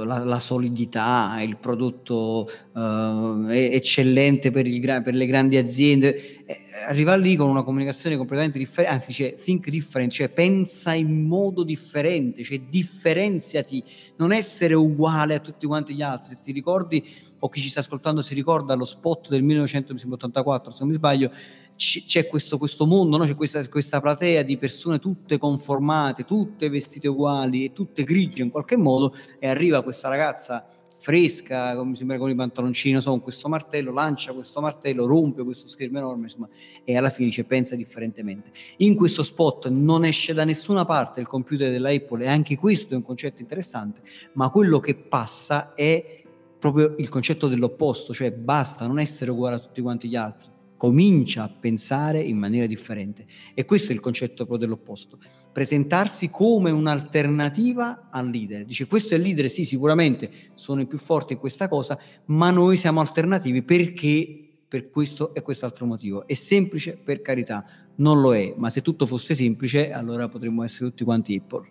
la, 0.04 0.18
la, 0.18 0.38
solidità, 0.38 1.40
il 1.40 1.56
prodotto 1.56 2.48
eh, 2.74 3.70
eccellente 3.72 4.50
per, 4.50 4.66
il, 4.66 4.80
per, 5.02 5.14
le 5.14 5.26
grandi 5.26 5.56
aziende, 5.56 6.44
eh, 6.44 6.58
arriva 6.86 7.14
lì 7.16 7.36
con 7.36 7.48
una 7.48 7.62
comunicazione 7.62 8.16
completamente 8.16 8.58
differente, 8.58 8.92
anzi 8.92 9.06
dice 9.08 9.34
think 9.34 9.68
different, 9.68 10.10
cioè 10.10 10.28
pensa 10.28 10.94
in 10.94 11.26
modo 11.26 11.62
differente, 11.62 12.42
cioè 12.42 12.60
differenziati, 12.60 13.82
non 14.16 14.32
essere 14.32 14.74
uguale 14.74 15.34
a 15.34 15.40
tutti 15.40 15.66
quanti 15.66 15.94
gli 15.94 16.02
altri. 16.02 16.30
Se 16.30 16.38
ti 16.42 16.52
ricordi, 16.52 17.02
o 17.38 17.48
chi 17.48 17.60
ci 17.60 17.68
sta 17.68 17.80
ascoltando 17.80 18.22
si 18.22 18.34
ricorda 18.34 18.74
lo 18.74 18.84
spot 18.84 19.28
del 19.28 19.42
1984, 19.42 20.70
se 20.70 20.78
non 20.80 20.88
mi 20.88 20.94
sbaglio, 20.94 21.30
c'è 21.76 22.26
questo, 22.26 22.58
questo 22.58 22.86
mondo, 22.86 23.16
no? 23.16 23.24
c'è 23.24 23.34
questa, 23.34 23.66
questa, 23.68 24.00
platea 24.00 24.42
di 24.42 24.56
persone 24.56 24.98
tutte 24.98 25.38
conformate, 25.38 26.24
tutte 26.24 26.68
vestite 26.68 27.08
uguali 27.08 27.64
e 27.64 27.72
tutte 27.72 28.04
grigie 28.04 28.42
in 28.42 28.50
qualche 28.50 28.76
modo 28.76 29.14
e 29.38 29.48
arriva 29.48 29.82
questa 29.82 30.08
ragazza 30.08 30.66
fresca, 30.96 31.82
mi 31.84 31.96
sembra 31.96 32.16
con 32.16 32.30
i 32.30 32.34
pantaloncini, 32.34 32.98
so, 33.00 33.10
con 33.10 33.20
questo 33.20 33.48
martello, 33.48 33.92
lancia 33.92 34.32
questo 34.32 34.60
martello, 34.60 35.04
rompe 35.04 35.42
questo 35.44 35.66
schermo 35.66 35.98
enorme, 35.98 36.22
insomma, 36.22 36.48
e 36.82 36.96
alla 36.96 37.10
fine 37.10 37.30
ci 37.30 37.44
pensa 37.44 37.76
differentemente. 37.76 38.50
In 38.78 38.94
questo 38.94 39.22
spot 39.22 39.68
non 39.68 40.04
esce 40.04 40.32
da 40.32 40.44
nessuna 40.44 40.86
parte 40.86 41.20
il 41.20 41.26
computer 41.26 41.70
della 41.70 41.90
Apple 41.90 42.24
e 42.24 42.28
anche 42.28 42.56
questo 42.56 42.94
è 42.94 42.96
un 42.96 43.02
concetto 43.02 43.42
interessante, 43.42 44.00
ma 44.32 44.48
quello 44.48 44.80
che 44.80 44.94
passa 44.94 45.74
è 45.74 46.22
proprio 46.58 46.94
il 46.96 47.10
concetto 47.10 47.48
dell'opposto, 47.48 48.14
cioè 48.14 48.32
basta 48.32 48.86
non 48.86 48.98
essere 48.98 49.30
uguale 49.30 49.56
a 49.56 49.58
tutti 49.58 49.82
quanti 49.82 50.08
gli 50.08 50.16
altri 50.16 50.52
comincia 50.84 51.44
a 51.44 51.48
pensare 51.48 52.20
in 52.20 52.36
maniera 52.36 52.66
differente. 52.66 53.24
E 53.54 53.64
questo 53.64 53.90
è 53.90 53.94
il 53.94 54.00
concetto 54.00 54.44
proprio 54.44 54.58
dell'opposto. 54.58 55.18
Presentarsi 55.50 56.28
come 56.28 56.70
un'alternativa 56.70 58.08
al 58.10 58.28
leader. 58.28 58.66
Dice 58.66 58.86
questo 58.86 59.14
è 59.14 59.16
il 59.16 59.22
leader, 59.22 59.48
sì, 59.48 59.64
sicuramente 59.64 60.30
sono 60.52 60.82
i 60.82 60.86
più 60.86 60.98
forti 60.98 61.32
in 61.32 61.38
questa 61.38 61.68
cosa, 61.68 61.98
ma 62.26 62.50
noi 62.50 62.76
siamo 62.76 63.00
alternativi 63.00 63.62
perché 63.62 64.40
per 64.68 64.90
questo 64.90 65.34
e 65.34 65.40
quest'altro 65.40 65.86
motivo. 65.86 66.26
È 66.26 66.34
semplice, 66.34 66.98
per 67.02 67.22
carità, 67.22 67.64
non 67.96 68.20
lo 68.20 68.34
è, 68.34 68.52
ma 68.54 68.68
se 68.68 68.82
tutto 68.82 69.06
fosse 69.06 69.34
semplice, 69.34 69.90
allora 69.90 70.28
potremmo 70.28 70.64
essere 70.64 70.90
tutti 70.90 71.04
quanti 71.04 71.34
Apple. 71.34 71.66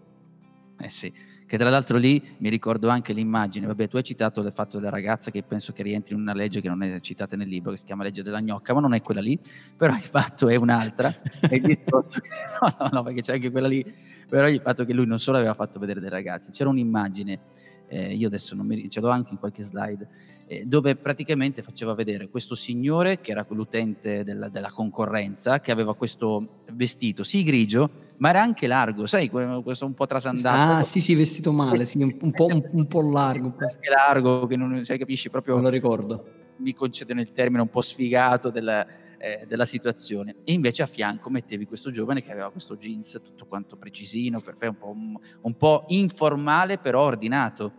Eh 0.79 0.89
sì 0.89 1.13
che 1.53 1.59
tra 1.59 1.69
l'altro 1.69 1.97
lì 1.97 2.19
mi 2.39 2.49
ricordo 2.49 2.89
anche 2.89 3.13
l'immagine, 3.13 3.67
vabbè 3.67 3.87
tu 3.87 3.97
hai 3.97 4.03
citato 4.03 4.41
il 4.41 4.51
fatto 4.51 4.79
della 4.79 4.89
ragazza 4.89 5.29
che 5.29 5.43
penso 5.43 5.71
che 5.71 5.83
rientri 5.83 6.15
in 6.15 6.21
una 6.21 6.33
legge 6.33 6.61
che 6.61 6.67
non 6.67 6.81
è 6.81 6.99
citata 6.99 7.35
nel 7.35 7.47
libro, 7.47 7.69
che 7.69 7.77
si 7.77 7.83
chiama 7.83 8.01
legge 8.01 8.23
della 8.23 8.41
gnocca, 8.41 8.73
ma 8.73 8.79
non 8.79 8.95
è 8.95 9.01
quella 9.01 9.21
lì, 9.21 9.39
però 9.77 9.93
il 9.93 10.01
fatto 10.01 10.49
è 10.49 10.55
un'altra, 10.55 11.15
è 11.41 11.59
discorso, 11.59 12.21
no, 12.59 12.75
no, 12.79 12.89
no, 12.91 13.03
perché 13.03 13.21
c'è 13.21 13.33
anche 13.33 13.51
quella 13.51 13.67
lì, 13.67 13.85
però 14.27 14.49
il 14.49 14.61
fatto 14.61 14.83
che 14.83 14.93
lui 14.93 15.05
non 15.05 15.19
solo 15.19 15.37
aveva 15.37 15.53
fatto 15.53 15.77
vedere 15.77 15.99
dei 15.99 16.09
ragazzi, 16.09 16.49
c'era 16.49 16.71
un'immagine, 16.71 17.39
eh, 17.87 18.15
io 18.15 18.25
adesso 18.25 18.55
non 18.55 18.65
mi 18.65 18.89
ce 18.89 18.99
l'ho 18.99 19.09
anche 19.09 19.33
in 19.33 19.37
qualche 19.37 19.61
slide, 19.61 20.07
eh, 20.47 20.65
dove 20.65 20.95
praticamente 20.95 21.61
faceva 21.61 21.93
vedere 21.93 22.29
questo 22.29 22.55
signore 22.55 23.21
che 23.21 23.29
era 23.29 23.43
quell'utente 23.43 24.23
della, 24.23 24.49
della 24.49 24.71
concorrenza, 24.71 25.59
che 25.59 25.71
aveva 25.71 25.93
questo 25.93 26.63
vestito, 26.71 27.23
sì 27.23 27.43
grigio, 27.43 28.11
ma 28.23 28.29
era 28.29 28.41
anche 28.41 28.67
largo, 28.67 29.05
sai, 29.05 29.27
questo 29.27 29.85
un 29.85 29.93
po' 29.93 30.05
trasandato. 30.05 30.79
Ah, 30.79 30.81
sì, 30.81 31.01
sì, 31.01 31.13
vestito 31.13 31.51
male, 31.51 31.83
sì, 31.83 32.01
un, 32.01 32.31
po', 32.31 32.45
un, 32.45 32.63
un 32.71 32.87
po', 32.87 33.01
largo. 33.01 33.47
Un 33.47 33.55
Anche 33.59 33.89
largo, 33.89 34.45
che 34.45 34.55
non 34.55 34.85
sai, 34.85 34.97
capisci 34.97 35.29
proprio. 35.29 35.55
Non 35.55 35.63
lo 35.63 35.69
ricordo. 35.69 36.25
Mi 36.59 36.73
concedono 36.73 37.19
il 37.19 37.33
termine 37.33 37.61
un 37.61 37.67
po' 37.67 37.81
sfigato 37.81 38.49
della, 38.49 38.87
eh, 39.17 39.43
della 39.45 39.65
situazione. 39.65 40.37
E 40.45 40.53
invece 40.53 40.83
a 40.83 40.85
fianco 40.85 41.29
mettevi 41.29 41.65
questo 41.65 41.91
giovane 41.91 42.21
che 42.21 42.31
aveva 42.31 42.49
questo 42.49 42.77
jeans 42.77 43.19
tutto 43.21 43.45
quanto 43.45 43.75
precisino, 43.75 44.39
perfetto, 44.39 44.87
un 44.89 45.15
po', 45.15 45.19
un 45.41 45.57
po' 45.57 45.83
informale, 45.87 46.77
però 46.77 47.01
ordinato 47.01 47.73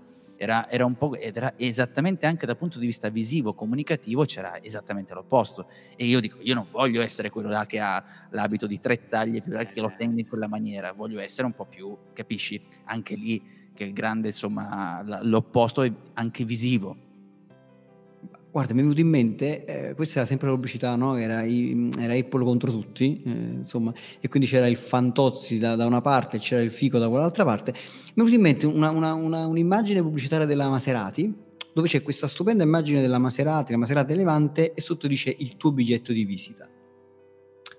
era, 0.45 0.71
era 0.71 0.85
un 0.85 0.95
po', 0.95 1.15
ed 1.15 1.37
era 1.37 1.55
esattamente 1.57 2.27
anche 2.27 2.47
dal 2.47 2.57
punto 2.57 2.79
di 2.79 2.87
vista 2.87 3.09
visivo, 3.09 3.55
comunicativo, 3.55 4.25
c'era 4.25 4.63
esattamente 4.63 5.13
l'opposto. 5.15 5.67
E 5.97 6.05
io 6.05 6.21
dico, 6.21 6.39
io 6.41 6.55
non 6.55 6.67
voglio 6.71 7.03
essere 7.03 7.31
quello 7.31 7.49
là 7.49 7.67
che 7.67 7.81
ha 7.81 8.03
l'abito 8.31 8.67
di 8.67 8.79
tre 8.79 9.09
taglie 9.09 9.41
più 9.41 9.53
che 9.53 9.81
lo 9.81 9.93
tenga 9.97 10.21
in 10.21 10.29
quella 10.29 10.47
maniera, 10.47 10.93
voglio 10.93 11.21
essere 11.21 11.47
un 11.47 11.55
po' 11.55 11.65
più, 11.65 11.97
capisci? 12.13 12.61
Anche 12.85 13.15
lì 13.15 13.43
che 13.75 13.87
è 13.87 13.93
grande, 13.93 14.29
insomma, 14.29 15.03
l'opposto 15.23 15.83
è 15.83 15.93
anche 16.13 16.45
visivo 16.45 17.13
Guarda, 18.55 18.73
mi 18.73 18.79
è 18.79 18.83
venuto 18.83 19.01
in 19.01 19.09
mente, 19.09 19.65
eh, 19.65 19.95
questa 19.97 20.21
era 20.21 20.29
sempre 20.29 20.47
la 20.47 20.55
pubblicità, 20.55 20.95
no? 20.95 21.17
Era, 21.17 21.45
era 21.45 22.15
Apple 22.15 22.45
contro 22.45 22.71
tutti, 22.71 23.21
eh, 23.27 23.31
insomma, 23.31 23.93
e 24.21 24.29
quindi 24.29 24.49
c'era 24.49 24.69
il 24.69 24.77
Fantozzi 24.77 25.59
da, 25.59 25.75
da, 25.75 25.87
una 25.87 26.01
parte 26.01 26.37
e 26.37 26.39
c'era 26.39 26.63
il 26.63 26.71
Fico 26.71 27.01
da 27.01 27.09
quell'altra 27.09 27.43
parte. 27.43 27.73
Mi 27.73 27.79
è 27.79 28.13
venuto 28.15 28.35
in 28.37 28.41
mente 28.41 28.67
una, 28.67 28.91
una, 28.91 29.13
una, 29.13 29.45
un'immagine 29.49 30.01
pubblicitaria 30.03 30.47
della 30.47 30.69
Maserati, 30.69 31.35
dove 31.73 31.89
c'è 31.89 32.03
questa 32.03 32.29
stupenda 32.29 32.63
immagine 32.63 33.01
della 33.01 33.19
Maserati, 33.19 33.73
la 33.73 33.79
Maserati 33.79 34.15
Levante, 34.15 34.73
e 34.73 34.81
sotto 34.81 35.09
dice 35.09 35.35
il 35.37 35.57
tuo 35.57 35.73
biglietto 35.73 36.13
di 36.13 36.25
visita 36.25 36.69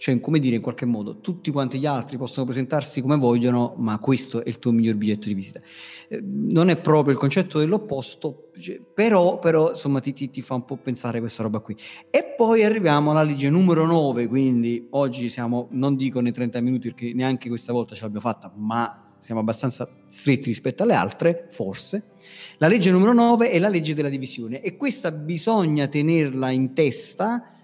cioè 0.05 0.19
come 0.19 0.37
dire 0.37 0.57
in 0.57 0.61
qualche 0.61 0.85
modo 0.85 1.19
tutti 1.19 1.49
quanti 1.49 1.79
gli 1.79 1.87
altri 1.87 2.15
possono 2.17 2.45
presentarsi 2.45 3.01
come 3.01 3.17
vogliono 3.17 3.73
ma 3.77 3.97
questo 3.97 4.43
è 4.43 4.47
il 4.47 4.59
tuo 4.59 4.71
miglior 4.71 4.93
biglietto 4.93 5.27
di 5.27 5.33
visita 5.33 5.59
eh, 6.07 6.21
non 6.23 6.69
è 6.69 6.77
proprio 6.77 7.11
il 7.11 7.19
concetto 7.19 7.57
dell'opposto 7.57 8.51
cioè, 8.59 8.79
però, 8.79 9.39
però 9.39 9.69
insomma 9.69 10.01
ti, 10.01 10.13
ti, 10.13 10.29
ti, 10.29 10.43
fa 10.43 10.53
un 10.53 10.65
po' 10.65 10.77
pensare 10.77 11.19
questa 11.19 11.41
roba 11.41 11.57
qui 11.57 11.75
e 12.11 12.35
poi 12.37 12.63
arriviamo 12.63 13.09
alla 13.09 13.23
legge 13.23 13.49
numero 13.49 13.87
9 13.87 14.27
quindi 14.27 14.85
oggi 14.91 15.27
siamo 15.29 15.69
non 15.71 15.95
dico 15.95 16.19
nei 16.19 16.31
30 16.31 16.61
minuti 16.61 16.89
perché 16.89 17.11
neanche 17.15 17.49
questa 17.49 17.73
volta 17.73 17.95
ce 17.95 18.03
l'abbiamo 18.03 18.29
fatta 18.29 18.53
ma 18.55 18.99
siamo 19.17 19.41
abbastanza 19.41 19.89
stretti 20.05 20.49
rispetto 20.49 20.83
alle 20.83 20.93
altre, 20.93 21.47
forse. 21.49 22.11
La 22.57 22.67
legge 22.67 22.91
numero 22.91 23.11
9 23.11 23.49
è 23.49 23.57
la 23.57 23.69
legge 23.69 23.95
della 23.95 24.09
divisione 24.09 24.61
e 24.61 24.77
questa 24.77 25.11
bisogna 25.11 25.87
tenerla 25.87 26.51
in 26.51 26.75
testa 26.75 27.54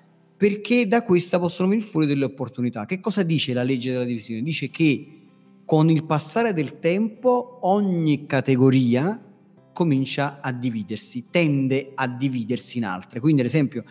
perché 0.42 0.88
da 0.88 1.04
questa 1.04 1.38
possono 1.38 1.70
venire 1.70 1.88
fuori 1.88 2.08
delle 2.08 2.26
opportunità. 2.26 2.88
Che 2.88 3.00
cosa 3.00 3.22
dice 3.22 3.54
la 3.54 3.62
legge 3.62 3.92
della 3.92 4.06
divisione? 4.06 4.42
Dice 4.42 4.72
che 4.72 5.20
con 5.64 5.88
il 5.92 6.04
passare 6.04 6.52
del 6.52 6.80
tempo 6.80 7.60
ogni 7.62 8.26
categoria 8.26 9.24
comincia 9.72 10.39
a 10.42 10.52
dividersi, 10.52 11.26
tende 11.30 11.92
a 11.94 12.08
dividersi 12.08 12.80
in 12.80 12.86
altre. 12.86 13.20
Quindi 13.20 13.42
ad 13.42 13.46
esempio 13.46 13.84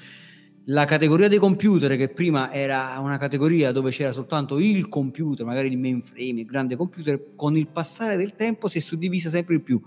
la 0.65 0.87
categoria 0.87 1.29
dei 1.29 1.39
computer 1.39 1.97
che 1.97 2.09
prima 2.09 2.53
era 2.53 2.99
una 2.99 3.17
categoria 3.17 3.71
dove 3.71 3.93
c'era 3.93 4.11
soltanto 4.11 4.59
il 4.59 4.89
computer, 4.89 5.47
magari 5.47 5.69
il 5.69 5.79
mainframe, 5.79 6.41
il 6.41 6.47
grande 6.47 6.75
computer, 6.75 7.37
con 7.37 7.57
il 7.57 7.69
passare 7.69 8.17
del 8.17 8.35
tempo 8.35 8.67
si 8.67 8.79
è 8.79 8.81
suddivisa 8.81 9.29
sempre 9.29 9.55
di 9.55 9.63
più 9.63 9.81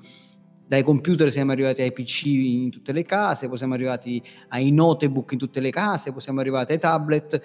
dai 0.73 0.81
computer 0.81 1.31
siamo 1.31 1.51
arrivati 1.51 1.83
ai 1.83 1.91
PC 1.91 2.25
in 2.25 2.71
tutte 2.71 2.93
le 2.93 3.03
case, 3.03 3.47
poi 3.47 3.57
siamo 3.57 3.75
arrivati 3.75 4.19
ai 4.47 4.71
notebook 4.71 5.33
in 5.33 5.37
tutte 5.37 5.59
le 5.59 5.69
case, 5.69 6.11
poi 6.11 6.19
siamo 6.19 6.39
arrivati 6.39 6.71
ai 6.71 6.79
tablet. 6.79 7.41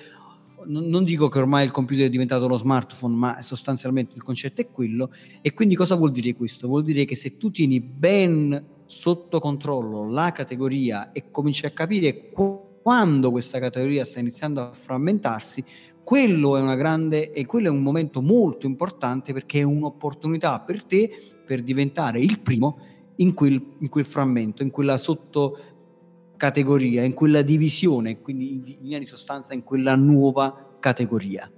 Non, 0.65 0.87
non 0.87 1.05
dico 1.05 1.29
che 1.29 1.39
ormai 1.39 1.67
il 1.67 1.71
computer 1.71 2.07
è 2.07 2.09
diventato 2.09 2.49
lo 2.49 2.57
smartphone, 2.57 3.15
ma 3.15 3.43
sostanzialmente 3.43 4.15
il 4.15 4.23
concetto 4.23 4.63
è 4.63 4.71
quello. 4.71 5.13
E 5.43 5.53
quindi 5.53 5.75
cosa 5.75 5.95
vuol 5.95 6.11
dire 6.11 6.33
questo? 6.35 6.69
Vuol 6.69 6.85
dire 6.85 7.05
che 7.05 7.15
se 7.17 7.37
tu 7.37 7.51
tieni 7.51 7.81
ben 7.81 8.65
sotto 8.87 9.41
controllo 9.41 10.09
la 10.09 10.33
categoria 10.33 11.13
e 11.13 11.31
cominci 11.31 11.67
a 11.67 11.71
capire 11.71 12.31
quando 12.31 13.31
questa 13.31 13.59
categoria 13.59 14.07
sta 14.07 14.21
iniziando 14.21 14.63
a 14.63 14.73
frammentarsi, 14.73 15.63
quello 16.03 16.57
è 16.57 16.63
una 16.63 16.77
grande 16.77 17.33
e 17.33 17.45
quello 17.45 17.67
è 17.67 17.71
un 17.71 17.83
momento 17.83 18.23
molto 18.23 18.65
importante 18.65 19.35
perché 19.35 19.59
è 19.59 19.65
un'opportunità 19.65 20.61
per 20.61 20.83
te 20.83 21.11
per 21.45 21.63
diventare 21.63 22.21
il 22.21 22.41
primo 22.41 22.97
in 23.21 23.35
quel, 23.35 23.61
in 23.79 23.89
quel 23.89 24.05
frammento, 24.05 24.63
in 24.63 24.71
quella 24.71 24.99
sottocategoria, 24.99 27.05
in 27.05 27.15
quella 27.15 27.43
divisione, 27.43 28.21
quindi 28.21 28.53
in 28.53 28.63
linea 28.81 28.99
di 28.99 29.05
sostanza 29.05 29.55
in 29.55 29.63
quella 29.63 29.95
nuova 29.95 30.77
categoria. 30.81 31.49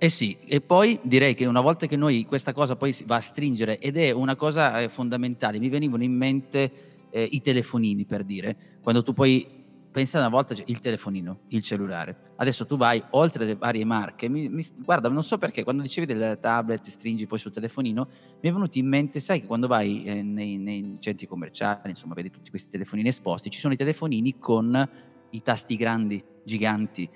Eh 0.00 0.10
sì, 0.10 0.36
e 0.44 0.60
poi 0.60 1.00
direi 1.02 1.34
che 1.34 1.44
una 1.46 1.60
volta 1.60 1.86
che 1.86 1.96
noi 1.96 2.24
questa 2.24 2.52
cosa 2.52 2.76
poi 2.76 2.94
va 3.04 3.16
a 3.16 3.20
stringere 3.20 3.78
ed 3.78 3.96
è 3.96 4.12
una 4.12 4.36
cosa 4.36 4.80
eh, 4.80 4.88
fondamentale, 4.88 5.58
mi 5.58 5.68
venivano 5.68 6.04
in 6.04 6.12
mente 6.12 6.70
eh, 7.10 7.26
i 7.28 7.40
telefonini 7.40 8.04
per 8.04 8.22
dire, 8.22 8.78
quando 8.80 9.02
tu 9.02 9.12
poi 9.12 9.57
pensa 9.90 10.18
una 10.18 10.28
volta 10.28 10.54
il 10.64 10.80
telefonino, 10.80 11.40
il 11.48 11.62
cellulare. 11.62 12.32
Adesso 12.36 12.66
tu 12.66 12.76
vai 12.76 13.02
oltre 13.10 13.44
le 13.44 13.56
varie 13.56 13.84
marche. 13.84 14.28
Mi, 14.28 14.48
mi, 14.48 14.64
guarda, 14.76 15.08
non 15.08 15.22
so 15.22 15.38
perché 15.38 15.64
quando 15.64 15.82
dicevi 15.82 16.06
del 16.06 16.38
tablet, 16.40 16.86
stringi 16.86 17.26
poi 17.26 17.38
sul 17.38 17.52
telefonino, 17.52 18.08
mi 18.40 18.48
è 18.48 18.52
venuto 18.52 18.78
in 18.78 18.86
mente, 18.86 19.20
sai 19.20 19.40
che 19.40 19.46
quando 19.46 19.66
vai 19.66 20.04
eh, 20.04 20.22
nei, 20.22 20.56
nei, 20.58 20.96
centri 21.00 21.26
commerciali, 21.26 21.88
insomma, 21.88 22.14
vedi 22.14 22.30
tutti 22.30 22.50
questi 22.50 22.68
telefonini 22.68 23.08
esposti, 23.08 23.50
ci 23.50 23.58
sono 23.58 23.74
i 23.74 23.76
telefonini 23.76 24.38
con 24.38 24.88
i 25.30 25.42
tasti 25.42 25.76
grandi, 25.76 26.22
giganti. 26.44 27.08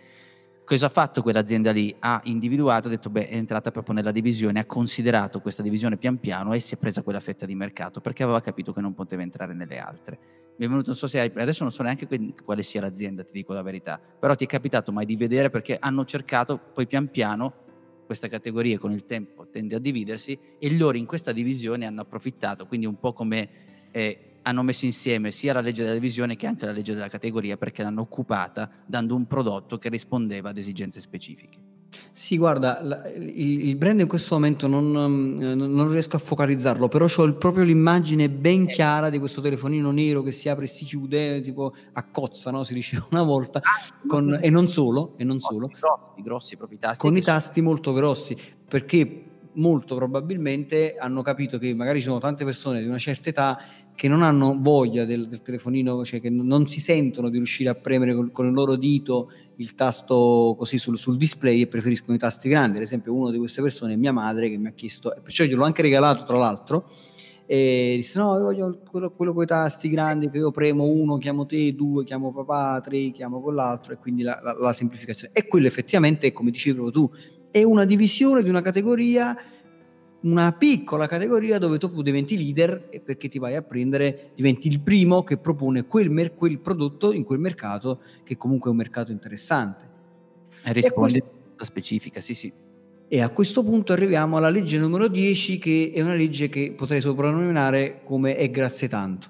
Cosa 0.64 0.86
ha 0.86 0.90
fatto 0.90 1.22
quell'azienda 1.22 1.72
lì? 1.72 1.94
Ha 1.98 2.20
individuato, 2.24 2.86
ha 2.86 2.90
detto, 2.90 3.10
beh, 3.10 3.28
è 3.28 3.36
entrata 3.36 3.70
proprio 3.70 3.94
nella 3.94 4.12
divisione, 4.12 4.60
ha 4.60 4.66
considerato 4.66 5.40
questa 5.40 5.62
divisione 5.62 5.96
pian 5.96 6.18
piano 6.18 6.52
e 6.52 6.60
si 6.60 6.74
è 6.74 6.78
presa 6.78 7.02
quella 7.02 7.20
fetta 7.20 7.46
di 7.46 7.54
mercato 7.54 8.00
perché 8.00 8.22
aveva 8.22 8.40
capito 8.40 8.72
che 8.72 8.80
non 8.80 8.94
poteva 8.94 9.22
entrare 9.22 9.54
nelle 9.54 9.78
altre 9.78 10.41
mi 10.62 10.68
è 10.68 10.70
venuto, 10.70 10.88
non 10.88 10.96
so 10.96 11.08
se 11.08 11.18
hai, 11.18 11.32
adesso 11.34 11.64
non 11.64 11.72
so 11.72 11.82
neanche 11.82 12.06
quale 12.44 12.62
sia 12.62 12.80
l'azienda, 12.80 13.24
ti 13.24 13.32
dico 13.32 13.52
la 13.52 13.62
verità, 13.62 13.98
però 13.98 14.36
ti 14.36 14.44
è 14.44 14.46
capitato 14.46 14.92
mai 14.92 15.04
di 15.04 15.16
vedere 15.16 15.50
perché 15.50 15.76
hanno 15.78 16.04
cercato 16.04 16.56
poi 16.72 16.86
pian 16.86 17.10
piano 17.10 17.60
questa 18.06 18.28
categoria 18.28 18.78
con 18.78 18.92
il 18.92 19.04
tempo 19.04 19.48
tende 19.48 19.74
a 19.74 19.78
dividersi 19.78 20.38
e 20.58 20.76
loro 20.76 20.98
in 20.98 21.06
questa 21.06 21.32
divisione 21.32 21.86
hanno 21.86 22.02
approfittato, 22.02 22.66
quindi 22.66 22.86
un 22.86 22.98
po' 22.98 23.12
come 23.12 23.48
eh, 23.90 24.18
hanno 24.42 24.62
messo 24.62 24.84
insieme 24.84 25.32
sia 25.32 25.52
la 25.52 25.60
legge 25.60 25.82
della 25.82 25.94
divisione 25.94 26.36
che 26.36 26.46
anche 26.46 26.64
la 26.64 26.72
legge 26.72 26.94
della 26.94 27.08
categoria 27.08 27.56
perché 27.56 27.82
l'hanno 27.82 28.02
occupata 28.02 28.70
dando 28.86 29.16
un 29.16 29.26
prodotto 29.26 29.78
che 29.78 29.88
rispondeva 29.88 30.50
ad 30.50 30.58
esigenze 30.58 31.00
specifiche. 31.00 31.71
Sì, 32.12 32.36
guarda, 32.38 32.80
la- 32.82 33.08
il, 33.14 33.68
il 33.68 33.76
brand 33.76 34.00
in 34.00 34.06
questo 34.06 34.34
momento 34.34 34.66
non, 34.66 34.86
mm, 34.90 35.38
non 35.52 35.90
riesco 35.90 36.16
a 36.16 36.18
focalizzarlo, 36.18 36.88
però 36.88 37.06
ho 37.14 37.32
proprio 37.34 37.64
l'immagine 37.64 38.28
ben 38.28 38.62
eh. 38.62 38.66
chiara 38.66 39.10
di 39.10 39.18
questo 39.18 39.40
telefonino 39.40 39.90
nero 39.90 40.22
che 40.22 40.32
si 40.32 40.48
apre 40.48 40.64
e 40.64 40.68
si 40.68 40.84
chiude, 40.84 41.40
tipo 41.40 41.74
a 41.92 42.02
cozza, 42.04 42.50
no? 42.50 42.64
Si 42.64 42.74
diceva 42.74 43.06
una 43.10 43.22
volta, 43.22 43.60
ah, 43.60 44.06
con- 44.06 44.38
e 44.40 44.50
non 44.50 44.68
solo, 44.68 45.14
e 45.16 45.24
non 45.24 45.40
solo, 45.40 45.68
grossi, 45.68 46.22
grossi 46.22 46.56
proprio 46.56 46.78
i 46.78 46.80
tasti. 46.80 46.98
con 46.98 47.16
i 47.16 47.20
tasti 47.20 47.60
molto 47.60 47.92
grossi, 47.92 48.36
perché 48.68 49.24
molto 49.54 49.94
probabilmente 49.96 50.96
hanno 50.98 51.22
capito 51.22 51.58
che 51.58 51.74
magari 51.74 51.98
ci 51.98 52.06
sono 52.06 52.18
tante 52.18 52.44
persone 52.44 52.80
di 52.80 52.88
una 52.88 52.98
certa 52.98 53.28
età 53.28 53.58
che 53.94 54.08
non 54.08 54.22
hanno 54.22 54.56
voglia 54.58 55.04
del, 55.04 55.28
del 55.28 55.42
telefonino, 55.42 56.04
cioè 56.04 56.20
che 56.20 56.30
non 56.30 56.66
si 56.66 56.80
sentono 56.80 57.28
di 57.28 57.36
riuscire 57.36 57.70
a 57.70 57.74
premere 57.74 58.14
con, 58.14 58.32
con 58.32 58.46
il 58.46 58.52
loro 58.52 58.76
dito 58.76 59.30
il 59.56 59.74
tasto 59.74 60.54
così 60.58 60.78
sul, 60.78 60.98
sul, 60.98 61.16
display 61.16 61.60
e 61.60 61.66
preferiscono 61.66 62.16
i 62.16 62.18
tasti 62.18 62.48
grandi. 62.48 62.78
Ad 62.78 62.82
esempio, 62.82 63.14
una 63.14 63.30
di 63.30 63.38
queste 63.38 63.62
persone 63.62 63.92
è 63.92 63.96
mia 63.96 64.12
madre 64.12 64.48
che 64.48 64.56
mi 64.56 64.68
ha 64.68 64.72
chiesto, 64.72 65.14
perciò 65.22 65.44
gliel'ho 65.44 65.64
anche 65.64 65.82
regalato 65.82 66.24
tra 66.24 66.36
l'altro. 66.36 66.90
E 67.46 67.94
disse: 67.96 68.18
No, 68.18 68.34
io 68.36 68.42
voglio 68.42 68.78
quello, 68.88 69.10
quello 69.10 69.32
con 69.34 69.42
i 69.42 69.46
tasti 69.46 69.88
grandi 69.88 70.30
che 70.30 70.38
io 70.38 70.50
premo 70.50 70.84
uno, 70.84 71.18
chiamo 71.18 71.44
te, 71.44 71.74
due, 71.74 72.04
chiamo 72.04 72.32
papà, 72.32 72.80
tre, 72.80 73.10
chiamo 73.10 73.40
quell'altro, 73.40 73.92
e 73.92 73.98
quindi 73.98 74.22
la, 74.22 74.40
la, 74.42 74.56
la 74.58 74.72
semplificazione. 74.72 75.34
E 75.34 75.46
quello 75.46 75.66
effettivamente, 75.66 76.32
come 76.32 76.50
dicevi 76.50 76.90
tu, 76.90 77.10
è 77.50 77.62
una 77.62 77.84
divisione 77.84 78.42
di 78.42 78.48
una 78.48 78.62
categoria 78.62 79.36
una 80.22 80.52
piccola 80.52 81.06
categoria 81.06 81.58
dove 81.58 81.78
tu 81.78 82.02
diventi 82.02 82.36
leader 82.36 82.88
e 82.90 83.00
perché 83.00 83.28
ti 83.28 83.38
vai 83.38 83.56
a 83.56 83.62
prendere, 83.62 84.30
diventi 84.34 84.68
il 84.68 84.80
primo 84.80 85.24
che 85.24 85.36
propone 85.36 85.84
quel, 85.86 86.10
mer- 86.10 86.34
quel 86.34 86.58
prodotto 86.58 87.12
in 87.12 87.24
quel 87.24 87.38
mercato 87.38 88.00
che 88.24 88.36
comunque 88.36 88.68
è 88.68 88.72
un 88.72 88.78
mercato 88.78 89.12
interessante. 89.12 89.88
E 90.64 90.72
rispondi 90.72 91.18
a 91.18 91.22
questo... 91.22 91.64
specifica, 91.64 92.20
sì 92.20 92.34
sì. 92.34 92.52
E 93.08 93.20
a 93.20 93.28
questo 93.28 93.62
punto 93.62 93.92
arriviamo 93.92 94.36
alla 94.36 94.48
legge 94.48 94.78
numero 94.78 95.08
10 95.08 95.58
che 95.58 95.92
è 95.94 96.00
una 96.00 96.14
legge 96.14 96.48
che 96.48 96.72
potrei 96.74 97.00
soprannominare 97.00 98.00
come 98.04 98.36
è 98.36 98.50
grazie 98.50 98.88
tanto. 98.88 99.28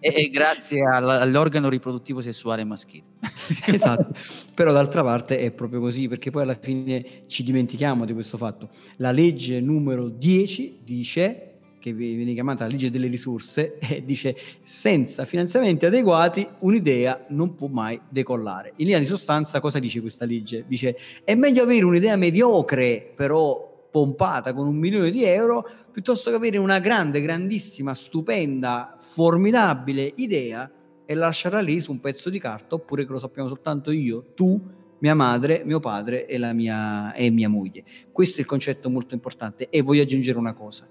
E, 0.00 0.28
grazie 0.30 0.82
all'organo 0.82 1.68
riproduttivo 1.68 2.20
sessuale 2.20 2.64
maschile. 2.64 3.04
esatto, 3.66 4.12
però 4.54 4.72
d'altra 4.72 5.02
parte 5.02 5.38
è 5.38 5.50
proprio 5.50 5.80
così, 5.80 6.08
perché 6.08 6.30
poi 6.30 6.42
alla 6.42 6.58
fine 6.60 7.24
ci 7.26 7.42
dimentichiamo 7.42 8.04
di 8.04 8.12
questo 8.12 8.36
fatto. 8.36 8.70
La 8.96 9.10
legge 9.10 9.60
numero 9.60 10.08
10 10.08 10.80
dice 10.82 11.46
che 11.82 11.92
viene 11.92 12.32
chiamata 12.32 12.64
la 12.64 12.70
legge 12.70 12.90
delle 12.90 13.08
risorse, 13.08 13.76
e 13.82 14.04
dice 14.04 14.36
senza 14.62 15.24
finanziamenti 15.24 15.84
adeguati 15.84 16.46
un'idea 16.60 17.26
non 17.30 17.54
può 17.54 17.66
mai 17.66 18.00
decollare. 18.08 18.72
In 18.76 18.86
linea 18.86 19.00
di 19.00 19.04
sostanza 19.04 19.60
cosa 19.60 19.80
dice 19.80 20.00
questa 20.00 20.24
legge? 20.24 20.64
Dice 20.66 20.96
è 21.24 21.34
meglio 21.34 21.64
avere 21.64 21.84
un'idea 21.84 22.16
mediocre 22.16 23.12
però 23.14 23.70
pompata 23.90 24.54
con 24.54 24.66
un 24.66 24.76
milione 24.76 25.10
di 25.10 25.22
euro 25.22 25.68
piuttosto 25.92 26.30
che 26.30 26.36
avere 26.36 26.56
una 26.56 26.78
grande, 26.78 27.20
grandissima, 27.20 27.92
stupenda, 27.94 28.96
formidabile 28.98 30.12
idea 30.16 30.70
e 31.04 31.14
lasciarla 31.14 31.60
lì 31.60 31.78
su 31.80 31.92
un 31.92 32.00
pezzo 32.00 32.30
di 32.30 32.38
carta 32.38 32.76
oppure 32.76 33.04
che 33.04 33.12
lo 33.12 33.18
sappiamo 33.18 33.48
soltanto 33.48 33.90
io, 33.90 34.32
tu, 34.34 34.60
mia 35.00 35.14
madre, 35.14 35.62
mio 35.64 35.80
padre 35.80 36.26
e, 36.26 36.38
la 36.38 36.52
mia, 36.54 37.12
e 37.12 37.30
mia 37.30 37.48
moglie. 37.48 37.84
Questo 38.10 38.38
è 38.38 38.40
il 38.40 38.46
concetto 38.46 38.88
molto 38.88 39.14
importante 39.14 39.68
e 39.68 39.82
voglio 39.82 40.02
aggiungere 40.02 40.38
una 40.38 40.54
cosa. 40.54 40.88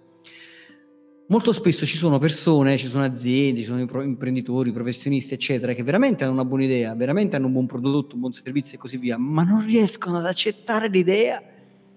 molto 1.28 1.54
spesso 1.54 1.86
ci 1.86 1.98
sono 1.98 2.20
persone, 2.20 2.78
ci 2.78 2.88
sono 2.88 3.04
aziende, 3.04 3.62
ci 3.62 3.66
sono 3.66 3.80
imprenditori, 4.04 4.72
professionisti, 4.72 5.34
eccetera, 5.34 5.74
che 5.74 5.82
veramente 5.82 6.24
hanno 6.24 6.34
una 6.34 6.46
buona 6.46 6.66
idea, 6.66 6.94
veramente 6.94 7.38
hanno 7.38 7.48
un 7.48 7.54
buon 7.54 7.66
prodotto, 7.66 8.14
un 8.14 8.20
buon 8.20 8.34
servizio 8.34 8.78
e 8.78 8.80
così 8.80 8.98
via, 8.98 9.18
ma 9.18 9.44
non 9.44 9.66
riescono 9.66 10.18
ad 10.18 10.26
accettare 10.26 10.90
l'idea 10.90 11.42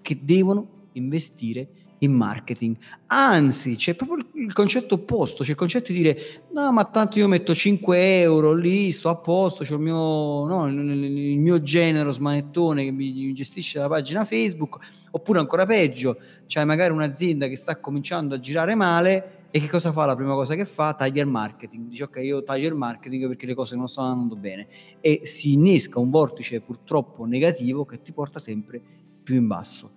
che 0.01 0.19
devono 0.23 0.87
investire 0.93 1.67
in 2.05 2.13
marketing. 2.13 2.75
Anzi, 3.07 3.75
c'è 3.75 3.93
proprio 3.95 4.25
il 4.33 4.53
concetto 4.53 4.95
opposto, 4.95 5.43
c'è 5.43 5.51
il 5.51 5.55
concetto 5.55 5.91
di 5.91 5.99
dire 5.99 6.43
no, 6.51 6.71
ma 6.71 6.85
tanto 6.85 7.19
io 7.19 7.27
metto 7.27 7.53
5 7.53 8.21
euro 8.21 8.53
lì, 8.53 8.91
sto 8.91 9.09
a 9.09 9.15
posto, 9.15 9.63
c'è 9.63 9.73
il 9.73 9.79
mio, 9.79 10.45
no, 10.45 10.67
il, 10.67 11.37
mio 11.39 11.61
genero 11.61 12.11
smanettone 12.11 12.83
che 12.83 12.91
mi 12.91 13.33
gestisce 13.33 13.79
la 13.79 13.87
pagina 13.87 14.25
Facebook, 14.25 14.77
oppure 15.11 15.39
ancora 15.39 15.65
peggio, 15.65 16.17
c'è 16.47 16.63
magari 16.63 16.91
un'azienda 16.93 17.47
che 17.47 17.55
sta 17.55 17.79
cominciando 17.79 18.35
a 18.35 18.39
girare 18.39 18.75
male 18.75 19.35
e 19.55 19.61
che 19.61 19.69
cosa 19.69 19.93
fa? 19.93 20.03
La 20.03 20.17
prima 20.17 20.33
cosa 20.33 20.53
che 20.53 20.65
fa? 20.65 20.93
Taglia 20.93 21.21
il 21.21 21.29
marketing. 21.29 21.87
Dice 21.87 22.03
ok, 22.03 22.17
io 22.17 22.43
taglio 22.43 22.67
il 22.67 22.75
marketing 22.75 23.25
perché 23.27 23.45
le 23.45 23.53
cose 23.53 23.77
non 23.77 23.87
stanno 23.87 24.09
andando 24.09 24.35
bene. 24.35 24.67
E 24.99 25.21
si 25.23 25.53
innesca 25.53 25.97
un 25.97 26.09
vortice 26.09 26.59
purtroppo 26.59 27.23
negativo 27.23 27.85
che 27.85 28.01
ti 28.01 28.11
porta 28.11 28.37
sempre 28.37 28.81
più 29.23 29.35
in 29.35 29.47
basso. 29.47 29.89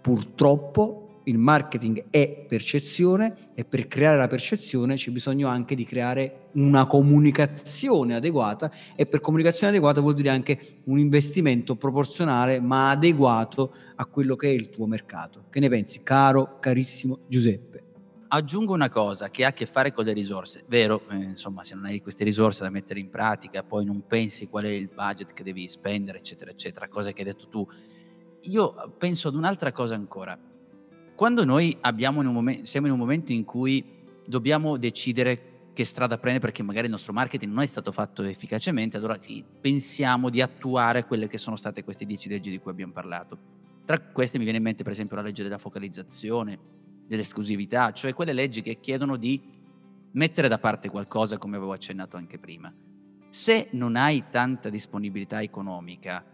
Purtroppo 0.00 1.03
il 1.24 1.38
marketing 1.38 2.06
è 2.10 2.44
percezione 2.48 3.46
e 3.54 3.64
per 3.64 3.86
creare 3.86 4.18
la 4.18 4.26
percezione 4.26 4.94
c'è 4.96 5.10
bisogno 5.10 5.48
anche 5.48 5.74
di 5.74 5.84
creare 5.84 6.48
una 6.52 6.86
comunicazione 6.86 8.14
adeguata 8.14 8.70
e 8.94 9.06
per 9.06 9.20
comunicazione 9.20 9.72
adeguata 9.72 10.00
vuol 10.00 10.14
dire 10.14 10.28
anche 10.28 10.80
un 10.84 10.98
investimento 10.98 11.76
proporzionale 11.76 12.60
ma 12.60 12.90
adeguato 12.90 13.74
a 13.96 14.06
quello 14.06 14.36
che 14.36 14.48
è 14.48 14.52
il 14.52 14.70
tuo 14.70 14.86
mercato. 14.86 15.44
Che 15.50 15.60
ne 15.60 15.68
pensi, 15.68 16.02
caro, 16.02 16.58
carissimo 16.60 17.20
Giuseppe? 17.26 17.82
Aggiungo 18.28 18.74
una 18.74 18.88
cosa 18.88 19.30
che 19.30 19.44
ha 19.44 19.48
a 19.48 19.52
che 19.52 19.64
fare 19.64 19.92
con 19.92 20.04
le 20.04 20.12
risorse. 20.12 20.64
Vero, 20.66 21.02
eh, 21.10 21.16
insomma, 21.16 21.62
se 21.62 21.76
non 21.76 21.84
hai 21.84 22.00
queste 22.00 22.24
risorse 22.24 22.64
da 22.64 22.70
mettere 22.70 22.98
in 22.98 23.08
pratica, 23.08 23.62
poi 23.62 23.84
non 23.84 24.06
pensi 24.06 24.48
qual 24.48 24.64
è 24.64 24.70
il 24.70 24.90
budget 24.92 25.32
che 25.32 25.44
devi 25.44 25.68
spendere, 25.68 26.18
eccetera, 26.18 26.50
eccetera, 26.50 26.88
cose 26.88 27.12
che 27.12 27.20
hai 27.20 27.28
detto 27.28 27.48
tu. 27.48 27.64
Io 28.40 28.94
penso 28.98 29.28
ad 29.28 29.36
un'altra 29.36 29.70
cosa 29.70 29.94
ancora 29.94 30.36
quando 31.14 31.44
noi 31.44 31.76
in 31.80 32.30
momen- 32.32 32.64
siamo 32.64 32.86
in 32.86 32.92
un 32.92 32.98
momento 32.98 33.32
in 33.32 33.44
cui 33.44 33.84
dobbiamo 34.26 34.76
decidere 34.76 35.52
che 35.72 35.84
strada 35.84 36.18
prendere 36.18 36.46
perché 36.46 36.62
magari 36.62 36.86
il 36.86 36.92
nostro 36.92 37.12
marketing 37.12 37.52
non 37.52 37.62
è 37.62 37.66
stato 37.66 37.92
fatto 37.92 38.22
efficacemente, 38.22 38.96
allora 38.96 39.18
pensiamo 39.60 40.30
di 40.30 40.40
attuare 40.40 41.04
quelle 41.04 41.28
che 41.28 41.38
sono 41.38 41.56
state 41.56 41.84
queste 41.84 42.04
dieci 42.04 42.28
leggi 42.28 42.50
di 42.50 42.58
cui 42.58 42.70
abbiamo 42.70 42.92
parlato. 42.92 43.38
Tra 43.84 43.98
queste 44.00 44.38
mi 44.38 44.44
viene 44.44 44.58
in 44.58 44.64
mente 44.64 44.82
per 44.82 44.92
esempio 44.92 45.16
la 45.16 45.22
legge 45.22 45.42
della 45.42 45.58
focalizzazione, 45.58 46.58
dell'esclusività, 47.06 47.92
cioè 47.92 48.14
quelle 48.14 48.32
leggi 48.32 48.62
che 48.62 48.80
chiedono 48.80 49.16
di 49.16 49.40
mettere 50.12 50.48
da 50.48 50.58
parte 50.58 50.88
qualcosa 50.88 51.38
come 51.38 51.56
avevo 51.56 51.72
accennato 51.72 52.16
anche 52.16 52.38
prima. 52.38 52.72
Se 53.28 53.68
non 53.72 53.96
hai 53.96 54.24
tanta 54.30 54.68
disponibilità 54.68 55.42
economica, 55.42 56.24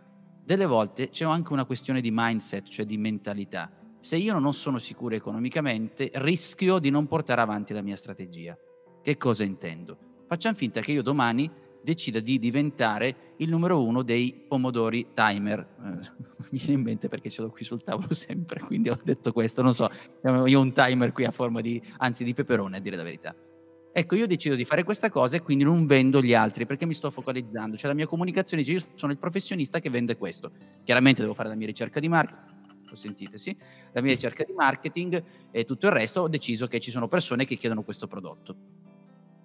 delle 0.44 0.66
volte 0.66 1.08
c'è 1.08 1.24
anche 1.24 1.52
una 1.52 1.64
questione 1.64 2.00
di 2.00 2.10
mindset, 2.12 2.68
cioè 2.68 2.84
di 2.84 2.98
mentalità 2.98 3.70
se 4.00 4.16
io 4.16 4.38
non 4.38 4.52
sono 4.52 4.78
sicuro 4.78 5.14
economicamente, 5.14 6.10
rischio 6.14 6.78
di 6.78 6.90
non 6.90 7.06
portare 7.06 7.40
avanti 7.40 7.72
la 7.72 7.82
mia 7.82 7.96
strategia. 7.96 8.56
Che 9.02 9.16
cosa 9.16 9.44
intendo? 9.44 9.96
Facciamo 10.26 10.56
finta 10.56 10.80
che 10.80 10.92
io 10.92 11.02
domani 11.02 11.50
decida 11.82 12.20
di 12.20 12.38
diventare 12.38 13.34
il 13.36 13.48
numero 13.48 13.82
uno 13.82 14.02
dei 14.02 14.44
pomodori 14.46 15.08
timer. 15.14 15.58
Eh, 15.58 16.28
mi 16.50 16.58
viene 16.58 16.72
in 16.72 16.82
mente 16.82 17.08
perché 17.08 17.30
ce 17.30 17.42
l'ho 17.42 17.50
qui 17.50 17.64
sul 17.64 17.82
tavolo 17.82 18.12
sempre, 18.14 18.60
quindi 18.60 18.88
ho 18.88 18.98
detto 19.02 19.32
questo, 19.32 19.62
non 19.62 19.74
so, 19.74 19.88
io 20.22 20.58
ho 20.58 20.62
un 20.62 20.72
timer 20.72 21.12
qui 21.12 21.24
a 21.24 21.30
forma 21.30 21.60
di, 21.60 21.80
anzi 21.98 22.24
di 22.24 22.34
peperone 22.34 22.78
a 22.78 22.80
dire 22.80 22.96
la 22.96 23.02
verità. 23.02 23.34
Ecco, 23.92 24.14
io 24.14 24.28
decido 24.28 24.54
di 24.54 24.64
fare 24.64 24.84
questa 24.84 25.08
cosa 25.10 25.36
e 25.36 25.42
quindi 25.42 25.64
non 25.64 25.84
vendo 25.84 26.22
gli 26.22 26.32
altri 26.32 26.64
perché 26.64 26.86
mi 26.86 26.94
sto 26.94 27.10
focalizzando. 27.10 27.76
Cioè 27.76 27.88
la 27.88 27.94
mia 27.94 28.06
comunicazione 28.06 28.62
dice 28.62 28.84
io 28.84 28.92
sono 28.94 29.10
il 29.10 29.18
professionista 29.18 29.80
che 29.80 29.90
vende 29.90 30.16
questo. 30.16 30.52
Chiaramente 30.84 31.22
devo 31.22 31.34
fare 31.34 31.48
la 31.48 31.56
mia 31.56 31.66
ricerca 31.66 31.98
di 31.98 32.08
marketing, 32.08 32.88
lo 32.88 32.96
sentite, 32.96 33.38
sì? 33.38 33.56
La 33.92 34.00
mia 34.00 34.12
ricerca 34.12 34.44
di 34.44 34.52
marketing 34.52 35.22
e 35.50 35.64
tutto 35.64 35.86
il 35.86 35.92
resto 35.92 36.20
ho 36.20 36.28
deciso 36.28 36.68
che 36.68 36.78
ci 36.78 36.92
sono 36.92 37.08
persone 37.08 37.44
che 37.44 37.56
chiedono 37.56 37.82
questo 37.82 38.06
prodotto. 38.06 38.56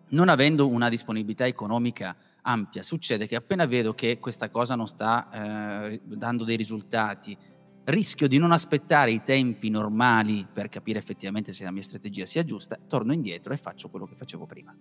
Non 0.10 0.30
avendo 0.30 0.68
una 0.68 0.90
disponibilità 0.90 1.48
economica 1.48 2.16
ampia, 2.42 2.84
succede 2.84 3.26
che 3.26 3.36
appena 3.36 3.66
vedo 3.66 3.96
che 3.96 4.20
questa 4.20 4.50
cosa 4.50 4.76
non 4.76 4.88
sta 4.88 5.90
eh, 5.90 6.02
dando 6.04 6.44
dei 6.44 6.56
risultati, 6.56 7.36
rischio 7.86 8.28
di 8.28 8.38
non 8.38 8.52
aspettare 8.52 9.12
i 9.12 9.22
tempi 9.24 9.70
normali 9.70 10.46
per 10.52 10.70
capire 10.70 11.00
effettivamente 11.00 11.54
se 11.54 11.64
la 11.64 11.72
mia 11.72 11.82
strategia 11.82 12.26
sia 12.26 12.44
giusta, 12.44 12.78
torno 12.88 13.14
indietro 13.14 13.54
e 13.54 13.58
faccio 13.58 13.90
quello 13.90 14.06
che 14.06 14.16
facevo 14.16 14.46
prima. 14.46 14.76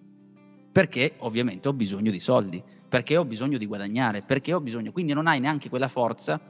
Perché 0.72 1.14
ovviamente 1.18 1.68
ho 1.68 1.72
bisogno 1.72 2.10
di 2.10 2.18
soldi, 2.18 2.62
perché 2.88 3.16
ho 3.16 3.24
bisogno 3.24 3.58
di 3.58 3.66
guadagnare, 3.66 4.22
perché 4.22 4.52
ho 4.52 4.60
bisogno, 4.60 4.90
quindi 4.90 5.12
non 5.12 5.26
hai 5.26 5.38
neanche 5.38 5.68
quella 5.68 5.88
forza, 5.88 6.40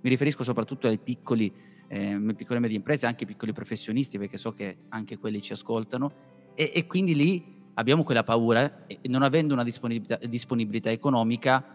mi 0.00 0.10
riferisco 0.10 0.44
soprattutto 0.44 0.86
ai 0.86 0.98
piccoli, 0.98 1.52
eh, 1.88 2.34
piccole 2.36 2.58
e 2.58 2.60
medie 2.60 2.76
imprese, 2.76 3.06
anche 3.06 3.24
ai 3.24 3.30
piccoli 3.30 3.52
professionisti, 3.52 4.18
perché 4.18 4.36
so 4.36 4.52
che 4.52 4.76
anche 4.90 5.18
quelli 5.18 5.40
ci 5.40 5.52
ascoltano, 5.52 6.12
e, 6.54 6.70
e 6.74 6.86
quindi 6.86 7.14
lì 7.14 7.52
abbiamo 7.74 8.04
quella 8.04 8.22
paura 8.22 8.86
e 8.86 9.00
non 9.08 9.22
avendo 9.22 9.54
una 9.54 9.64
disponibilità, 9.64 10.18
disponibilità 10.26 10.90
economica 10.90 11.73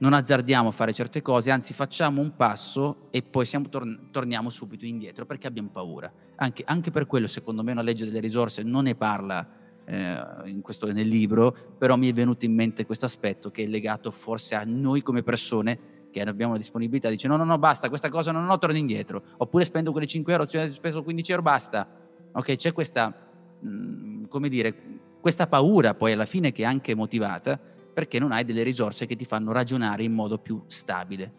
non 0.00 0.14
azzardiamo 0.14 0.68
a 0.68 0.72
fare 0.72 0.92
certe 0.92 1.20
cose, 1.20 1.50
anzi 1.50 1.74
facciamo 1.74 2.20
un 2.20 2.34
passo 2.34 3.08
e 3.10 3.22
poi 3.22 3.46
tor- 3.68 3.98
torniamo 4.10 4.48
subito 4.48 4.86
indietro 4.86 5.26
perché 5.26 5.46
abbiamo 5.46 5.68
paura. 5.68 6.10
Anche, 6.36 6.62
anche, 6.66 6.90
per 6.90 7.06
quello, 7.06 7.26
secondo 7.26 7.62
me, 7.62 7.72
una 7.72 7.82
legge 7.82 8.06
delle 8.06 8.20
risorse 8.20 8.62
non 8.62 8.84
ne 8.84 8.94
parla 8.94 9.46
eh, 9.84 10.60
questo, 10.62 10.90
nel 10.90 11.06
libro, 11.06 11.54
però 11.76 11.96
mi 11.96 12.08
è 12.08 12.12
venuto 12.14 12.46
in 12.46 12.54
mente 12.54 12.86
questo 12.86 13.04
aspetto 13.04 13.50
che 13.50 13.64
è 13.64 13.66
legato 13.66 14.10
forse 14.10 14.54
a 14.54 14.64
noi 14.64 15.02
come 15.02 15.22
persone 15.22 15.98
che 16.10 16.22
abbiamo 16.22 16.52
la 16.52 16.58
disponibilità, 16.58 17.10
dice 17.10 17.28
no, 17.28 17.36
no, 17.36 17.44
no, 17.44 17.58
basta, 17.58 17.88
questa 17.88 18.08
cosa 18.08 18.32
non 18.32 18.48
ho, 18.48 18.58
torno 18.58 18.78
indietro, 18.78 19.22
oppure 19.36 19.64
spendo 19.64 19.92
quelle 19.92 20.06
5 20.06 20.32
euro, 20.32 20.44
ho 20.44 20.70
speso 20.70 21.02
15 21.02 21.30
euro, 21.30 21.42
basta. 21.42 21.88
Ok, 22.32 22.56
c'è 22.56 22.72
questa, 22.72 23.14
mh, 23.60 23.68
mm, 23.68 24.24
come 24.28 24.48
dire, 24.48 24.74
questa 25.20 25.46
paura 25.46 25.94
poi 25.94 26.12
alla 26.12 26.24
fine 26.24 26.52
che 26.52 26.62
è 26.62 26.66
anche 26.66 26.94
motivata 26.94 27.60
perché 28.00 28.18
non 28.18 28.32
hai 28.32 28.46
delle 28.46 28.62
risorse 28.62 29.04
che 29.04 29.14
ti 29.14 29.26
fanno 29.26 29.52
ragionare 29.52 30.04
in 30.04 30.14
modo 30.14 30.38
più 30.38 30.62
stabile. 30.68 31.30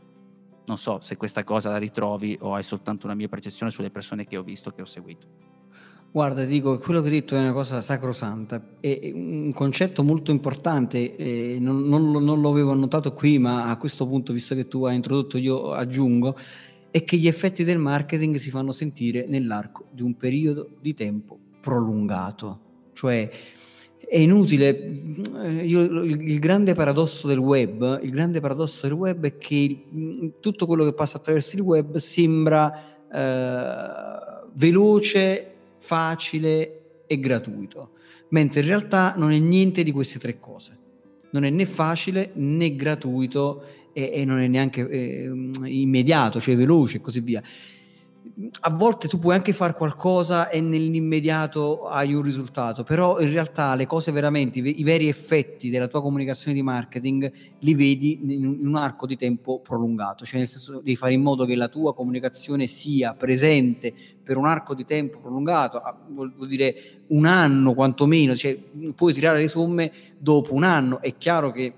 Non 0.67 0.77
so 0.77 0.99
se 1.01 1.17
questa 1.17 1.43
cosa 1.43 1.71
la 1.71 1.77
ritrovi 1.77 2.37
o 2.39 2.53
hai 2.53 2.61
soltanto 2.61 3.07
una 3.07 3.15
mia 3.15 3.27
percezione 3.27 3.71
sulle 3.71 3.89
persone 3.89 4.27
che 4.27 4.37
ho 4.37 4.43
visto, 4.43 4.69
che 4.69 4.83
ho 4.83 4.85
seguito. 4.85 5.25
Guarda, 6.11 6.45
dico 6.45 6.77
quello 6.77 7.01
che 7.01 7.07
hai 7.07 7.13
detto 7.13 7.35
è 7.35 7.39
una 7.39 7.51
cosa 7.51 7.81
sacrosanta, 7.81 8.61
è 8.79 9.09
un 9.11 9.51
concetto 9.53 10.03
molto 10.03 10.29
importante, 10.29 11.57
non, 11.59 11.81
non, 11.87 12.11
non, 12.11 12.39
lo 12.39 12.49
avevo 12.51 12.73
annotato 12.73 13.11
qui, 13.13 13.39
ma 13.39 13.67
a 13.67 13.75
questo 13.77 14.05
punto, 14.05 14.31
visto 14.31 14.53
che 14.53 14.67
tu 14.67 14.83
hai 14.83 14.95
introdotto, 14.95 15.39
io 15.39 15.71
aggiungo, 15.71 16.37
è 16.91 17.03
che 17.03 17.17
gli 17.17 17.27
effetti 17.27 17.63
del 17.63 17.79
marketing 17.79 18.35
si 18.35 18.51
fanno 18.51 18.71
sentire 18.71 19.25
nell'arco 19.25 19.85
di 19.89 20.03
un 20.03 20.15
periodo 20.15 20.69
di 20.79 20.93
tempo 20.93 21.39
prolungato, 21.59 22.59
cioè 22.93 23.31
è 24.11 24.17
inutile. 24.17 24.69
Io, 25.63 25.83
il, 26.03 26.39
grande 26.39 26.73
paradosso 26.73 27.27
del 27.27 27.37
web, 27.37 28.01
il 28.03 28.09
grande 28.09 28.41
paradosso 28.41 28.85
del 28.85 28.91
web 28.91 29.23
è 29.23 29.37
che 29.37 29.55
il, 29.55 30.33
tutto 30.41 30.65
quello 30.65 30.83
che 30.83 30.91
passa 30.91 31.15
attraverso 31.15 31.55
il 31.55 31.61
web 31.61 31.95
sembra 31.95 33.07
eh, 33.09 34.49
veloce, 34.53 35.53
facile 35.77 37.03
e 37.07 37.19
gratuito, 37.19 37.91
mentre 38.31 38.59
in 38.59 38.67
realtà 38.67 39.13
non 39.15 39.31
è 39.31 39.39
niente 39.39 39.81
di 39.81 39.93
queste 39.93 40.19
tre 40.19 40.39
cose. 40.39 40.77
Non 41.29 41.45
è 41.45 41.49
né 41.49 41.65
facile 41.65 42.31
né 42.33 42.75
gratuito 42.75 43.63
e, 43.93 44.11
e 44.13 44.25
non 44.25 44.39
è 44.39 44.47
neanche 44.49 44.89
eh, 44.89 45.31
immediato, 45.63 46.41
cioè 46.41 46.57
veloce 46.57 46.97
e 46.97 46.99
così 46.99 47.21
via 47.21 47.41
a 48.61 48.69
volte 48.69 49.07
tu 49.07 49.19
puoi 49.19 49.35
anche 49.35 49.53
fare 49.53 49.73
qualcosa 49.73 50.49
e 50.49 50.61
nell'immediato 50.61 51.87
hai 51.87 52.13
un 52.13 52.21
risultato, 52.21 52.83
però 52.83 53.19
in 53.19 53.31
realtà 53.31 53.75
le 53.75 53.85
cose 53.85 54.11
veramente, 54.11 54.59
i, 54.59 54.83
veri 54.83 55.07
effetti 55.07 55.69
della 55.69 55.87
tua 55.87 56.01
comunicazione 56.01 56.55
di 56.55 56.63
marketing 56.63 57.31
li 57.59 57.75
vedi 57.75 58.19
in 58.21 58.67
un 58.67 58.75
arco 58.75 59.05
di 59.05 59.17
tempo 59.17 59.59
prolungato, 59.59 60.25
cioè 60.25 60.39
nel 60.39 60.47
senso 60.47 60.81
di 60.81 60.95
fare 60.95 61.13
in 61.13 61.21
modo 61.21 61.45
che 61.45 61.55
la 61.55 61.67
tua 61.67 61.93
comunicazione 61.93 62.67
sia 62.67 63.13
presente 63.13 63.93
per 64.23 64.37
un 64.37 64.47
arco 64.47 64.75
di 64.75 64.85
tempo 64.85 65.19
prolungato, 65.19 65.81
vuol, 66.09 66.33
dire 66.47 67.03
un 67.07 67.25
anno 67.25 67.73
quantomeno, 67.73 68.35
cioè 68.35 68.57
puoi 68.95 69.13
tirare 69.13 69.39
le 69.39 69.47
somme 69.47 69.91
dopo 70.17 70.53
un 70.53 70.63
anno, 70.63 71.01
è 71.01 71.17
chiaro 71.17 71.51
che 71.51 71.73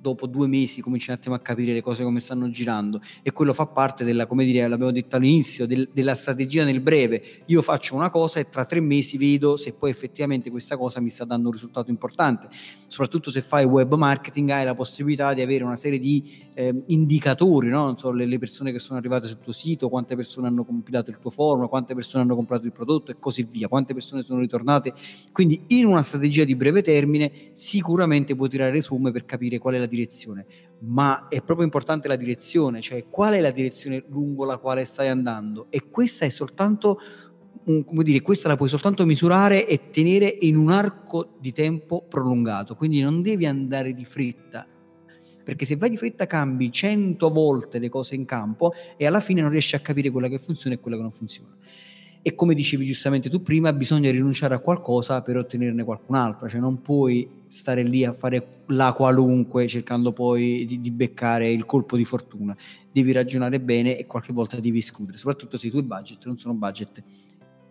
dopo 0.00 0.26
due 0.26 0.46
mesi 0.46 0.80
cominci 0.80 1.10
un 1.10 1.16
attimo 1.16 1.34
a 1.34 1.40
capire 1.40 1.72
le 1.72 1.82
cose 1.82 2.02
come 2.02 2.20
stanno 2.20 2.50
girando 2.50 3.00
e 3.22 3.32
quello 3.32 3.52
fa 3.52 3.66
parte 3.66 4.04
della, 4.04 4.26
come 4.26 4.44
dire, 4.44 4.66
l'abbiamo 4.66 4.92
detto 4.92 5.16
all'inizio, 5.16 5.66
del, 5.66 5.88
della 5.92 6.14
strategia 6.14 6.64
nel 6.64 6.80
breve. 6.80 7.22
Io 7.46 7.60
faccio 7.60 7.94
una 7.94 8.10
cosa 8.10 8.40
e 8.40 8.48
tra 8.48 8.64
tre 8.64 8.80
mesi 8.80 9.18
vedo 9.18 9.56
se 9.56 9.72
poi 9.72 9.90
effettivamente 9.90 10.50
questa 10.50 10.76
cosa 10.76 11.00
mi 11.00 11.10
sta 11.10 11.24
dando 11.24 11.48
un 11.48 11.54
risultato 11.54 11.90
importante. 11.90 12.48
Soprattutto 12.88 13.30
se 13.30 13.42
fai 13.42 13.64
web 13.64 13.94
marketing 13.94 14.50
hai 14.50 14.64
la 14.64 14.74
possibilità 14.74 15.34
di 15.34 15.42
avere 15.42 15.64
una 15.64 15.76
serie 15.76 15.98
di 15.98 16.48
eh, 16.60 16.82
indicatori, 16.88 17.70
no? 17.70 17.94
so, 17.96 18.12
le, 18.12 18.26
le, 18.26 18.38
persone 18.38 18.70
che 18.70 18.78
sono 18.78 18.98
arrivate 18.98 19.26
sul 19.26 19.38
tuo 19.40 19.52
sito, 19.52 19.88
quante 19.88 20.14
persone 20.14 20.46
hanno 20.46 20.62
compilato 20.62 21.08
il 21.08 21.18
tuo 21.18 21.30
forum, 21.30 21.66
quante 21.68 21.94
persone 21.94 22.22
hanno 22.22 22.34
comprato 22.34 22.66
il 22.66 22.72
prodotto 22.72 23.10
e 23.10 23.16
così 23.18 23.44
via, 23.50 23.66
quante 23.66 23.94
persone 23.94 24.22
sono 24.22 24.40
ritornate. 24.40 24.92
Quindi 25.32 25.64
in 25.68 25.86
una 25.86 26.02
strategia 26.02 26.44
di 26.44 26.54
breve 26.54 26.82
termine 26.82 27.32
sicuramente 27.52 28.36
puoi 28.36 28.50
tirare 28.50 28.78
somme 28.82 29.10
per 29.10 29.24
capire 29.24 29.56
qual 29.56 29.74
è 29.74 29.78
la 29.78 29.86
direzione, 29.86 30.44
ma 30.80 31.28
è 31.28 31.40
proprio 31.40 31.64
importante 31.64 32.08
la 32.08 32.16
direzione, 32.16 32.82
cioè 32.82 33.06
qual 33.08 33.32
è 33.32 33.40
la 33.40 33.50
direzione 33.50 34.04
lungo 34.08 34.44
la 34.44 34.58
quale 34.58 34.84
stai 34.84 35.08
andando 35.08 35.68
e 35.70 35.88
questa 35.88 36.26
è 36.26 36.28
soltanto 36.28 37.00
come 37.62 38.02
dire, 38.02 38.20
questa 38.22 38.48
la 38.48 38.56
puoi 38.56 38.70
soltanto 38.70 39.04
misurare 39.04 39.66
e 39.66 39.90
tenere 39.90 40.34
in 40.40 40.56
un 40.56 40.70
arco 40.70 41.36
di 41.38 41.52
tempo 41.52 42.02
prolungato, 42.08 42.74
quindi 42.74 43.00
non 43.00 43.22
devi 43.22 43.46
andare 43.46 43.92
di 43.92 44.04
fretta, 44.04 44.66
perché 45.50 45.64
se 45.64 45.74
vai 45.74 45.90
di 45.90 45.96
fretta 45.96 46.28
cambi 46.28 46.70
cento 46.70 47.28
volte 47.28 47.80
le 47.80 47.88
cose 47.88 48.14
in 48.14 48.24
campo 48.24 48.72
e 48.96 49.04
alla 49.04 49.18
fine 49.18 49.40
non 49.40 49.50
riesci 49.50 49.74
a 49.74 49.80
capire 49.80 50.08
quella 50.10 50.28
che 50.28 50.38
funziona 50.38 50.76
e 50.76 50.78
quella 50.78 50.96
che 50.96 51.02
non 51.02 51.10
funziona. 51.10 51.52
E 52.22 52.36
come 52.36 52.54
dicevi 52.54 52.84
giustamente 52.84 53.28
tu 53.28 53.42
prima, 53.42 53.72
bisogna 53.72 54.12
rinunciare 54.12 54.54
a 54.54 54.60
qualcosa 54.60 55.22
per 55.22 55.38
ottenerne 55.38 55.82
qualcun'altra, 55.82 56.46
cioè 56.46 56.60
non 56.60 56.80
puoi 56.82 57.28
stare 57.48 57.82
lì 57.82 58.04
a 58.04 58.12
fare 58.12 58.60
la 58.66 58.92
qualunque 58.92 59.66
cercando 59.66 60.12
poi 60.12 60.66
di, 60.66 60.80
di 60.80 60.92
beccare 60.92 61.50
il 61.50 61.66
colpo 61.66 61.96
di 61.96 62.04
fortuna. 62.04 62.56
Devi 62.92 63.10
ragionare 63.10 63.58
bene 63.58 63.98
e 63.98 64.06
qualche 64.06 64.32
volta 64.32 64.60
devi 64.60 64.78
escludere, 64.78 65.18
soprattutto 65.18 65.58
se 65.58 65.66
i 65.66 65.70
tuoi 65.70 65.82
budget 65.82 66.24
non 66.26 66.38
sono 66.38 66.54
budget 66.54 67.02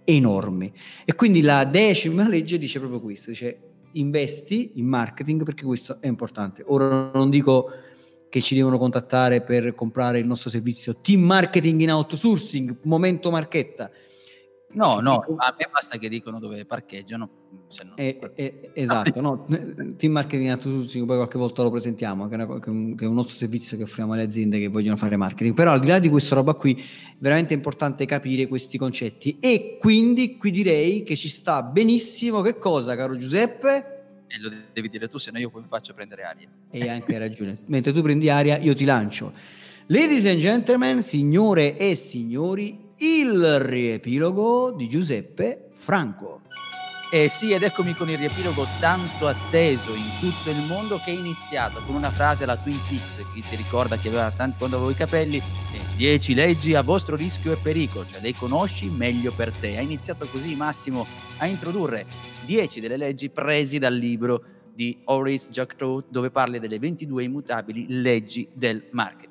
enormi. 0.03 0.69
E 1.05 1.15
quindi 1.15 1.39
la 1.39 1.63
decima 1.63 2.27
legge 2.27 2.57
dice 2.57 2.79
proprio 2.79 2.99
questo, 2.99 3.29
dice 3.29 3.68
investi 3.93 4.71
in 4.75 4.85
marketing 4.85 5.43
perché 5.43 5.63
questo 5.63 5.97
è 5.99 6.07
importante. 6.07 6.63
Ora 6.67 7.11
non 7.13 7.29
dico 7.29 7.69
che 8.29 8.41
ci 8.41 8.55
devono 8.55 8.77
contattare 8.77 9.41
per 9.41 9.73
comprare 9.73 10.19
il 10.19 10.25
nostro 10.25 10.49
servizio 10.49 10.97
team 11.01 11.21
marketing 11.21 11.81
in 11.81 11.91
outsourcing, 11.91 12.77
momento 12.83 13.31
marchetta. 13.31 13.89
No, 14.71 14.99
no, 14.99 15.25
a 15.37 15.55
me 15.57 15.67
basta 15.71 15.97
che 15.97 16.07
dicono 16.09 16.39
dove 16.39 16.63
parcheggiano. 16.65 17.29
Non... 17.83 17.93
Eh, 17.95 18.19
eh, 18.35 18.69
esatto, 18.73 19.19
no? 19.19 19.47
Team 19.97 20.11
Marketing 20.11 20.49
Outsourcing 20.51 21.05
poi 21.07 21.15
qualche 21.15 21.39
volta 21.39 21.63
lo 21.63 21.71
presentiamo, 21.71 22.27
che 22.27 22.35
è, 22.35 22.43
una, 22.43 22.59
che, 22.59 22.65
è 22.67 22.69
un, 22.69 22.95
che 22.95 23.05
è, 23.05 23.07
un, 23.07 23.15
nostro 23.15 23.35
servizio 23.35 23.77
che 23.77 23.83
offriamo 23.83 24.13
alle 24.13 24.23
aziende 24.23 24.59
che 24.59 24.67
vogliono 24.67 24.95
fare 24.95 25.15
marketing. 25.15 25.55
Però 25.55 25.71
al 25.71 25.79
di 25.79 25.87
là 25.87 25.97
di 25.97 26.09
questa 26.09 26.35
roba 26.35 26.53
qui, 26.53 26.75
è 26.75 27.15
veramente 27.17 27.55
importante 27.55 28.05
capire 28.05 28.47
questi 28.47 28.77
concetti. 28.77 29.37
E 29.39 29.77
quindi 29.79 30.37
qui 30.37 30.51
direi 30.51 31.01
che 31.01 31.15
ci 31.15 31.29
sta 31.29 31.63
benissimo, 31.63 32.41
che 32.41 32.57
cosa, 32.59 32.95
caro 32.95 33.17
Giuseppe? 33.17 33.97
E 34.27 34.39
lo 34.39 34.51
devi 34.71 34.89
dire 34.89 35.07
tu, 35.07 35.17
se 35.17 35.31
no 35.31 35.39
io 35.39 35.49
poi 35.49 35.63
mi 35.63 35.67
faccio 35.67 35.95
prendere 35.95 36.23
aria. 36.23 36.47
E 36.69 36.81
hai 36.81 36.89
anche 36.89 37.17
ragione. 37.17 37.57
Mentre 37.65 37.91
tu 37.91 38.03
prendi 38.03 38.29
aria, 38.29 38.59
io 38.59 38.75
ti 38.75 38.85
lancio. 38.85 39.33
Ladies 39.87 40.25
and 40.27 40.37
gentlemen, 40.37 41.01
signore 41.01 41.75
e 41.75 41.95
signori, 41.95 42.88
il 43.01 43.59
riepilogo 43.59 44.71
di 44.71 44.89
Giuseppe 44.89 45.69
Franco. 45.71 46.41
Eh 47.11 47.29
sì, 47.29 47.51
ed 47.51 47.63
eccomi 47.63 47.93
con 47.93 48.09
il 48.09 48.17
riepilogo 48.17 48.67
tanto 48.81 49.25
atteso 49.25 49.93
in 49.93 50.03
tutto 50.19 50.49
il 50.49 50.61
mondo 50.67 50.97
che 50.97 51.11
è 51.11 51.15
iniziato 51.15 51.81
con 51.85 51.95
una 51.95 52.11
frase 52.11 52.43
alla 52.43 52.57
Twin 52.57 52.79
Peaks, 52.87 53.23
chi 53.33 53.41
si 53.41 53.55
ricorda 53.55 53.97
che 53.97 54.09
aveva 54.09 54.31
tanti 54.31 54.57
quando 54.57 54.75
avevo 54.75 54.91
i 54.91 54.95
capelli, 54.95 55.41
10 55.95 56.33
leggi 56.33 56.75
a 56.75 56.83
vostro 56.83 57.15
rischio 57.15 57.53
e 57.53 57.57
pericolo, 57.57 58.05
cioè 58.05 58.19
le 58.19 58.35
conosci 58.35 58.89
meglio 58.89 59.31
per 59.31 59.53
te. 59.53 59.77
Ha 59.77 59.81
iniziato 59.81 60.27
così 60.27 60.55
Massimo 60.55 61.07
a 61.37 61.47
introdurre 61.47 62.05
10 62.45 62.81
delle 62.81 62.97
leggi 62.97 63.29
presi 63.29 63.79
dal 63.79 63.95
libro 63.95 64.43
di 64.73 64.99
Horace 65.05 65.49
Jackrow 65.51 66.03
dove 66.09 66.31
parla 66.31 66.59
delle 66.59 66.79
22 66.79 67.23
immutabili 67.23 67.85
leggi 67.87 68.47
del 68.53 68.87
marketing. 68.91 69.28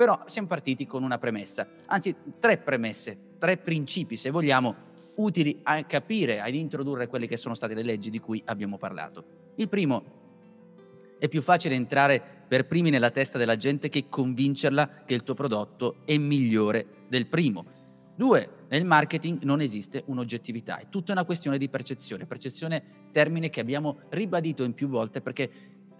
Però 0.00 0.18
siamo 0.24 0.48
partiti 0.48 0.86
con 0.86 1.02
una 1.02 1.18
premessa, 1.18 1.68
anzi 1.84 2.16
tre 2.38 2.56
premesse, 2.56 3.34
tre 3.36 3.58
principi 3.58 4.16
se 4.16 4.30
vogliamo, 4.30 4.74
utili 5.16 5.60
a 5.62 5.84
capire, 5.84 6.40
ad 6.40 6.54
introdurre 6.54 7.06
quelle 7.06 7.26
che 7.26 7.36
sono 7.36 7.54
state 7.54 7.74
le 7.74 7.82
leggi 7.82 8.08
di 8.08 8.18
cui 8.18 8.42
abbiamo 8.46 8.78
parlato. 8.78 9.52
Il 9.56 9.68
primo, 9.68 11.18
è 11.18 11.28
più 11.28 11.42
facile 11.42 11.74
entrare 11.74 12.46
per 12.48 12.66
primi 12.66 12.88
nella 12.88 13.10
testa 13.10 13.36
della 13.36 13.58
gente 13.58 13.90
che 13.90 14.08
convincerla 14.08 15.02
che 15.04 15.12
il 15.12 15.22
tuo 15.22 15.34
prodotto 15.34 15.96
è 16.06 16.16
migliore 16.16 17.04
del 17.06 17.26
primo. 17.26 17.66
Due, 18.16 18.64
nel 18.70 18.86
marketing 18.86 19.42
non 19.42 19.60
esiste 19.60 20.04
un'oggettività, 20.06 20.78
è 20.78 20.88
tutta 20.88 21.12
una 21.12 21.24
questione 21.24 21.58
di 21.58 21.68
percezione, 21.68 22.24
percezione 22.24 22.82
termine 23.12 23.50
che 23.50 23.60
abbiamo 23.60 23.98
ribadito 24.08 24.64
in 24.64 24.72
più 24.72 24.88
volte 24.88 25.20
perché 25.20 25.50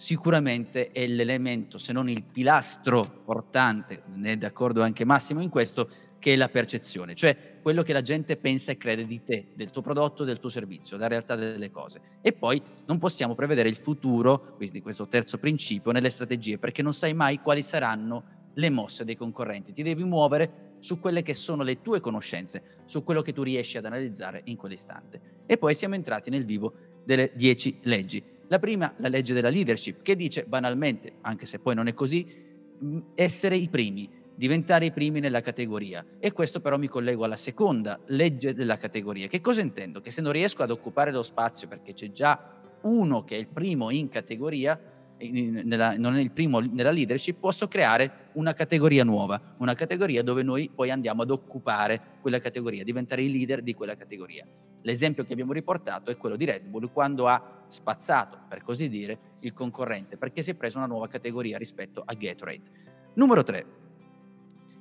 sicuramente 0.01 0.93
è 0.93 1.07
l'elemento, 1.07 1.77
se 1.77 1.93
non 1.93 2.09
il 2.09 2.23
pilastro 2.23 3.21
portante, 3.23 4.03
ne 4.15 4.33
è 4.33 4.37
d'accordo 4.39 4.81
anche 4.81 5.05
Massimo 5.05 5.43
in 5.43 5.51
questo, 5.51 5.91
che 6.19 6.33
è 6.33 6.37
la 6.37 6.49
percezione, 6.49 7.15
cioè 7.15 7.59
quello 7.61 7.83
che 7.83 7.93
la 7.93 8.01
gente 8.01 8.39
pensa 8.39 8.73
e 8.73 8.79
crede 8.79 9.05
di 9.05 9.23
te, 9.23 9.49
del 9.55 9.69
tuo 9.69 9.83
prodotto, 9.83 10.25
del 10.25 10.41
tuo 10.41 10.49
servizio, 10.49 10.97
della 10.97 11.09
realtà 11.11 11.35
delle 11.35 11.71
cose. 11.71 12.01
E 12.23 12.33
poi 12.33 12.63
non 12.87 12.99
possiamo 12.99 13.35
prevedere 13.35 13.69
il 13.69 13.77
futuro, 13.77 14.55
quindi 14.57 14.81
questo 14.81 15.07
terzo 15.07 15.37
principio, 15.37 15.93
nelle 15.93 16.09
strategie, 16.09 16.57
perché 16.57 16.81
non 16.81 16.95
sai 16.95 17.13
mai 17.13 17.39
quali 17.41 17.61
saranno 17.61 18.49
le 18.55 18.71
mosse 18.71 19.05
dei 19.05 19.17
concorrenti. 19.17 19.73
Ti 19.75 19.83
devi 19.83 20.05
muovere 20.05 20.77
su 20.79 20.99
quelle 20.99 21.21
che 21.21 21.35
sono 21.35 21.63
le 21.63 21.83
tue 21.83 22.01
conoscenze, 22.01 22.63
su 22.87 23.05
quello 23.05 23.21
che 23.21 23.35
tu 23.35 23.43
riesci 23.43 23.77
ad 23.77 23.85
analizzare 23.85 24.41
in 24.45 24.57
quell'istante. 24.57 25.21
E 25.45 25.59
poi 25.59 25.75
siamo 25.75 25.95
entrati 25.95 26.31
nel 26.31 26.47
vivo 26.47 26.73
delle 27.05 27.33
dieci 27.35 27.79
leggi. 27.83 28.39
La 28.51 28.59
prima, 28.59 28.93
la 28.97 29.07
legge 29.07 29.33
della 29.33 29.49
leadership, 29.49 30.03
che 30.03 30.17
dice 30.17 30.45
banalmente, 30.45 31.19
anche 31.21 31.47
se 31.47 31.61
poi 31.61 31.77
non 31.77 31.87
è 31.87 31.95
così, 31.95 32.27
essere 33.15 33.55
i 33.55 33.69
primi, 33.69 34.11
diventare 34.35 34.87
i 34.87 34.91
primi 34.91 35.21
nella 35.21 35.41
categoria. 35.41 36.05
E 36.19 36.33
questo 36.33 36.61
però 36.61 36.77
mi 36.77 36.89
collego 36.89 37.23
alla 37.23 37.37
seconda 37.37 38.01
legge 38.07 38.53
della 38.53 38.77
categoria. 38.77 39.29
Che 39.29 39.41
cosa 39.41 39.61
intendo? 39.61 40.01
Che 40.01 40.11
se 40.11 40.21
non 40.21 40.33
riesco 40.33 40.65
ad 40.65 40.73
occupare 40.73 41.13
lo 41.13 41.23
spazio 41.23 41.69
perché 41.69 41.95
c'è 41.95 42.11
già 42.11 42.59
uno 42.83 43.23
che 43.23 43.37
è 43.37 43.39
il 43.39 43.47
primo 43.47 43.91
in 43.91 44.09
categoria, 44.09 44.81
nella, 45.19 45.97
non 45.97 46.17
è 46.17 46.21
il 46.21 46.33
primo 46.33 46.59
nella 46.59 46.91
leadership, 46.91 47.39
posso 47.39 47.69
creare 47.69 48.31
una 48.33 48.53
categoria 48.53 49.05
nuova, 49.05 49.55
una 49.59 49.75
categoria 49.75 50.25
dove 50.25 50.43
noi 50.43 50.69
poi 50.75 50.91
andiamo 50.91 51.23
ad 51.23 51.31
occupare 51.31 52.19
quella 52.21 52.41
categoria, 52.41 52.83
diventare 52.83 53.23
i 53.23 53.31
leader 53.31 53.63
di 53.63 53.75
quella 53.75 53.95
categoria. 53.95 54.45
L'esempio 54.83 55.25
che 55.25 55.33
abbiamo 55.33 55.53
riportato 55.53 56.11
è 56.11 56.17
quello 56.17 56.37
di 56.37 56.45
Red 56.45 56.65
Bull 56.65 56.91
quando 56.91 57.27
ha 57.27 57.65
spazzato, 57.69 58.39
per 58.49 58.63
così 58.63 58.89
dire, 58.89 59.37
il 59.41 59.53
concorrente 59.53 60.17
perché 60.17 60.43
si 60.43 60.51
è 60.51 60.55
preso 60.55 60.79
una 60.79 60.87
nuova 60.87 61.09
categoria 61.09 61.59
rispetto 61.59 62.03
a 62.05 62.15
Gatorade. 62.15 62.63
Numero 63.15 63.43
3. 63.43 63.67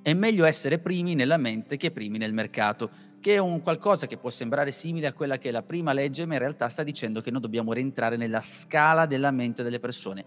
È 0.02 0.14
meglio 0.14 0.46
essere 0.46 0.80
primi 0.80 1.14
nella 1.14 1.38
mente 1.38 1.76
che 1.76 1.92
primi 1.92 2.18
nel 2.18 2.34
mercato, 2.34 2.90
che 3.20 3.36
è 3.36 3.38
un 3.38 3.60
qualcosa 3.60 4.08
che 4.08 4.18
può 4.18 4.30
sembrare 4.30 4.72
simile 4.72 5.08
a 5.08 5.14
quella 5.14 5.38
che 5.38 5.50
è 5.50 5.52
la 5.52 5.62
prima 5.62 5.92
legge, 5.92 6.26
ma 6.26 6.34
in 6.34 6.40
realtà 6.40 6.70
sta 6.70 6.84
dicendo 6.84 7.20
che 7.20 7.32
noi 7.32 7.42
dobbiamo 7.42 7.74
rientrare 7.74 8.16
nella 8.16 8.42
scala 8.42 9.06
della 9.06 9.32
mente 9.32 9.62
delle 9.62 9.80
persone. 9.80 10.24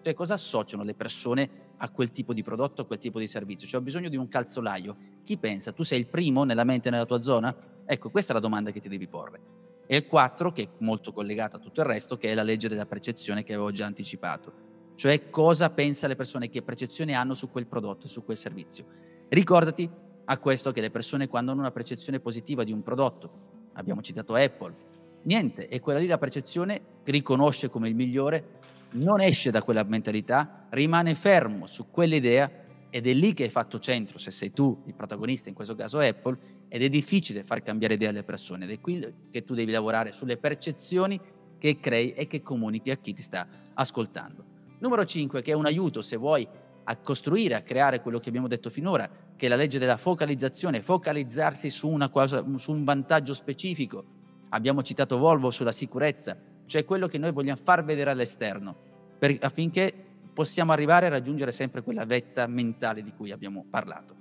Cioè 0.00 0.14
cosa 0.14 0.34
associano 0.34 0.84
le 0.84 0.94
persone 0.94 1.50
a 1.78 1.90
quel 1.90 2.10
tipo 2.10 2.32
di 2.32 2.42
prodotto, 2.42 2.82
a 2.82 2.86
quel 2.86 3.00
tipo 3.00 3.18
di 3.18 3.26
servizio? 3.26 3.66
Cioè 3.66 3.80
ho 3.80 3.82
bisogno 3.82 4.08
di 4.08 4.16
un 4.16 4.28
calzolaio. 4.28 4.96
Chi 5.24 5.38
pensa? 5.38 5.72
Tu 5.72 5.82
sei 5.82 5.98
il 5.98 6.06
primo 6.06 6.44
nella 6.44 6.64
mente 6.64 6.88
nella 6.88 7.04
tua 7.04 7.20
zona? 7.20 7.54
Ecco, 7.86 8.10
questa 8.10 8.32
è 8.32 8.34
la 8.34 8.40
domanda 8.40 8.72
che 8.72 8.80
ti 8.80 8.88
devi 8.88 9.06
porre. 9.06 9.40
E 9.86 9.96
il 9.96 10.06
4, 10.06 10.50
che 10.50 10.62
è 10.62 10.68
molto 10.78 11.12
collegata 11.12 11.56
a 11.56 11.60
tutto 11.60 11.80
il 11.80 11.86
resto, 11.86 12.18
che 12.18 12.30
è 12.30 12.34
la 12.34 12.42
legge 12.42 12.68
della 12.68 12.86
percezione 12.86 13.44
che 13.44 13.54
avevo 13.54 13.70
già 13.70 13.86
anticipato. 13.86 14.52
Cioè 14.96 15.30
cosa 15.30 15.70
pensano 15.70 16.08
le 16.08 16.16
persone, 16.16 16.48
che 16.48 16.62
percezione 16.62 17.14
hanno 17.14 17.34
su 17.34 17.48
quel 17.48 17.66
prodotto, 17.66 18.08
su 18.08 18.24
quel 18.24 18.36
servizio. 18.36 18.86
Ricordati 19.28 19.88
a 20.24 20.38
questo 20.38 20.72
che 20.72 20.80
le 20.80 20.90
persone 20.90 21.28
quando 21.28 21.52
hanno 21.52 21.60
una 21.60 21.70
percezione 21.70 22.18
positiva 22.18 22.64
di 22.64 22.72
un 22.72 22.82
prodotto, 22.82 23.30
abbiamo 23.74 24.00
citato 24.00 24.34
Apple, 24.34 24.74
niente, 25.22 25.68
è 25.68 25.78
quella 25.78 26.00
lì 26.00 26.06
la 26.06 26.18
percezione 26.18 26.80
riconosce 27.04 27.68
come 27.68 27.88
il 27.88 27.94
migliore, 27.94 28.54
non 28.92 29.20
esce 29.20 29.50
da 29.50 29.62
quella 29.62 29.84
mentalità, 29.84 30.66
rimane 30.70 31.14
fermo 31.14 31.66
su 31.66 31.90
quell'idea 31.90 32.50
ed 32.96 33.06
è 33.06 33.12
lì 33.12 33.34
che 33.34 33.42
hai 33.42 33.50
fatto 33.50 33.78
centro, 33.78 34.16
se 34.16 34.30
sei 34.30 34.52
tu 34.52 34.84
il 34.86 34.94
protagonista, 34.94 35.50
in 35.50 35.54
questo 35.54 35.74
caso 35.74 35.98
Apple, 35.98 36.38
ed 36.66 36.82
è 36.82 36.88
difficile 36.88 37.44
far 37.44 37.60
cambiare 37.60 37.92
idea 37.92 38.08
alle 38.08 38.22
persone 38.22 38.64
ed 38.64 38.70
è 38.70 38.80
qui 38.80 39.06
che 39.30 39.44
tu 39.44 39.52
devi 39.52 39.70
lavorare 39.70 40.12
sulle 40.12 40.38
percezioni 40.38 41.20
che 41.58 41.78
crei 41.78 42.14
e 42.14 42.26
che 42.26 42.40
comunichi 42.40 42.90
a 42.90 42.96
chi 42.96 43.12
ti 43.12 43.20
sta 43.20 43.46
ascoltando. 43.74 44.42
Numero 44.78 45.04
5, 45.04 45.42
che 45.42 45.52
è 45.52 45.54
un 45.54 45.66
aiuto 45.66 46.00
se 46.00 46.16
vuoi 46.16 46.48
a 46.84 46.96
costruire, 46.96 47.54
a 47.54 47.60
creare 47.60 48.00
quello 48.00 48.18
che 48.18 48.30
abbiamo 48.30 48.48
detto 48.48 48.70
finora, 48.70 49.06
che 49.36 49.44
è 49.44 49.48
la 49.50 49.56
legge 49.56 49.78
della 49.78 49.98
focalizzazione, 49.98 50.80
focalizzarsi 50.80 51.68
su, 51.68 51.90
una 51.90 52.08
cosa, 52.08 52.42
su 52.56 52.72
un 52.72 52.82
vantaggio 52.82 53.34
specifico. 53.34 54.04
Abbiamo 54.48 54.82
citato 54.82 55.18
Volvo 55.18 55.50
sulla 55.50 55.72
sicurezza, 55.72 56.34
cioè 56.64 56.86
quello 56.86 57.08
che 57.08 57.18
noi 57.18 57.32
vogliamo 57.32 57.60
far 57.62 57.84
vedere 57.84 58.08
all'esterno, 58.08 58.74
per, 59.18 59.36
affinché 59.42 60.05
possiamo 60.36 60.72
arrivare 60.72 61.06
a 61.06 61.08
raggiungere 61.08 61.50
sempre 61.50 61.80
quella 61.80 62.04
vetta 62.04 62.46
mentale 62.46 63.02
di 63.02 63.10
cui 63.16 63.32
abbiamo 63.32 63.64
parlato. 63.70 64.14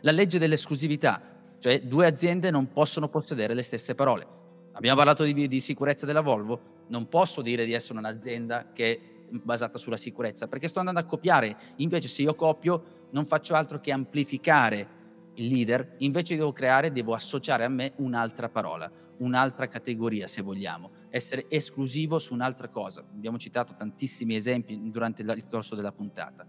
La 0.00 0.12
legge 0.12 0.38
dell'esclusività, 0.38 1.20
cioè 1.58 1.82
due 1.82 2.06
aziende 2.06 2.50
non 2.50 2.72
possono 2.72 3.10
possedere 3.10 3.52
le 3.52 3.62
stesse 3.62 3.94
parole. 3.94 4.26
Abbiamo 4.72 4.96
parlato 4.96 5.24
di, 5.24 5.46
di 5.46 5.60
sicurezza 5.60 6.06
della 6.06 6.22
Volvo, 6.22 6.86
non 6.86 7.06
posso 7.10 7.42
dire 7.42 7.66
di 7.66 7.74
essere 7.74 7.98
un'azienda 7.98 8.72
che 8.72 9.26
basata 9.28 9.76
sulla 9.76 9.98
sicurezza, 9.98 10.48
perché 10.48 10.68
sto 10.68 10.78
andando 10.78 11.00
a 11.00 11.04
copiare, 11.04 11.54
invece 11.76 12.08
se 12.08 12.22
io 12.22 12.34
copio 12.34 13.08
non 13.10 13.26
faccio 13.26 13.54
altro 13.54 13.80
che 13.80 13.92
amplificare 13.92 14.88
il 15.34 15.48
leader, 15.48 15.96
invece 15.98 16.34
devo 16.36 16.52
creare, 16.52 16.92
devo 16.92 17.12
associare 17.12 17.64
a 17.64 17.68
me 17.68 17.92
un'altra 17.96 18.48
parola, 18.48 18.90
un'altra 19.18 19.66
categoria 19.66 20.26
se 20.26 20.42
vogliamo, 20.42 20.90
essere 21.10 21.46
esclusivo 21.48 22.18
su 22.18 22.34
un'altra 22.34 22.68
cosa. 22.68 23.00
Abbiamo 23.00 23.38
citato 23.38 23.74
tantissimi 23.74 24.34
esempi 24.34 24.90
durante 24.90 25.22
il 25.22 25.46
corso 25.48 25.74
della 25.74 25.92
puntata. 25.92 26.46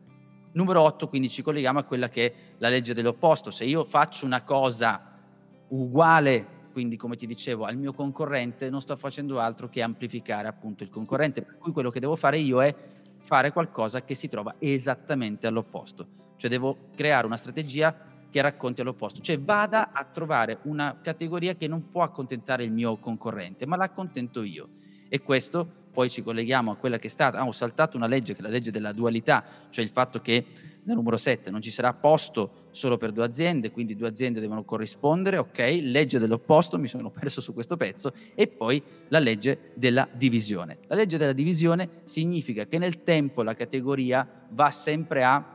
Numero 0.54 0.82
8, 0.82 1.08
quindi 1.08 1.30
ci 1.30 1.42
colleghiamo 1.42 1.80
a 1.80 1.84
quella 1.84 2.08
che 2.08 2.26
è 2.26 2.34
la 2.60 2.70
legge 2.70 2.94
dell'opposto. 2.94 3.52
Se 3.52 3.66
io 3.66 3.84
faccio 3.84 4.26
una 4.26 4.42
cosa 4.44 5.20
uguale, 5.68 6.70
quindi 6.72 6.96
come 6.96 7.16
ti 7.16 7.26
dicevo, 7.26 7.66
al 7.66 7.78
mio 7.78 7.94
concorrente, 7.94 8.70
non 8.70 8.82
sto 8.82 8.96
facendo 8.96 9.40
altro 9.40 9.68
che 9.68 9.82
amplificare 9.82 10.48
appunto 10.48 10.84
il 10.84 10.90
concorrente, 10.90 11.42
per 11.42 11.58
cui 11.58 11.72
quello 11.72 11.90
che 11.90 12.00
devo 12.00 12.16
fare 12.16 12.40
io 12.40 12.62
è 12.62 12.74
fare 13.20 13.52
qualcosa 13.52 14.04
che 14.04 14.16
si 14.16 14.28
trova 14.28 14.56
esattamente 14.60 15.48
all'opposto. 15.48 16.08
Cioè 16.38 16.50
devo 16.50 16.90
creare 16.96 17.26
una 17.26 17.38
strategia 17.38 18.15
che 18.36 18.42
racconti 18.42 18.82
all'opposto, 18.82 19.22
cioè 19.22 19.40
vada 19.40 19.94
a 19.94 20.04
trovare 20.04 20.60
una 20.64 21.00
categoria 21.02 21.56
che 21.56 21.70
non 21.70 21.88
può 21.88 22.02
accontentare 22.02 22.66
il 22.66 22.72
mio 22.74 22.98
concorrente, 22.98 23.66
ma 23.66 23.78
l'accontento 23.78 24.44
io. 24.44 24.68
E 25.08 25.22
questo 25.22 25.84
poi 25.94 26.10
ci 26.10 26.22
colleghiamo 26.22 26.72
a 26.72 26.76
quella 26.76 26.98
che 26.98 27.08
è 27.08 27.10
stata, 27.10 27.40
ah, 27.40 27.48
ho 27.48 27.54
saltato 27.54 27.96
una 27.96 28.08
legge 28.08 28.34
che 28.34 28.40
è 28.40 28.42
la 28.42 28.50
legge 28.50 28.72
della 28.72 28.92
dualità, 28.92 29.46
cioè 29.70 29.86
il 29.86 29.90
fatto 29.90 30.20
che 30.20 30.48
la 30.84 30.94
numero 30.94 31.16
7 31.16 31.50
non 31.50 31.62
ci 31.62 31.72
sarà 31.72 31.94
posto 31.94 32.68
solo 32.72 32.98
per 32.98 33.14
due 33.14 33.24
aziende, 33.24 33.72
quindi 33.72 33.96
due 33.96 34.10
aziende 34.10 34.42
devono 34.42 34.66
corrispondere, 34.66 35.38
ok, 35.38 35.80
legge 35.84 36.20
dell'opposto, 36.20 36.78
mi 36.78 36.90
sono 36.90 37.12
perso 37.12 37.40
su 37.40 37.54
questo 37.54 37.78
pezzo, 37.78 38.12
e 38.36 38.48
poi 38.48 38.84
la 39.08 39.20
legge 39.20 39.72
della 39.76 40.10
divisione. 40.12 40.80
La 40.88 40.96
legge 40.96 41.18
della 41.18 41.32
divisione 41.32 42.02
significa 42.04 42.66
che 42.66 42.80
nel 42.80 43.02
tempo 43.02 43.44
la 43.44 43.54
categoria 43.54 44.28
va 44.50 44.72
sempre 44.72 45.24
a 45.24 45.55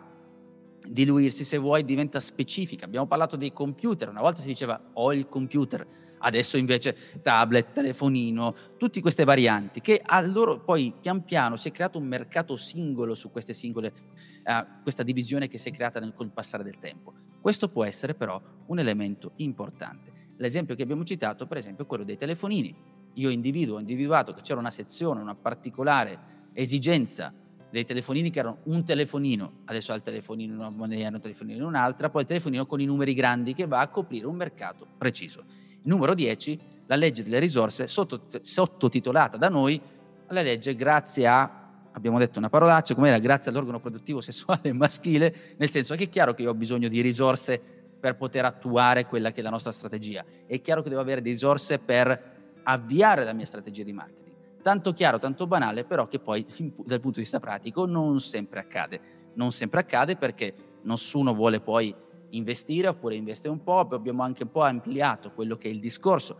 diluirsi, 0.87 1.45
se 1.45 1.59
vuoi, 1.59 1.85
diventa 1.85 2.21
specifica. 2.21 2.85
Abbiamo 2.85 3.07
parlato 3.07 3.37
dei 3.37 3.53
computer, 3.53 4.09
una 4.09 4.21
volta 4.21 4.41
si 4.41 4.49
diceva 4.49 4.81
ho 4.95 5.13
il 5.13 5.29
computer, 5.29 5.87
adesso 6.19 6.57
invece 6.57 6.97
tablet, 7.23 7.73
telefonino, 7.73 8.55
tutte 8.77 9.01
queste 9.01 9.25
varianti 9.25 9.81
che 9.81 10.01
a 10.05 10.21
loro 10.21 10.61
poi 10.61 10.95
pian 11.01 11.25
piano 11.25 11.57
si 11.57 11.69
è 11.69 11.71
creato 11.71 11.99
un 11.99 12.07
mercato 12.07 12.57
singolo 12.57 13.15
su 13.15 13.31
queste 13.31 13.53
singole, 13.53 13.93
uh, 14.45 14.83
questa 14.83 15.03
divisione 15.03 15.49
che 15.49 15.59
si 15.59 15.69
è 15.69 15.73
creata 15.73 16.01
nel, 16.01 16.15
col 16.15 16.31
passare 16.31 16.63
del 16.63 16.79
tempo. 16.79 17.13
Questo 17.41 17.69
può 17.69 17.85
essere 17.85 18.15
però 18.15 18.41
un 18.67 18.79
elemento 18.79 19.33
importante. 19.37 20.19
L'esempio 20.37 20.75
che 20.75 20.83
abbiamo 20.83 21.05
citato, 21.05 21.47
per 21.47 21.59
esempio, 21.59 21.85
è 21.85 21.87
quello 21.87 22.05
dei 22.05 22.17
telefonini. 22.17 22.75
Io 23.15 23.29
individuo, 23.29 23.77
ho 23.77 23.81
individuato 23.81 24.33
che 24.33 24.41
c'era 24.43 24.61
una 24.61 24.71
sezione, 24.71 25.21
una 25.21 25.35
particolare 25.35 26.49
esigenza 26.53 27.33
dei 27.71 27.85
telefonini 27.85 28.31
che 28.31 28.41
erano 28.41 28.59
un 28.65 28.85
telefonino, 28.85 29.61
adesso 29.67 29.93
ha 29.93 29.95
il 29.95 30.03
telefonino 30.03 30.53
in 30.53 30.59
una 30.59 30.71
moneta, 30.71 31.09
un 31.09 31.21
telefonino 31.21 31.59
in 31.59 31.65
un'altra, 31.65 32.11
poi 32.11 32.23
il 32.23 32.27
telefonino 32.27 32.67
con 32.67 32.81
i 32.81 32.85
numeri 32.85 33.15
grandi 33.15 33.55
che 33.55 33.67
va 33.67 33.81
a 33.81 33.89
coprire 33.89 34.27
un 34.27 34.35
mercato 34.35 34.87
preciso. 34.99 35.45
Numero 35.83 36.15
10, 36.15 36.59
la 36.87 36.97
legge 36.97 37.23
delle 37.23 37.39
risorse, 37.39 37.87
sottotitolata 37.87 39.37
da 39.37 39.49
noi, 39.49 39.81
la 40.29 40.43
legge 40.43 40.75
grazie 40.75 41.27
a, 41.27 41.69
abbiamo 41.93 42.19
detto 42.19 42.39
una 42.39 42.49
parolaccia, 42.49 42.95
come 42.95 43.09
era 43.09 43.19
grazie 43.19 43.51
all'organo 43.51 43.79
produttivo 43.79 44.21
sessuale 44.21 44.73
maschile, 44.73 45.55
nel 45.57 45.71
senso 45.71 45.95
che 45.95 46.05
è 46.05 46.09
chiaro 46.09 46.35
che 46.35 46.43
io 46.43 46.51
ho 46.51 46.55
bisogno 46.55 46.89
di 46.89 47.01
risorse 47.01 47.61
per 48.01 48.17
poter 48.17 48.45
attuare 48.45 49.07
quella 49.07 49.31
che 49.31 49.41
è 49.41 49.43
la 49.43 49.51
nostra 49.51 49.71
strategia, 49.71 50.25
è 50.47 50.61
chiaro 50.61 50.83
che 50.83 50.89
devo 50.89 51.01
avere 51.01 51.21
risorse 51.21 51.79
per 51.79 52.39
avviare 52.63 53.25
la 53.25 53.33
mia 53.33 53.47
strategia 53.47 53.85
di 53.85 53.93
marketing 53.93 54.30
tanto 54.63 54.93
chiaro, 54.93 55.19
tanto 55.19 55.47
banale, 55.47 55.85
però 55.85 56.07
che 56.07 56.19
poi 56.19 56.45
dal 56.85 57.01
punto 57.01 57.17
di 57.17 57.23
vista 57.23 57.41
pratico 57.41 57.87
non 57.87 58.21
sempre 58.21 58.61
accade. 58.61 59.01
Non 59.35 59.53
sempre 59.53 59.81
accade 59.81 60.17
perché 60.17 60.55
nessuno 60.83 61.35
vuole 61.35 61.61
poi 61.61 61.95
investire 62.31 62.89
oppure 62.89 63.17
investe 63.17 63.49
un 63.49 63.63
po', 63.63 63.81
abbiamo 63.81 64.23
anche 64.23 64.45
un 64.45 64.51
po' 64.51 64.63
ampliato 64.63 65.33
quello 65.33 65.57
che 65.57 65.69
è 65.69 65.73
il 65.73 65.81
discorso, 65.81 66.37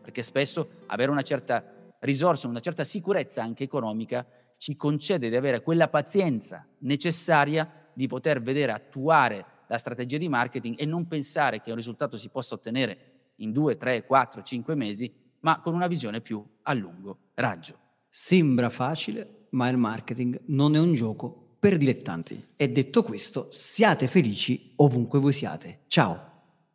perché 0.00 0.22
spesso 0.22 0.68
avere 0.86 1.10
una 1.10 1.22
certa 1.22 1.64
risorsa, 2.00 2.48
una 2.48 2.60
certa 2.60 2.84
sicurezza 2.84 3.42
anche 3.42 3.64
economica 3.64 4.26
ci 4.56 4.76
concede 4.76 5.30
di 5.30 5.36
avere 5.36 5.62
quella 5.62 5.88
pazienza 5.88 6.66
necessaria 6.80 7.88
di 7.94 8.06
poter 8.06 8.42
vedere 8.42 8.72
attuare 8.72 9.44
la 9.66 9.78
strategia 9.78 10.18
di 10.18 10.28
marketing 10.28 10.74
e 10.78 10.84
non 10.84 11.06
pensare 11.06 11.60
che 11.60 11.70
un 11.70 11.76
risultato 11.76 12.16
si 12.16 12.28
possa 12.28 12.54
ottenere 12.54 12.98
in 13.36 13.52
due, 13.52 13.76
tre, 13.76 14.04
quattro, 14.04 14.42
cinque 14.42 14.74
mesi, 14.74 15.12
ma 15.40 15.60
con 15.60 15.74
una 15.74 15.86
visione 15.86 16.20
più 16.20 16.44
a 16.62 16.72
lungo 16.72 17.30
raggio. 17.34 17.78
Sembra 18.08 18.70
facile, 18.70 19.46
ma 19.50 19.68
il 19.68 19.76
marketing 19.76 20.40
non 20.46 20.74
è 20.74 20.78
un 20.78 20.94
gioco 20.94 21.56
per 21.58 21.76
dilettanti. 21.76 22.48
E 22.56 22.68
detto 22.68 23.02
questo, 23.02 23.48
siate 23.50 24.08
felici 24.08 24.72
ovunque 24.76 25.20
voi 25.20 25.32
siate. 25.32 25.80
Ciao! 25.86 26.28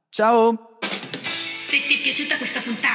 Ciao! 0.10 0.78
Se 0.82 1.78
ti 1.88 1.96
è 1.96 2.02
piaciuta 2.02 2.38
questa 2.38 2.62
puntata 2.62 2.95